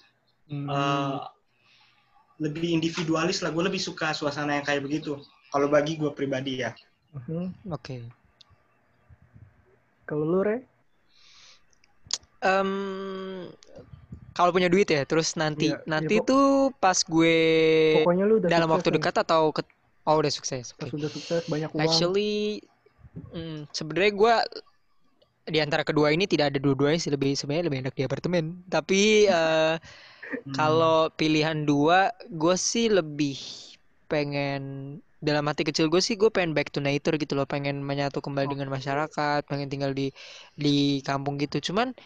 Hmm. 0.44 0.68
eh, 0.68 1.18
lebih 2.36 2.76
individualis 2.76 3.40
lah. 3.40 3.48
Gue 3.48 3.64
lebih 3.64 3.80
suka 3.80 4.12
suasana 4.12 4.60
yang 4.60 4.66
kayak 4.66 4.84
begitu. 4.84 5.16
Kalau 5.48 5.70
bagi 5.70 5.96
gue 5.96 6.10
pribadi 6.12 6.60
ya. 6.60 6.74
Mhm. 7.14 7.70
Oke. 7.72 8.04
Kalau 10.14 10.30
lu, 10.30 10.40
Re? 10.46 10.62
Em, 12.38 12.70
kalau 14.30 14.54
punya 14.54 14.70
duit 14.70 14.86
ya, 14.86 15.02
terus 15.02 15.34
nanti 15.34 15.74
iya, 15.74 15.82
nanti 15.90 16.22
pok- 16.22 16.30
tuh 16.30 16.70
pas 16.78 16.94
gue 17.02 17.38
Pokoknya 17.98 18.24
lu 18.30 18.38
udah 18.38 18.46
dalam 18.46 18.70
waktu 18.70 18.94
nih. 18.94 19.02
dekat 19.02 19.14
atau 19.26 19.50
ke 19.50 19.66
oh 20.06 20.16
udah 20.22 20.30
sukses. 20.30 20.70
Pas 20.78 20.86
Oke. 20.86 20.94
udah 20.94 21.10
sukses, 21.10 21.42
banyak 21.50 21.70
uang. 21.74 21.82
Actually, 21.82 22.62
mm, 23.34 23.66
sebenarnya 23.74 24.12
gue 24.14 24.34
di 25.50 25.58
antara 25.58 25.82
kedua 25.82 26.14
ini 26.14 26.30
tidak 26.30 26.54
ada 26.54 26.58
dua-duanya 26.62 27.02
sih 27.02 27.10
lebih 27.10 27.34
sebenarnya 27.34 27.66
lebih 27.66 27.78
enak 27.82 27.94
di 27.98 28.02
apartemen. 28.06 28.62
Tapi 28.70 29.26
Hmm. 30.44 30.52
kalau 30.52 31.08
pilihan 31.16 31.64
dua, 31.64 32.12
gue 32.28 32.52
sih 32.60 32.92
lebih 32.92 33.34
pengen 34.12 34.62
dalam 35.28 35.44
hati 35.50 35.62
kecil 35.68 35.86
gue 35.92 36.00
sih 36.04 36.14
gue 36.20 36.30
pengen 36.36 36.52
back 36.56 36.68
to 36.74 36.80
nature 36.84 37.16
gitu 37.22 37.32
loh, 37.38 37.46
pengen 37.48 37.80
menyatu 37.82 38.18
kembali 38.24 38.46
dengan 38.52 38.68
masyarakat, 38.76 39.40
pengen 39.50 39.68
tinggal 39.72 39.92
di 39.96 40.12
di 40.54 41.00
kampung 41.08 41.34
gitu. 41.42 41.56
Cuman 41.72 41.96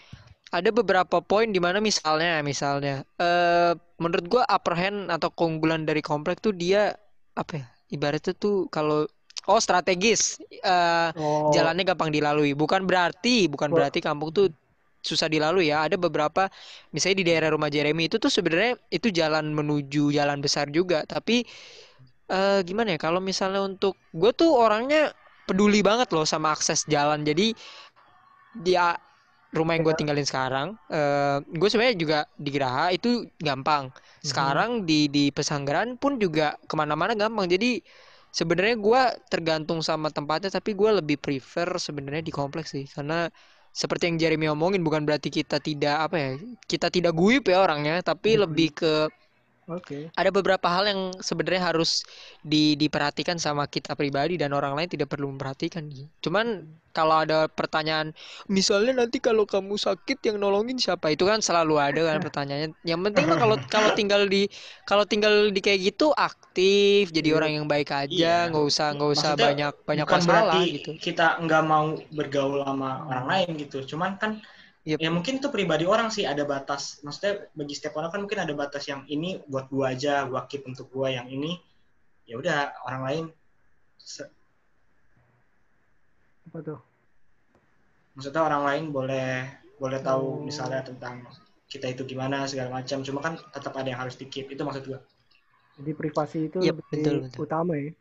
ada 0.49 0.71
beberapa 0.73 1.21
poin 1.21 1.49
di 1.53 1.61
mana 1.61 1.79
misalnya 1.85 2.41
misalnya 2.41 3.05
eh 3.21 3.73
menurut 4.01 4.27
gue 4.33 4.43
upper 4.49 4.75
hand 4.81 4.99
atau 5.13 5.29
keunggulan 5.33 5.85
dari 5.85 6.01
komplek 6.01 6.41
tuh 6.41 6.55
dia 6.57 6.97
apa 7.37 7.53
ya? 7.61 7.67
Ibaratnya 7.93 8.33
tuh 8.37 8.69
kalau 8.73 9.05
oh 9.49 9.61
strategis 9.61 10.41
eh 10.65 11.11
Oh, 11.15 11.51
jalannya 11.55 11.85
gampang 11.89 12.11
dilalui. 12.15 12.53
Bukan 12.57 12.85
berarti, 12.89 13.49
bukan 13.53 13.71
berarti 13.77 14.01
kampung 14.05 14.31
tuh 14.33 14.47
susah 15.05 15.29
dilalui 15.31 15.71
ya. 15.73 15.85
Ada 15.87 15.97
beberapa, 16.01 16.49
misalnya 16.95 17.17
di 17.23 17.27
daerah 17.29 17.49
rumah 17.55 17.71
Jeremy 17.73 18.09
itu 18.11 18.17
tuh 18.21 18.29
sebenarnya 18.33 18.77
itu 18.93 19.09
jalan 19.13 19.53
menuju 19.57 20.13
jalan 20.13 20.39
besar 20.45 20.69
juga. 20.73 21.05
Tapi 21.09 21.45
eh 22.33 22.59
gimana 22.69 22.89
ya? 22.95 22.99
Kalau 23.07 23.21
misalnya 23.31 23.61
untuk 23.71 23.93
gue 24.21 24.31
tuh 24.41 24.51
orangnya 24.65 24.99
peduli 25.49 25.81
banget 25.89 26.09
loh 26.15 26.25
sama 26.33 26.49
akses 26.57 26.81
jalan. 26.95 27.21
Jadi 27.29 27.43
dia 28.65 28.97
rumah 29.57 29.73
yang 29.77 29.85
gue 29.89 29.95
Ya. 29.95 29.99
tinggalin 30.01 30.27
sekarang, 30.29 30.69
eh 30.93 31.37
gue 31.61 31.69
sebenarnya 31.71 31.97
juga 32.05 32.19
di 32.45 32.51
Geraha 32.55 32.85
itu 32.97 33.09
gampang. 33.41 33.85
Sekarang 34.21 34.71
di 34.89 35.09
di 35.17 35.21
Pesanggeran 35.37 35.89
pun 36.03 36.13
juga 36.25 36.57
ke 36.69 36.75
mana-mana 36.81 37.13
gampang. 37.17 37.47
Jadi 37.55 37.81
sebenarnya 38.39 38.77
gue 38.87 39.01
tergantung 39.33 39.81
sama 39.89 40.09
tempatnya, 40.17 40.51
tapi 40.53 40.71
gue 40.81 40.91
lebih 41.01 41.17
prefer 41.25 41.69
sebenarnya 41.87 42.23
di 42.29 42.33
kompleks 42.35 42.69
sih, 42.77 42.85
karena 42.95 43.15
seperti 43.73 44.03
yang 44.13 44.17
Jeremy 44.23 44.47
omongin 44.55 44.83
bukan 44.87 45.03
berarti 45.09 45.29
kita 45.39 45.57
tidak 45.69 45.95
apa 46.11 46.17
ya, 46.25 46.31
kita 46.73 46.87
tidak 46.97 47.13
guip 47.21 47.43
ya 47.53 47.57
orangnya, 47.65 47.95
tapi 48.05 48.29
Mhm. 48.29 48.43
lebih 48.43 48.69
ke 48.79 48.87
Oke. 49.69 50.11
ada 50.19 50.35
beberapa 50.35 50.67
hal 50.67 50.85
yang 50.91 51.01
sebenarnya 51.23 51.63
harus 51.71 52.03
di, 52.43 52.75
diperhatikan 52.75 53.39
sama 53.39 53.71
kita 53.71 53.95
pribadi 53.95 54.35
dan 54.35 54.51
orang 54.51 54.75
lain 54.75 54.91
tidak 54.91 55.15
perlu 55.15 55.31
memperhatikan. 55.31 55.87
Cuman 56.25 56.67
kalau 56.91 57.23
ada 57.23 57.47
pertanyaan, 57.47 58.11
misalnya 58.51 58.93
nanti 59.07 59.23
kalau 59.23 59.47
kamu 59.47 59.79
sakit 59.79 60.19
yang 60.27 60.37
nolongin 60.43 60.75
siapa? 60.75 61.15
Itu 61.15 61.23
kan 61.31 61.39
selalu 61.39 61.79
ada 61.79 62.01
kan 62.03 62.19
pertanyaannya. 62.27 62.75
Yang 62.83 63.01
penting 63.07 63.25
mah 63.31 63.39
kalau 63.39 63.57
kalau 63.71 63.91
tinggal 63.95 64.27
di 64.27 64.51
kalau 64.83 65.05
tinggal 65.07 65.55
di 65.55 65.61
kayak 65.63 65.81
gitu 65.95 66.11
aktif, 66.17 67.15
jadi 67.15 67.29
Iya. 67.31 67.37
orang 67.39 67.51
yang 67.63 67.67
baik 67.71 67.89
aja, 67.95 68.27
Iya. 68.43 68.51
nggak 68.51 68.65
usah 68.71 68.87
nggak 68.99 69.11
usah 69.15 69.31
Maksudnya 69.31 69.47
banyak 69.47 69.73
banyak 69.87 70.09
bukan 70.09 70.19
masalah 70.19 70.59
berarti 70.59 70.59
gitu. 70.75 70.91
kita 71.05 71.23
nggak 71.45 71.63
mau 71.71 71.87
bergaul 72.17 72.59
sama 72.67 72.89
orang 73.09 73.27
lain 73.31 73.49
gitu 73.63 73.77
cuman 73.95 74.11
kan 74.21 74.31
Yep. 74.89 75.05
ya 75.05 75.11
mungkin 75.13 75.37
itu 75.37 75.53
pribadi 75.53 75.85
orang 75.85 76.09
sih 76.09 76.25
ada 76.25 76.49
batas 76.49 77.05
maksudnya 77.05 77.45
bagi 77.53 77.77
setiap 77.77 78.01
orang 78.01 78.09
kan 78.09 78.21
mungkin 78.25 78.41
ada 78.41 78.57
batas 78.57 78.89
yang 78.89 79.05
ini 79.05 79.37
buat 79.45 79.69
gua 79.69 79.93
aja 79.93 80.25
gua 80.25 80.49
keep 80.49 80.65
untuk 80.65 80.89
gua 80.89 81.13
yang 81.13 81.29
ini 81.29 81.61
ya 82.25 82.41
udah 82.41 82.73
orang 82.89 83.03
lain 83.05 83.25
se- 84.01 84.33
Apa 86.49 86.59
tuh? 86.65 86.81
maksudnya 88.17 88.41
orang 88.49 88.63
lain 88.65 88.85
boleh 88.89 89.45
boleh 89.77 90.01
tahu 90.01 90.25
Oh. 90.25 90.43
misalnya 90.43 90.81
tentang 90.81 91.21
kita 91.69 91.93
itu 91.93 92.09
gimana 92.09 92.49
segala 92.49 92.81
macam 92.81 93.05
cuma 93.05 93.21
kan 93.21 93.37
tetap 93.53 93.77
ada 93.77 93.93
yang 93.93 94.01
harus 94.01 94.17
di 94.17 94.25
keep 94.25 94.49
itu 94.49 94.65
maksud 94.65 94.89
gua 94.89 95.05
Jadi 95.77 95.91
privasi 95.95 96.39
itu 96.49 96.59
Yep, 96.65 96.75
lebih 96.75 96.85
betul, 96.91 97.17
betul. 97.29 97.41
utama 97.45 97.73
ya. 97.77 97.93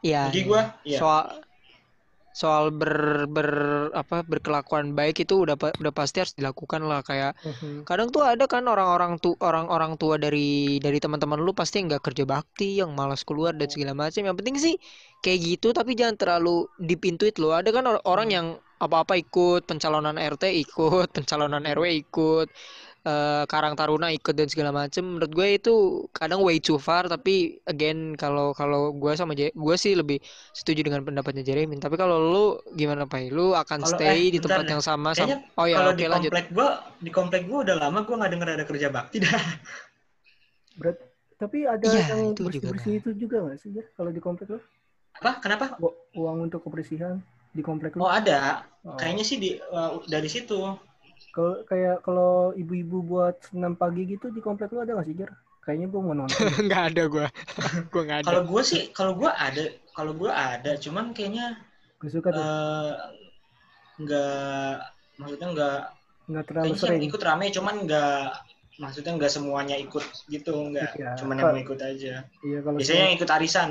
Iya. 0.00 0.22
Bagi 0.30 0.40
iya. 0.40 0.48
gua, 0.48 0.60
iya. 0.88 0.98
Soal 1.02 1.24
soal 2.34 2.74
ber 2.74 2.92
ber 3.30 3.48
apa 3.94 4.26
berkelakuan 4.26 4.86
baik 4.98 5.22
itu 5.22 5.34
udah 5.46 5.54
udah 5.54 5.92
pasti 5.94 6.16
harus 6.22 6.34
dilakukan 6.34 6.82
lah 6.90 7.00
kayak 7.06 7.32
Mhm. 7.46 7.86
kadang 7.88 8.08
tuh 8.14 8.22
ada 8.26 8.44
kan 8.50 8.66
orang-orang 8.66 9.12
tu 9.22 9.38
orang-orang 9.38 9.92
tua 10.00 10.18
dari 10.18 10.82
dari 10.82 10.98
teman-teman 10.98 11.38
lu 11.46 11.54
pasti 11.54 11.78
nggak 11.86 12.02
kerja 12.02 12.24
bakti 12.26 12.82
yang 12.82 12.90
malas 12.98 13.22
keluar 13.28 13.52
dan 13.54 13.68
segala 13.70 13.94
macam 13.94 14.22
yang 14.26 14.36
penting 14.38 14.56
sih 14.58 14.74
kayak 15.22 15.38
gitu 15.46 15.70
tapi 15.70 15.94
jangan 15.94 16.16
terlalu 16.20 16.66
deep 16.82 17.02
into 17.06 17.24
it 17.30 17.38
lo 17.38 17.54
ada 17.54 17.70
kan 17.70 17.86
or- 17.86 18.02
orang 18.04 18.28
yang 18.34 18.46
apa-apa 18.82 19.14
ikut 19.22 19.64
pencalonan 19.70 20.18
RT 20.18 20.50
ikut 20.50 21.08
pencalonan 21.16 21.62
RW 21.64 21.86
ikut 22.02 22.48
eh, 23.04 23.44
Karang 23.44 23.76
Taruna 23.76 24.08
ikut 24.08 24.32
dan 24.32 24.48
segala 24.48 24.72
macam 24.72 25.04
menurut 25.04 25.28
gue 25.28 25.48
itu 25.54 25.74
kadang 26.10 26.40
way 26.40 26.56
too 26.56 26.76
far 26.76 27.04
tapi 27.04 27.34
again 27.64 28.16
kalau 28.16 28.50
kalau 28.50 28.90
gue 28.90 29.12
sama 29.12 29.32
Je- 29.32 29.52
gue 29.52 29.76
sih 29.76 29.92
lebih 29.92 30.18
setuju 30.50 30.80
dengan 30.80 31.04
pendapatnya 31.04 31.44
Jeremy 31.44 31.76
tapi 31.76 31.94
kalau 31.94 32.16
lu 32.18 32.44
gimana 32.72 33.04
Pai 33.04 33.28
lu 33.28 33.52
akan 33.52 33.80
Kalau- 33.80 33.92
stay 33.94 34.28
eh, 34.28 34.32
di 34.32 34.40
bentar 34.40 34.64
tempat 34.64 34.72
yang 34.72 34.82
sama 34.82 35.12
Kayaknya 35.12 35.38
sama 35.44 35.60
oh 35.60 35.66
ya 35.66 35.76
kalau 35.76 35.90
oke 35.90 35.98
di 35.98 36.04
lanjut 36.08 36.30
komplek 36.32 36.46
gua 36.50 36.68
di 36.98 37.10
komplek 37.12 37.42
gua 37.44 37.58
udah 37.62 37.76
lama 37.78 37.98
gua 38.02 38.14
nggak 38.24 38.32
denger 38.32 38.48
ada 38.50 38.64
kerja 38.64 38.88
bakti 38.88 39.16
dah 39.20 39.42
Berat. 40.74 40.98
Tapi 41.34 41.66
ada 41.66 41.82
Iya, 41.84 42.02
yang 42.08 42.32
itu 42.32 42.42
juga 42.42 42.46
bersih-bersih 42.48 42.92
itu 42.96 43.10
juga 43.14 43.36
nggak 43.42 43.58
sih, 43.58 43.70
Jar? 43.70 43.86
Kalau 43.94 44.10
di 44.10 44.18
komplek 44.18 44.48
lo? 44.48 44.60
apa 45.14 45.38
kenapa 45.38 45.78
Uang 46.18 46.50
untuk 46.50 46.66
kebersihan 46.66 47.22
di 47.50 47.62
komplek 47.62 47.94
oh 47.94 48.02
lo? 48.02 48.10
ada 48.10 48.66
Oh. 48.82 48.98
kayaknya 48.98 49.24
sih 49.24 49.38
di 49.38 49.50
uh, 49.56 50.02
dari 50.04 50.26
situ 50.26 50.58
Kalau 51.34 51.66
kayak 51.66 52.06
kalau 52.06 52.54
ibu-ibu 52.54 53.02
buat 53.02 53.34
senam 53.42 53.74
pagi 53.74 54.06
gitu 54.06 54.30
di 54.30 54.38
komplek 54.38 54.70
lo 54.70 54.86
ada 54.86 54.94
nggak 54.94 55.06
sih, 55.10 55.18
Jar? 55.18 55.34
Kayaknya 55.66 55.86
gue 55.90 56.00
mau 56.00 56.14
nonton. 56.14 56.30
nggak 56.70 56.82
ada 56.94 57.02
gue 57.10 57.26
gue 57.92 58.02
nggak 58.06 58.18
ada 58.22 58.26
Kalau 58.30 58.42
gue 58.46 58.62
sih, 58.62 58.82
kalau 58.94 59.12
gue 59.18 59.26
ada, 59.26 59.64
kalau 59.90 60.12
gue 60.14 60.30
ada, 60.30 60.72
cuman 60.78 61.10
kayaknya 61.10 61.58
Gue 61.98 62.10
suka 62.12 62.30
tuh. 62.30 62.44
nggak, 63.98 64.74
maksudnya 65.18 65.48
nggak, 65.54 65.80
Nggak 66.24 66.44
terlalu 66.48 66.74
sering. 66.78 67.00
ikut 67.04 67.20
rame, 67.20 67.46
cuman 67.52 67.74
nggak, 67.84 68.26
maksudnya 68.80 69.12
nggak 69.18 69.32
semuanya 69.32 69.76
ikut 69.78 70.04
gitu, 70.26 70.54
nggak, 70.72 70.90
Iya. 70.96 71.10
cuman 71.20 71.34
yang 71.38 71.46
mau 71.52 71.60
ikut 71.60 71.80
aja. 71.80 72.14
Iya 72.42 72.58
kalau 72.64 72.76
Biasanya 72.80 73.02
yang 73.10 73.14
ikut 73.18 73.30
arisan. 73.30 73.70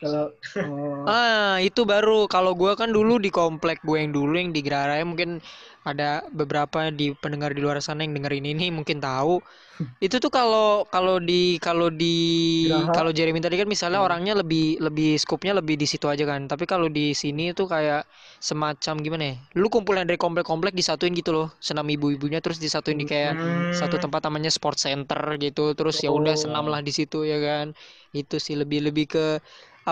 Kalau 0.00 0.24
oh, 0.64 1.08
Ah, 1.08 1.56
itu 1.64 1.80
baru 1.88 2.28
kalau 2.28 2.52
gua 2.60 2.72
kan 2.80 2.92
dulu 2.96 3.16
di 3.24 3.32
komplek 3.32 3.80
gue 3.88 3.96
yang 4.04 4.12
dulu 4.12 4.36
yang 4.36 4.52
di 4.56 4.60
Geraraya 4.66 5.00
mungkin 5.10 5.40
ada 5.88 6.04
beberapa 6.28 6.92
di 6.92 7.16
pendengar 7.16 7.50
di 7.56 7.60
luar 7.64 7.80
sana 7.80 8.04
yang 8.04 8.12
dengerin 8.16 8.44
ini 8.52 8.64
mungkin 8.68 9.00
tahu. 9.00 9.40
Itu 10.04 10.16
tuh 10.24 10.32
kalau 10.32 10.84
kalau 10.94 11.16
di 11.20 11.56
kalau 11.66 11.88
di 11.92 12.14
kalau 12.94 13.10
Jeremy 13.16 13.40
tadi 13.44 13.56
kan 13.60 13.68
misalnya 13.68 14.00
Hmm. 14.00 14.06
orangnya 14.06 14.32
lebih 14.40 14.80
lebih 14.86 15.16
skupnya 15.22 15.52
lebih 15.58 15.76
di 15.80 15.86
situ 15.88 16.06
aja 16.12 16.24
kan. 16.28 16.48
Tapi 16.52 16.64
kalau 16.68 16.88
di 16.92 17.12
sini 17.16 17.52
tuh 17.58 17.66
kayak 17.72 18.04
semacam 18.40 18.94
gimana 19.04 19.24
ya? 19.32 19.36
Lu 19.60 19.66
kumpulan 19.72 20.04
dari 20.08 20.18
komplek-komplek 20.20 20.72
disatuin 20.76 21.12
gitu 21.16 21.30
loh. 21.36 21.48
Senam 21.60 21.86
ibu-ibunya 21.88 22.40
terus 22.44 22.58
disatuin 22.60 22.98
di 23.00 23.06
kayak 23.08 23.34
Hmm, 23.34 23.62
satu 23.72 23.96
tempat 24.02 24.20
namanya 24.28 24.50
sport 24.52 24.76
center 24.80 25.20
gitu 25.40 25.72
terus 25.78 25.96
ya 26.04 26.10
udah 26.12 26.34
Oh. 26.34 26.40
senam 26.40 26.68
lah 26.72 26.80
di 26.84 26.92
situ 26.94 27.24
ya 27.28 27.38
kan 27.40 27.66
itu 28.16 28.36
sih 28.42 28.54
lebih 28.58 28.80
lebih 28.90 29.06
ke 29.14 29.24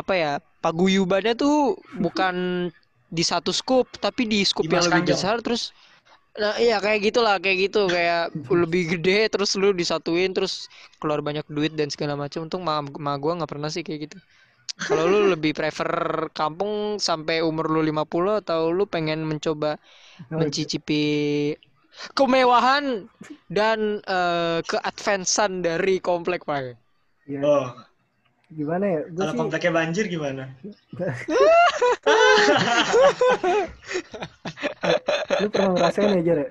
apa 0.01 0.15
ya 0.15 0.33
paguyubannya 0.65 1.35
tuh 1.39 1.79
bukan 2.05 2.69
di 3.09 3.25
satu 3.25 3.51
scoop 3.55 3.89
tapi 3.99 4.29
di 4.29 4.45
scoop 4.45 4.69
yang 4.69 4.85
lebih 4.89 5.03
Kanjeng. 5.03 5.17
besar 5.17 5.37
terus 5.41 5.73
nah 6.39 6.55
iya 6.61 6.79
kayak 6.79 7.01
gitulah 7.11 7.37
kayak 7.43 7.59
gitu 7.71 7.91
kayak 7.91 8.31
lebih 8.63 8.83
gede 8.95 9.27
terus 9.33 9.51
lu 9.59 9.75
disatuin 9.75 10.31
terus 10.37 10.71
keluar 11.03 11.19
banyak 11.19 11.43
duit 11.51 11.73
dan 11.75 11.89
segala 11.91 12.15
macam 12.15 12.47
untung 12.47 12.63
ma, 12.63 12.79
ma 12.85 13.13
gua 13.19 13.33
nggak 13.43 13.51
pernah 13.51 13.71
sih 13.75 13.83
kayak 13.83 14.01
gitu 14.11 14.19
Kalau 14.89 15.05
lu 15.11 15.19
lebih 15.35 15.53
prefer 15.59 15.91
kampung 16.33 17.03
sampai 17.03 17.43
umur 17.43 17.67
lu 17.75 17.81
50 17.83 18.41
atau 18.43 18.71
lu 18.71 18.85
pengen 18.87 19.27
mencoba 19.27 19.79
Oh, 20.31 20.37
mencicipi 20.41 21.55
kemewahan 22.19 22.85
dan 23.49 23.79
eh, 24.05 24.61
keadvancean 24.71 25.65
dari 25.65 25.99
komplek 26.03 26.45
Pak? 26.45 26.63
Iya. 27.29 27.41
Oh, 27.45 27.65
Gimana 28.49 28.85
ya? 28.87 29.01
Kalau 29.07 29.29
sih 29.29 29.39
kompleknya 29.39 29.73
banjir 29.75 30.05
gimana? 30.07 30.45
lu 35.39 35.49
pernah 35.49 35.71
ngerasain 35.75 36.17
ya 36.17 36.23
Jar 36.25 36.39
ya? 36.39 36.49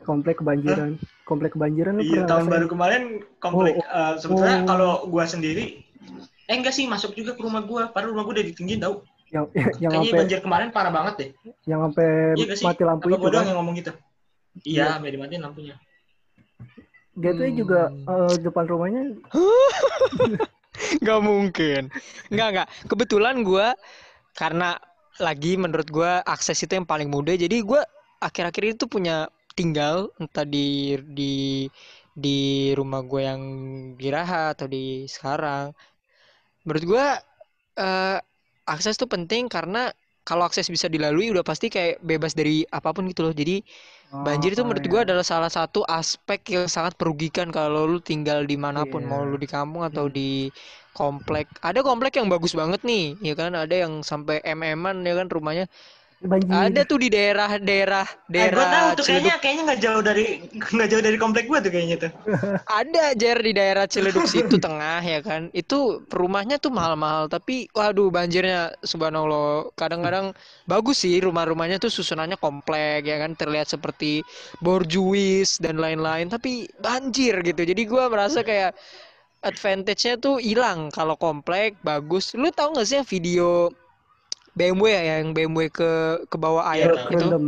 Komplek 0.00 0.36
kebanjiran. 0.38 0.90
Komplek 1.24 1.50
kebanjiran 1.54 1.92
lu 1.98 2.02
Iya, 2.02 2.08
pernah 2.08 2.26
tahun 2.26 2.38
ngerasain? 2.40 2.54
baru 2.54 2.66
kemarin 2.68 3.02
komplek 3.38 3.74
Oh, 3.76 3.84
eh, 3.84 4.14
sebetulnya 4.18 4.56
oh. 4.56 4.66
kalau 4.66 4.92
gua 5.06 5.24
sendiri 5.26 5.82
eh 6.46 6.54
enggak 6.54 6.72
sih 6.72 6.86
masuk 6.86 7.12
juga 7.12 7.34
ke 7.34 7.42
rumah 7.42 7.62
gua. 7.62 7.90
Padahal 7.90 8.14
rumah 8.14 8.24
gua 8.24 8.34
udah 8.36 8.46
ditinggiin 8.46 8.80
tau. 8.80 9.02
yang 9.30 9.46
yang 9.78 9.90
Kayaknya 9.90 9.98
sampai 10.04 10.18
banjir 10.18 10.38
kemarin 10.40 10.68
parah 10.70 10.90
banget 10.90 11.14
deh. 11.16 11.30
yang 11.64 11.80
sampai 11.84 12.08
Iya 12.34 12.46
mati 12.60 12.82
lampu 12.82 13.06
Apa 13.06 13.14
itu 13.16 13.28
kan. 13.28 13.44
yang 13.44 13.58
ngomong 13.58 13.74
gitu? 13.76 13.92
Iya, 14.62 14.84
sampai 14.96 15.10
dimatiin 15.10 15.42
lampunya. 15.42 15.74
Dia 17.14 17.30
tuh 17.32 17.46
juga 17.52 17.80
Hmm. 17.86 18.06
eh, 18.06 18.34
depan 18.40 18.64
rumahnya 18.66 19.02
Nggak 20.98 21.20
mungkin. 21.22 21.82
Nggak, 22.32 22.48
nggak. 22.54 22.68
Kebetulan 22.90 23.36
gua 23.46 23.74
karena 24.36 24.78
lagi 25.20 25.56
menurut 25.60 25.88
gua 25.92 26.12
akses 26.26 26.58
itu 26.64 26.72
yang 26.78 26.88
paling 26.88 27.08
mudah. 27.12 27.36
Jadi 27.38 27.62
gua 27.64 27.82
akhir-akhir 28.22 28.64
itu 28.78 28.84
punya 28.90 29.28
tinggal 29.58 30.10
entah 30.22 30.46
di 30.46 30.96
di 31.18 31.32
di 32.14 32.38
rumah 32.78 33.00
gue 33.06 33.22
yang 33.24 33.42
Giraha 34.00 34.52
atau 34.56 34.66
di 34.68 35.06
sekarang. 35.08 35.72
Menurut 36.66 36.84
gua 36.88 37.06
eh, 37.80 38.18
akses 38.68 38.96
tuh 39.00 39.08
penting 39.10 39.48
karena 39.50 39.90
kalau 40.28 40.44
akses 40.46 40.68
bisa 40.70 40.86
dilalui 40.86 41.32
udah 41.34 41.42
pasti 41.42 41.66
kayak 41.72 41.98
bebas 42.04 42.32
dari 42.38 42.62
apa 42.70 42.92
pun 42.94 43.08
gitu 43.10 43.26
loh. 43.26 43.34
Jadi 43.34 43.64
banjir 44.20 44.52
itu 44.54 44.62
Oh, 44.62 44.66
menurut 44.66 44.84
iya. 44.84 44.92
gua 44.92 45.02
adalah 45.06 45.24
salah 45.26 45.50
satu 45.52 45.82
aspek 45.88 46.40
yang 46.54 46.66
sangat 46.70 46.94
merugikan 47.00 47.48
kalau 47.54 47.88
lu 47.88 47.98
tinggal 48.04 48.44
di 48.44 48.56
mana 48.60 48.84
pun, 48.88 49.02
mau 49.06 49.22
Iya. 49.22 49.26
lu 49.26 49.36
di 49.40 49.48
kampung 49.50 49.82
atau 49.86 50.06
Hmm. 50.06 50.14
di 50.18 50.50
komplek. 50.92 51.46
Ada 51.62 51.80
komplek 51.86 52.12
yang 52.18 52.28
bagus 52.32 52.52
banget 52.56 52.80
nih, 52.86 53.18
ya 53.22 53.34
kan? 53.38 53.52
Ada 53.54 53.74
yang 53.88 53.92
sampai 54.04 54.42
mm-an 54.44 55.02
ya 55.08 55.14
kan 55.18 55.26
rumahnya. 55.30 55.66
banjir. 56.20 56.68
Ada 56.68 56.80
tuh 56.84 56.98
di 57.00 57.08
daerah-daerah 57.08 58.06
Eh, 58.36 58.48
gua 58.52 58.66
tahu 58.68 58.88
daerah 58.88 58.96
tuh 58.98 59.04
Ciledug. 59.06 59.08
kayaknya 59.08 59.34
kayaknya 59.42 59.62
nggak 59.68 59.80
jauh 59.84 60.02
dari 60.04 60.24
nggak 60.52 60.88
jauh 60.92 61.02
dari 61.06 61.16
komplek 61.16 61.44
gua 61.48 61.58
tuh 61.64 61.72
kayaknya 61.72 61.96
tuh. 62.04 62.12
Ada 62.80 63.16
Jer 63.16 63.38
di 63.40 63.52
daerah 63.56 63.84
Ciledug 63.88 64.28
situ 64.28 64.56
tengah 64.60 65.00
ya 65.02 65.20
kan. 65.24 65.48
Itu 65.52 66.06
rumahnya 66.12 66.56
tuh 66.60 66.70
mahal-mahal 66.72 67.26
tapi 67.32 67.66
waduh 67.72 68.08
banjirnya 68.12 68.76
subhanallah. 68.84 69.72
Kadang-kadang 69.80 70.36
bagus 70.68 71.02
sih 71.04 71.18
rumah-rumahnya 71.24 71.80
tuh 71.80 71.90
susunannya 71.92 72.36
komplek 72.36 73.08
ya 73.08 73.16
kan 73.22 73.32
terlihat 73.34 73.68
seperti 73.72 74.22
borjuis 74.60 75.56
dan 75.58 75.80
lain-lain 75.80 76.28
tapi 76.28 76.68
banjir 76.78 77.34
gitu. 77.42 77.62
Jadi 77.64 77.82
gua 77.88 78.12
merasa 78.12 78.44
kayak 78.44 78.76
advantage-nya 79.42 80.20
tuh 80.20 80.36
hilang. 80.40 80.88
Kalau 80.92 81.16
komplek 81.16 81.76
bagus. 81.82 82.32
Lu 82.36 82.48
tahu 82.52 82.76
nggak 82.76 82.86
sih 82.88 82.96
yang 83.00 83.08
video 83.08 83.48
BMW 84.52 84.86
ya? 84.92 85.02
Yang 85.20 85.28
BMW 85.36 85.66
ke 85.72 85.90
ke 86.28 86.36
bawah 86.36 86.64
Iya, 86.72 86.88
air 86.88 86.90
tahu. 86.92 87.00
itu 87.08 87.16
kerendam 87.16 87.44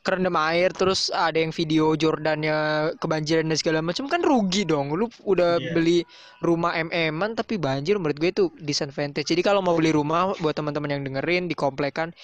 kerendam 0.00 0.32
air 0.40 0.72
terus 0.72 1.12
ada 1.12 1.36
yang 1.36 1.52
video 1.52 1.92
Jordannya 1.92 2.90
kebanjiran 2.96 3.44
dan 3.52 3.58
segala 3.60 3.78
macam 3.84 4.08
kan 4.08 4.24
rugi 4.24 4.64
dong. 4.64 4.96
Lu 4.96 5.12
udah 5.28 5.60
Iya. 5.60 5.70
beli 5.76 5.98
rumah 6.40 6.72
MM-an 6.72 7.36
tapi 7.36 7.60
banjir 7.60 8.00
menurut 8.00 8.16
gue 8.16 8.30
itu 8.32 8.44
disadvantage. 8.56 9.28
Jadi 9.28 9.44
kalau 9.44 9.60
mau 9.60 9.76
beli 9.76 9.92
rumah 9.92 10.32
buat 10.40 10.56
teman-teman 10.56 10.96
yang 10.96 11.02
dengerin 11.04 11.52
di 11.52 11.56
komplekan 11.56 12.16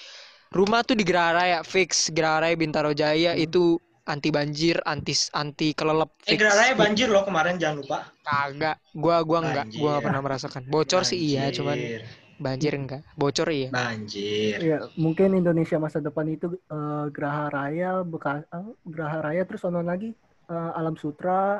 rumah 0.49 0.81
tuh 0.81 0.97
di 0.97 1.05
Geraha 1.05 1.37
Raya 1.37 1.59
fix. 1.61 2.09
Geraha 2.09 2.49
Raya 2.49 2.55
Bintaro 2.57 2.97
Jaya 2.97 3.37
Hmm. 3.37 3.45
itu 3.45 3.77
anti 4.07 4.29
banjir 4.29 4.79
anti 4.83 5.11
anti 5.33 5.71
kelelep 5.71 6.09
Eh, 6.23 6.33
Geraraya 6.33 6.73
banjir 6.73 7.07
loh 7.07 7.21
kemarin 7.21 7.55
jangan 7.55 7.77
lupa. 7.77 7.97
kagak 8.21 8.75
gua 8.93 9.21
gua 9.21 9.39
enggak 9.41 9.65
gua 9.73 9.89
nggak 9.89 9.93
Banjir. 9.93 10.03
pernah 10.03 10.21
merasakan 10.21 10.63
bocor 10.65 11.03
sih 11.03 11.19
iya 11.19 11.47
cuman 11.49 11.75
Banjir. 11.75 12.01
banjir 12.37 12.73
enggak 12.73 13.01
bocor 13.13 13.47
iya 13.49 13.69
banjir. 13.69 14.57
ya 14.59 14.77
mungkin 14.95 15.33
Indonesia 15.33 15.77
masa 15.77 15.99
depan 15.99 16.27
itu 16.27 16.47
eh, 16.53 17.05
Geraha 17.09 17.45
Raya 17.49 17.91
bekas 18.03 18.45
eh, 18.47 18.67
Geraha 18.85 19.17
Raya 19.21 19.43
terus 19.43 19.63
ono 19.63 19.81
lagi 19.81 20.13
eh, 20.45 20.71
Alam 20.73 20.95
Sutra 20.95 21.59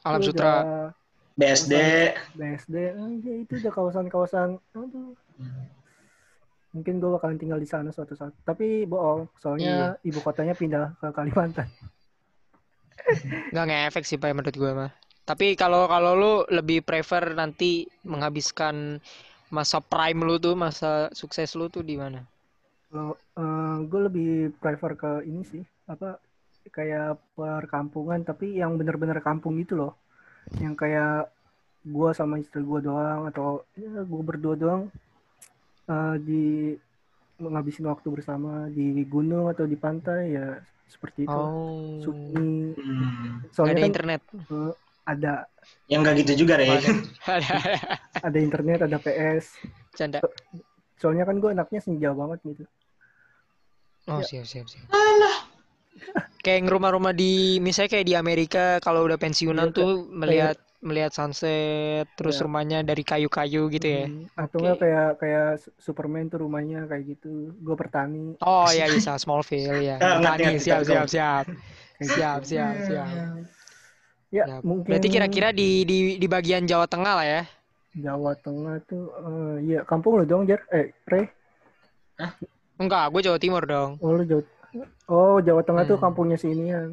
Alam 0.00 0.20
Sutra 0.20 0.52
udah 0.56 0.92
BSD. 1.32 1.74
BSD 2.34 2.74
eh, 2.76 3.12
ya 3.20 3.34
itu 3.40 3.52
udah 3.56 3.72
kawasan-kawasan 3.72 4.48
aduh 4.70 5.16
mungkin 6.70 7.02
gue 7.02 7.10
bakalan 7.10 7.38
tinggal 7.38 7.58
di 7.58 7.66
sana 7.66 7.90
suatu 7.90 8.14
saat. 8.14 8.30
Tapi 8.46 8.86
bohong 8.86 9.26
soalnya 9.38 9.98
Iya. 9.98 10.06
ibu 10.06 10.18
kotanya 10.22 10.54
pindah 10.54 10.94
ke 11.02 11.08
Kalimantan. 11.10 11.66
Nggak 13.52 13.66
ngefek 13.66 14.04
sih 14.06 14.18
pak 14.20 14.30
menurut 14.34 14.54
gue 14.54 14.72
mah. 14.72 14.90
Tapi 15.26 15.54
kalau 15.54 15.86
kalau 15.86 16.12
lu 16.18 16.32
lebih 16.50 16.82
prefer 16.82 17.34
nanti 17.38 17.86
menghabiskan 18.02 18.98
masa 19.50 19.82
prime 19.82 20.22
lu 20.26 20.38
tuh 20.38 20.54
masa 20.54 21.10
sukses 21.14 21.54
lu 21.58 21.66
tuh 21.70 21.82
di 21.82 21.98
mana? 21.98 22.22
Kalau 22.90 23.14
gue 23.86 24.00
lebih 24.10 24.30
prefer 24.58 24.98
ke 24.98 25.10
ini 25.26 25.42
sih, 25.46 25.62
apa 25.86 26.18
kayak 26.70 27.18
perkampungan 27.34 28.22
tapi 28.22 28.58
yang 28.58 28.74
bener-bener 28.74 29.22
kampung 29.22 29.58
gitu 29.62 29.78
loh. 29.78 29.92
Yang 30.58 30.74
kayak 30.86 31.30
gue 31.86 32.10
sama 32.12 32.36
istri 32.42 32.60
gue 32.60 32.80
doang 32.82 33.30
atau 33.30 33.62
ya 33.78 34.02
gue 34.02 34.22
berdua 34.22 34.54
doang 34.58 34.82
eh, 35.90 36.16
di 36.22 36.44
ngabisin 37.40 37.88
waktu 37.88 38.08
bersama 38.12 38.68
di 38.68 39.02
gunung 39.08 39.48
atau 39.48 39.64
di 39.64 39.74
pantai 39.74 40.36
ya 40.36 40.60
seperti 40.86 41.24
itu. 41.24 41.32
oh 41.32 41.98
Sunyi. 42.02 42.74
Hmm. 42.76 43.42
Soalnya 43.50 43.74
ada 43.74 43.82
kan 43.82 43.90
internet 43.90 44.20
eh, 44.34 44.72
ada 45.06 45.32
Yang 45.90 46.00
nggak 46.02 46.14
gitu 46.22 46.32
juga 46.46 46.54
deh. 46.60 46.68
ada 47.36 47.50
ada 48.22 48.38
internet, 48.38 48.78
ada 48.86 48.96
PS. 49.00 49.44
canda 49.96 50.18
Soalnya 51.00 51.24
kan 51.24 51.40
gue 51.40 51.50
anaknya 51.50 51.80
senja 51.80 52.12
banget 52.12 52.38
gitu. 52.44 52.64
oh 54.08 54.20
Ya. 54.20 54.26
siap 54.26 54.46
siap 54.48 54.66
siap 54.68 54.84
kayak 56.40 56.72
rumah-rumah 56.72 57.12
di 57.12 57.60
misalnya 57.60 57.92
kayak 58.00 58.06
di 58.08 58.14
Amerika 58.16 58.80
kalau 58.80 59.04
udah 59.04 59.20
pensiunan 59.20 59.68
Iya, 59.70 59.76
tuh 59.76 59.90
melihat 60.08 60.56
melihat 60.80 61.12
sunset 61.12 62.08
terus 62.16 62.36
Iya. 62.36 62.44
rumahnya 62.44 62.78
dari 62.80 63.04
kayu-kayu 63.04 63.68
gitu 63.68 63.84
ya 63.86 64.04
Hmm, 64.08 64.24
Atau 64.34 64.58
nggak 64.58 64.78
kayak 64.80 65.08
kayak 65.20 65.46
Superman 65.76 66.26
tuh 66.26 66.40
rumahnya 66.40 66.88
kayak 66.88 67.04
gitu. 67.06 67.52
Gue 67.60 67.76
pertani. 67.76 68.34
oh 68.40 68.64
ya 68.78 68.88
bisa 68.88 69.16
Smallville 69.16 69.84
ya 69.84 69.96
ngerti, 69.96 70.24
Tani 70.24 70.42
ngerti, 70.46 70.60
siap 70.60 70.80
ngerti. 70.80 70.90
siap 70.90 71.06
siap 71.06 71.44
Kayak 71.94 72.10
siap 72.10 72.40
siap 72.42 72.74
siap 72.82 73.08
Ya, 74.30 74.46
Siap. 74.46 74.62
mungkin 74.62 74.90
Berarti 74.94 75.08
kira-kira 75.10 75.48
di 75.50 75.82
di 75.82 75.98
di 76.16 76.26
bagian 76.26 76.62
Jawa 76.62 76.86
Tengah 76.86 77.14
lah 77.14 77.26
ya. 77.26 77.42
Jawa 77.92 78.32
Tengah 78.38 78.78
tuh 78.86 79.10
eh 79.10 79.56
iya, 79.66 79.80
kampung 79.82 80.16
lo 80.16 80.24
dong, 80.24 80.46
Jar. 80.46 80.62
Eh, 80.70 80.94
Re. 81.04 81.26
Enggak, 82.78 83.10
gue 83.10 83.20
Jawa 83.20 83.38
Timur 83.42 83.66
dong. 83.66 83.98
Oh, 83.98 84.14
lu 84.14 84.22
Jawa 84.22 84.42
Oh, 85.10 85.42
Jawa 85.42 85.66
Tengah 85.66 85.82
tuh 85.84 85.98
Hmm. 85.98 86.04
kampungnya 86.06 86.38
si 86.38 86.46
ini 86.46 86.70
ya. 86.70 86.86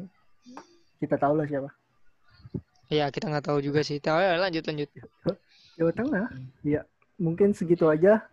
Kita 0.98 1.14
tahu 1.14 1.38
lah 1.38 1.46
siapa. 1.46 1.70
Iya, 2.88 3.12
kita 3.12 3.28
nggak 3.28 3.44
tahu 3.44 3.58
juga 3.60 3.84
sih. 3.84 4.00
Tahu 4.00 4.16
ya, 4.16 4.40
lanjut 4.40 4.64
lanjut. 4.64 4.88
Jawa 5.76 5.92
Tengah. 5.92 6.26
Iya, 6.64 6.80
mungkin 7.20 7.52
segitu 7.52 7.86
aja 7.88 8.24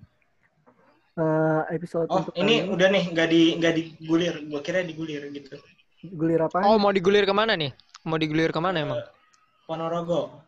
eh 1.16 1.64
episode 1.72 2.12
Oh, 2.12 2.20
untuk 2.28 2.36
ini 2.36 2.60
kali 2.60 2.76
udah 2.76 2.88
nih 2.92 3.04
nggak 3.16 3.28
di 3.32 3.42
nggak 3.56 3.74
digulir. 3.76 4.36
Gua 4.52 4.60
kira 4.60 4.84
digulir 4.84 5.24
gitu. 5.32 5.56
gulir 6.06 6.44
apa? 6.44 6.60
Oh, 6.68 6.76
mau 6.76 6.92
digulir 6.92 7.24
ke 7.24 7.32
mana 7.32 7.56
nih? 7.56 7.72
Mau 8.04 8.20
digulir 8.20 8.52
ke 8.52 8.60
mana 8.60 8.84
emang? 8.84 9.00
Ponorogo. 9.64 10.44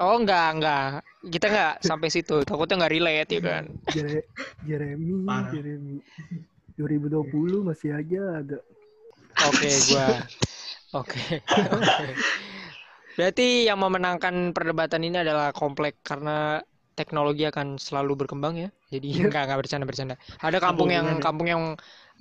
Oh, 0.00 0.16
enggak, 0.18 0.56
enggak. 0.56 1.04
Kita 1.22 1.46
nggak 1.52 1.72
sampai 1.84 2.08
situ. 2.10 2.42
Takutnya 2.42 2.80
nggak 2.80 2.92
relate 2.96 3.30
ya 3.30 3.40
kan. 3.44 3.64
Jere- 3.92 4.26
Jeremy, 4.66 5.10
Parah. 5.22 5.52
Jeremy. 5.52 5.96
2020 6.74 7.62
masih 7.62 7.92
aja 7.92 8.42
ada. 8.42 8.58
Oke, 9.46 9.68
gua. 9.92 10.06
Oke. 10.96 11.22
Oke. 11.76 12.08
Berarti 13.18 13.68
yang 13.68 13.78
memenangkan 13.80 14.56
perdebatan 14.56 15.04
ini 15.04 15.20
adalah 15.20 15.52
komplek 15.52 16.00
karena 16.00 16.60
teknologi 16.92 17.48
akan 17.48 17.80
selalu 17.80 18.24
berkembang 18.24 18.54
ya. 18.60 18.68
Jadi 18.92 19.24
enggak 19.24 19.48
enggak 19.48 19.58
bercanda 19.64 19.84
bercanda. 19.88 20.14
Ada 20.40 20.58
kampung 20.60 20.92
yang 20.92 21.20
kampung 21.20 21.48
yang 21.48 21.62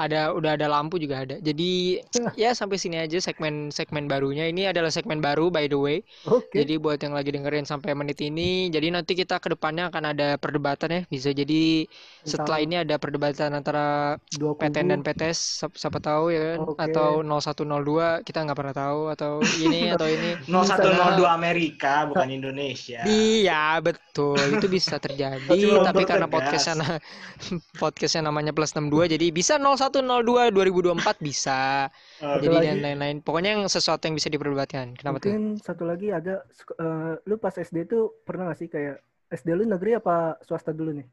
ada 0.08 0.32
udah 0.32 0.56
ada 0.56 0.68
lampu 0.72 0.98
juga 0.98 1.26
ada. 1.26 1.38
Jadi 1.42 2.02
ya 2.42 2.56
sampai 2.56 2.78
sini 2.80 2.98
aja 3.02 3.20
segmen 3.20 3.70
segmen 3.70 4.08
barunya. 4.08 4.48
Ini 4.48 4.72
adalah 4.72 4.90
segmen 4.94 5.20
baru 5.20 5.52
by 5.52 5.68
the 5.68 5.80
way. 5.80 5.98
Oke. 6.30 6.64
Jadi 6.64 6.80
buat 6.80 7.02
yang 7.02 7.14
lagi 7.14 7.34
dengerin 7.36 7.68
sampai 7.68 7.94
menit 7.94 8.22
ini, 8.24 8.72
jadi 8.72 8.94
nanti 8.94 9.14
kita 9.14 9.38
ke 9.38 9.54
depannya 9.54 9.92
akan 9.92 10.14
ada 10.16 10.40
perdebatan 10.40 10.90
ya. 10.90 11.02
Bisa 11.10 11.36
jadi 11.36 11.86
setelah 12.24 12.62
Tentang 12.62 12.68
ini 12.68 12.76
ada 12.84 12.96
perdebatan 13.02 13.50
antara 13.58 14.18
dua 14.38 14.54
PTN 14.56 14.88
dan. 14.98 15.00
PTS 15.02 15.66
siapa, 15.74 15.98
tahu 15.98 16.30
ya 16.30 16.54
kan 16.54 16.60
Oke. 16.62 16.78
atau 16.78 17.26
0102 17.26 18.22
kita 18.22 18.46
nggak 18.46 18.58
pernah 18.58 18.76
tahu 18.76 19.02
atau 19.10 19.32
ini 19.58 19.90
atau 19.98 20.06
ini 20.06 20.38
0102 20.46 21.26
Amerika 21.26 22.06
bukan 22.06 22.30
Indonesia. 22.30 23.02
Iya 23.06 23.82
betul 23.82 24.38
itu 24.38 24.68
bisa 24.70 25.02
terjadi 25.02 25.50
tapi 25.82 26.04
karena 26.06 26.30
podcastnya 26.30 27.02
podcastnya 27.82 28.30
namanya 28.30 28.54
plus 28.54 28.78
62 28.78 29.18
jadi 29.18 29.26
bisa 29.34 29.58
0102 29.92 30.50
2024 30.50 31.20
bisa 31.20 31.92
Satu 32.24 32.42
jadi 32.42 32.56
lagi. 32.56 32.68
dan 32.68 32.78
lain-lain 32.82 33.18
pokoknya 33.20 33.60
yang 33.60 33.68
sesuatu 33.68 34.08
yang 34.08 34.16
bisa 34.16 34.28
diperdebatkan 34.28 34.96
kenapa 34.96 35.20
tuh 35.20 35.36
Mungkin 35.36 35.60
satu 35.60 35.84
lagi 35.84 36.10
ada 36.10 36.42
sek- 36.50 36.76
eh, 36.76 37.14
lu 37.24 37.36
pas 37.36 37.52
SD 37.52 37.86
tuh 37.86 38.16
pernah 38.24 38.50
gak 38.50 38.60
sih 38.60 38.68
kayak 38.68 38.98
SD 39.30 39.52
lu 39.54 39.64
negeri 39.64 39.96
apa 39.96 40.40
swasta 40.42 40.72
dulu 40.72 40.92
nih? 40.92 41.08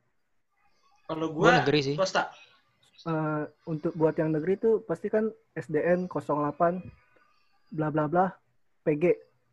Kalau 1.04 1.26
gua 1.30 1.44
gua 1.50 1.58
negeri 1.62 1.80
sih 1.82 1.94
swasta. 1.94 2.30
Eh, 2.98 3.42
untuk 3.66 3.94
buat 3.94 4.14
yang 4.14 4.34
negeri 4.34 4.58
tuh 4.58 4.82
pasti 4.82 5.06
kan 5.06 5.30
SDN 5.54 6.10
08 6.10 6.82
bla 7.70 7.88
bla 7.88 8.10
bla 8.10 8.26
PG 8.82 9.04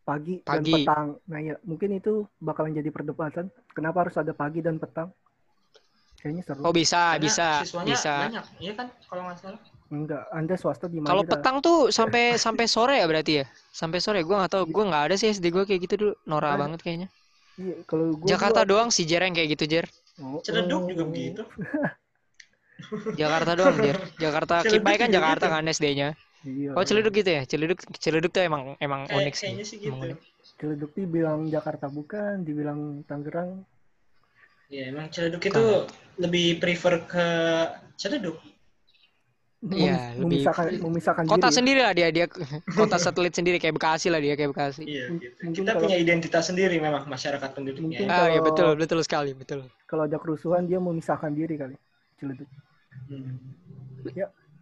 pagi, 0.02 0.38
dan 0.42 0.62
Pagi. 0.62 0.72
petang. 0.82 1.18
Nah 1.26 1.38
ya 1.42 1.54
mungkin 1.62 1.94
itu 1.94 2.26
bakalan 2.38 2.74
jadi 2.74 2.90
perdebatan. 2.90 3.50
Kenapa 3.70 4.06
harus 4.06 4.14
ada 4.14 4.30
pagi 4.30 4.62
dan 4.62 4.78
petang? 4.78 5.10
Kayaknya 6.26 6.42
seru. 6.42 6.60
oh 6.66 6.74
bisa 6.74 7.02
Karena 7.06 7.22
bisa 7.22 7.46
siswanya 7.62 7.86
bisa 7.94 8.12
banyak, 8.26 8.44
iya 8.58 8.72
kan? 8.74 8.86
Kalau 9.06 9.22
nggak 9.22 9.38
salah. 9.38 9.60
Enggak, 9.86 10.22
Anda 10.34 10.54
swasta 10.58 10.90
di 10.90 10.98
mana? 10.98 11.06
kalau 11.06 11.22
petang 11.22 11.56
tuh 11.62 11.94
sampai 11.94 12.34
sampai 12.34 12.66
sore 12.66 12.98
ya 12.98 13.06
berarti 13.06 13.32
ya 13.38 13.46
sampai 13.70 14.02
sore 14.02 14.18
gua 14.26 14.42
nggak 14.42 14.52
tahu 14.52 14.64
gua 14.66 14.84
nggak 14.90 15.02
ada 15.06 15.14
sih 15.14 15.30
SD 15.30 15.54
gua 15.54 15.62
kayak 15.62 15.86
gitu 15.86 15.94
dulu 15.94 16.12
norak 16.26 16.50
Ada. 16.50 16.58
banget 16.58 16.80
kayaknya 16.82 17.08
Iya, 17.54 17.76
kalau 17.86 18.10
gua 18.12 18.26
Jakarta 18.26 18.60
dulu- 18.60 18.70
doang 18.74 18.90
si 18.90 19.06
Jer 19.06 19.22
yang 19.22 19.30
kayak 19.32 19.54
gitu 19.54 19.64
Jer 19.70 19.86
Oh, 20.18 20.42
Celeduk 20.42 20.82
oh. 20.82 20.88
juga 20.90 21.02
begitu. 21.06 21.42
Jakarta 23.20 23.50
doang 23.54 23.76
Jer 23.78 23.96
Jakarta 24.16 24.54
Ciledug 24.60 24.82
Kipai 24.84 24.96
kan 24.96 25.06
juga 25.06 25.16
Jakarta 25.16 25.46
gitu. 25.46 25.54
kan 25.54 25.62
SD-nya 25.70 26.08
Iya. 26.42 26.70
oh 26.72 26.82
Ciledug 26.82 27.14
gitu 27.14 27.30
ya 27.32 27.42
Ciledug 27.42 27.78
Ciledug 27.96 28.30
tuh 28.30 28.42
emang 28.42 28.62
emang 28.78 29.06
Kayak, 29.06 29.18
unik 29.22 29.34
sih 29.34 29.42
kayaknya 29.46 29.64
sih 29.64 29.76
emang 29.80 29.86
gitu. 29.86 30.04
unik. 30.04 30.18
Ciledug 30.56 30.90
dibilang 30.92 31.40
Jakarta 31.46 31.86
bukan, 31.86 32.34
dibilang 32.40 32.80
Tangerang. 33.04 33.62
Iya, 34.66 34.90
emang 34.90 35.06
Ciledug 35.10 35.42
itu 35.42 35.64
lebih 36.16 36.56
prefer 36.56 37.04
ke 37.04 37.26
Ciledug. 37.94 38.36
Iya, 39.66 40.14
lebih- 40.14 40.46
memisahkan 40.46 40.66
memisahkan 40.78 41.24
kota 41.26 41.48
diri. 41.48 41.56
sendiri 41.58 41.80
lah 41.80 41.90
dia 41.90 42.08
dia 42.12 42.26
kota 42.78 42.96
satelit 42.96 43.34
sendiri 43.34 43.56
kayak 43.56 43.74
Bekasi 43.74 44.12
lah 44.12 44.20
dia 44.20 44.36
kayak 44.36 44.52
Bekasi 44.52 44.84
Iya, 44.84 45.10
gitu. 45.10 45.36
mungkin 45.42 45.58
Kita 45.58 45.70
kalau- 45.72 45.82
punya 45.82 45.96
identitas 45.96 46.44
sendiri 46.44 46.76
memang 46.78 47.02
masyarakat 47.04 47.50
penduduknya. 47.50 47.98
Mungkin- 47.98 48.10
ah 48.12 48.28
ya 48.28 48.40
betul 48.40 48.76
betul 48.76 49.00
sekali 49.00 49.32
betul 49.32 49.66
Kalau 49.84 50.04
ada 50.04 50.16
kerusuhan 50.16 50.64
dia 50.64 50.78
memisahkan 50.78 51.32
diri 51.32 51.56
kali. 51.56 51.74
Ciledug. 52.16 52.46
Hmm. 53.08 53.36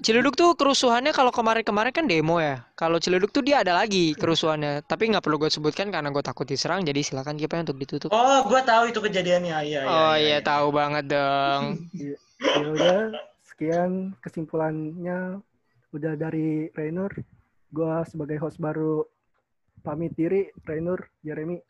Ciledug 0.04 0.36
tuh 0.36 0.52
kerusuhannya 0.52 1.16
kalau 1.16 1.32
kemarin-kemarin 1.32 1.88
kan 1.88 2.04
demo 2.04 2.36
ya 2.36 2.60
kalau 2.76 3.00
Ciledug 3.00 3.32
tuh 3.32 3.40
dia 3.40 3.64
ada 3.64 3.72
lagi 3.72 4.12
kerusuhannya 4.12 4.84
tapi 4.84 5.08
nggak 5.08 5.24
perlu 5.24 5.40
gue 5.40 5.48
sebutkan 5.48 5.88
karena 5.88 6.12
gue 6.12 6.20
takut 6.20 6.44
diserang 6.44 6.84
jadi 6.84 7.00
silakan 7.00 7.40
kita 7.40 7.64
untuk 7.64 7.80
ditutup 7.80 8.12
Oh, 8.12 8.44
gua 8.44 8.60
tahu 8.60 8.92
itu 8.92 9.00
kejadiannya. 9.00 9.56
Iya, 9.64 9.80
iya. 9.80 9.88
oh 9.88 10.14
iya 10.20 10.28
iya, 10.36 10.38
tahu 10.44 10.76
banget 10.76 11.08
dong 11.08 11.88
Iya. 11.96 12.20
Ya 12.60 12.66
udah, 12.68 13.00
sekian 13.48 14.12
kesimpulannya 14.20 15.40
udah 15.96 16.12
dari 16.20 16.68
Rainur. 16.76 17.08
Gua 17.72 18.04
sebagai 18.04 18.36
host 18.36 18.60
baru 18.60 19.08
pamit 19.80 20.12
diri, 20.12 20.52
Rainur, 20.68 21.08
Jeremy. 21.24 21.64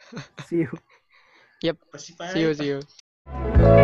See 0.51 0.67
you. 0.67 0.75
Pak. 1.79 2.35
see 2.35 2.43
you 2.43 2.53
see 2.53 2.77
you 2.77 3.84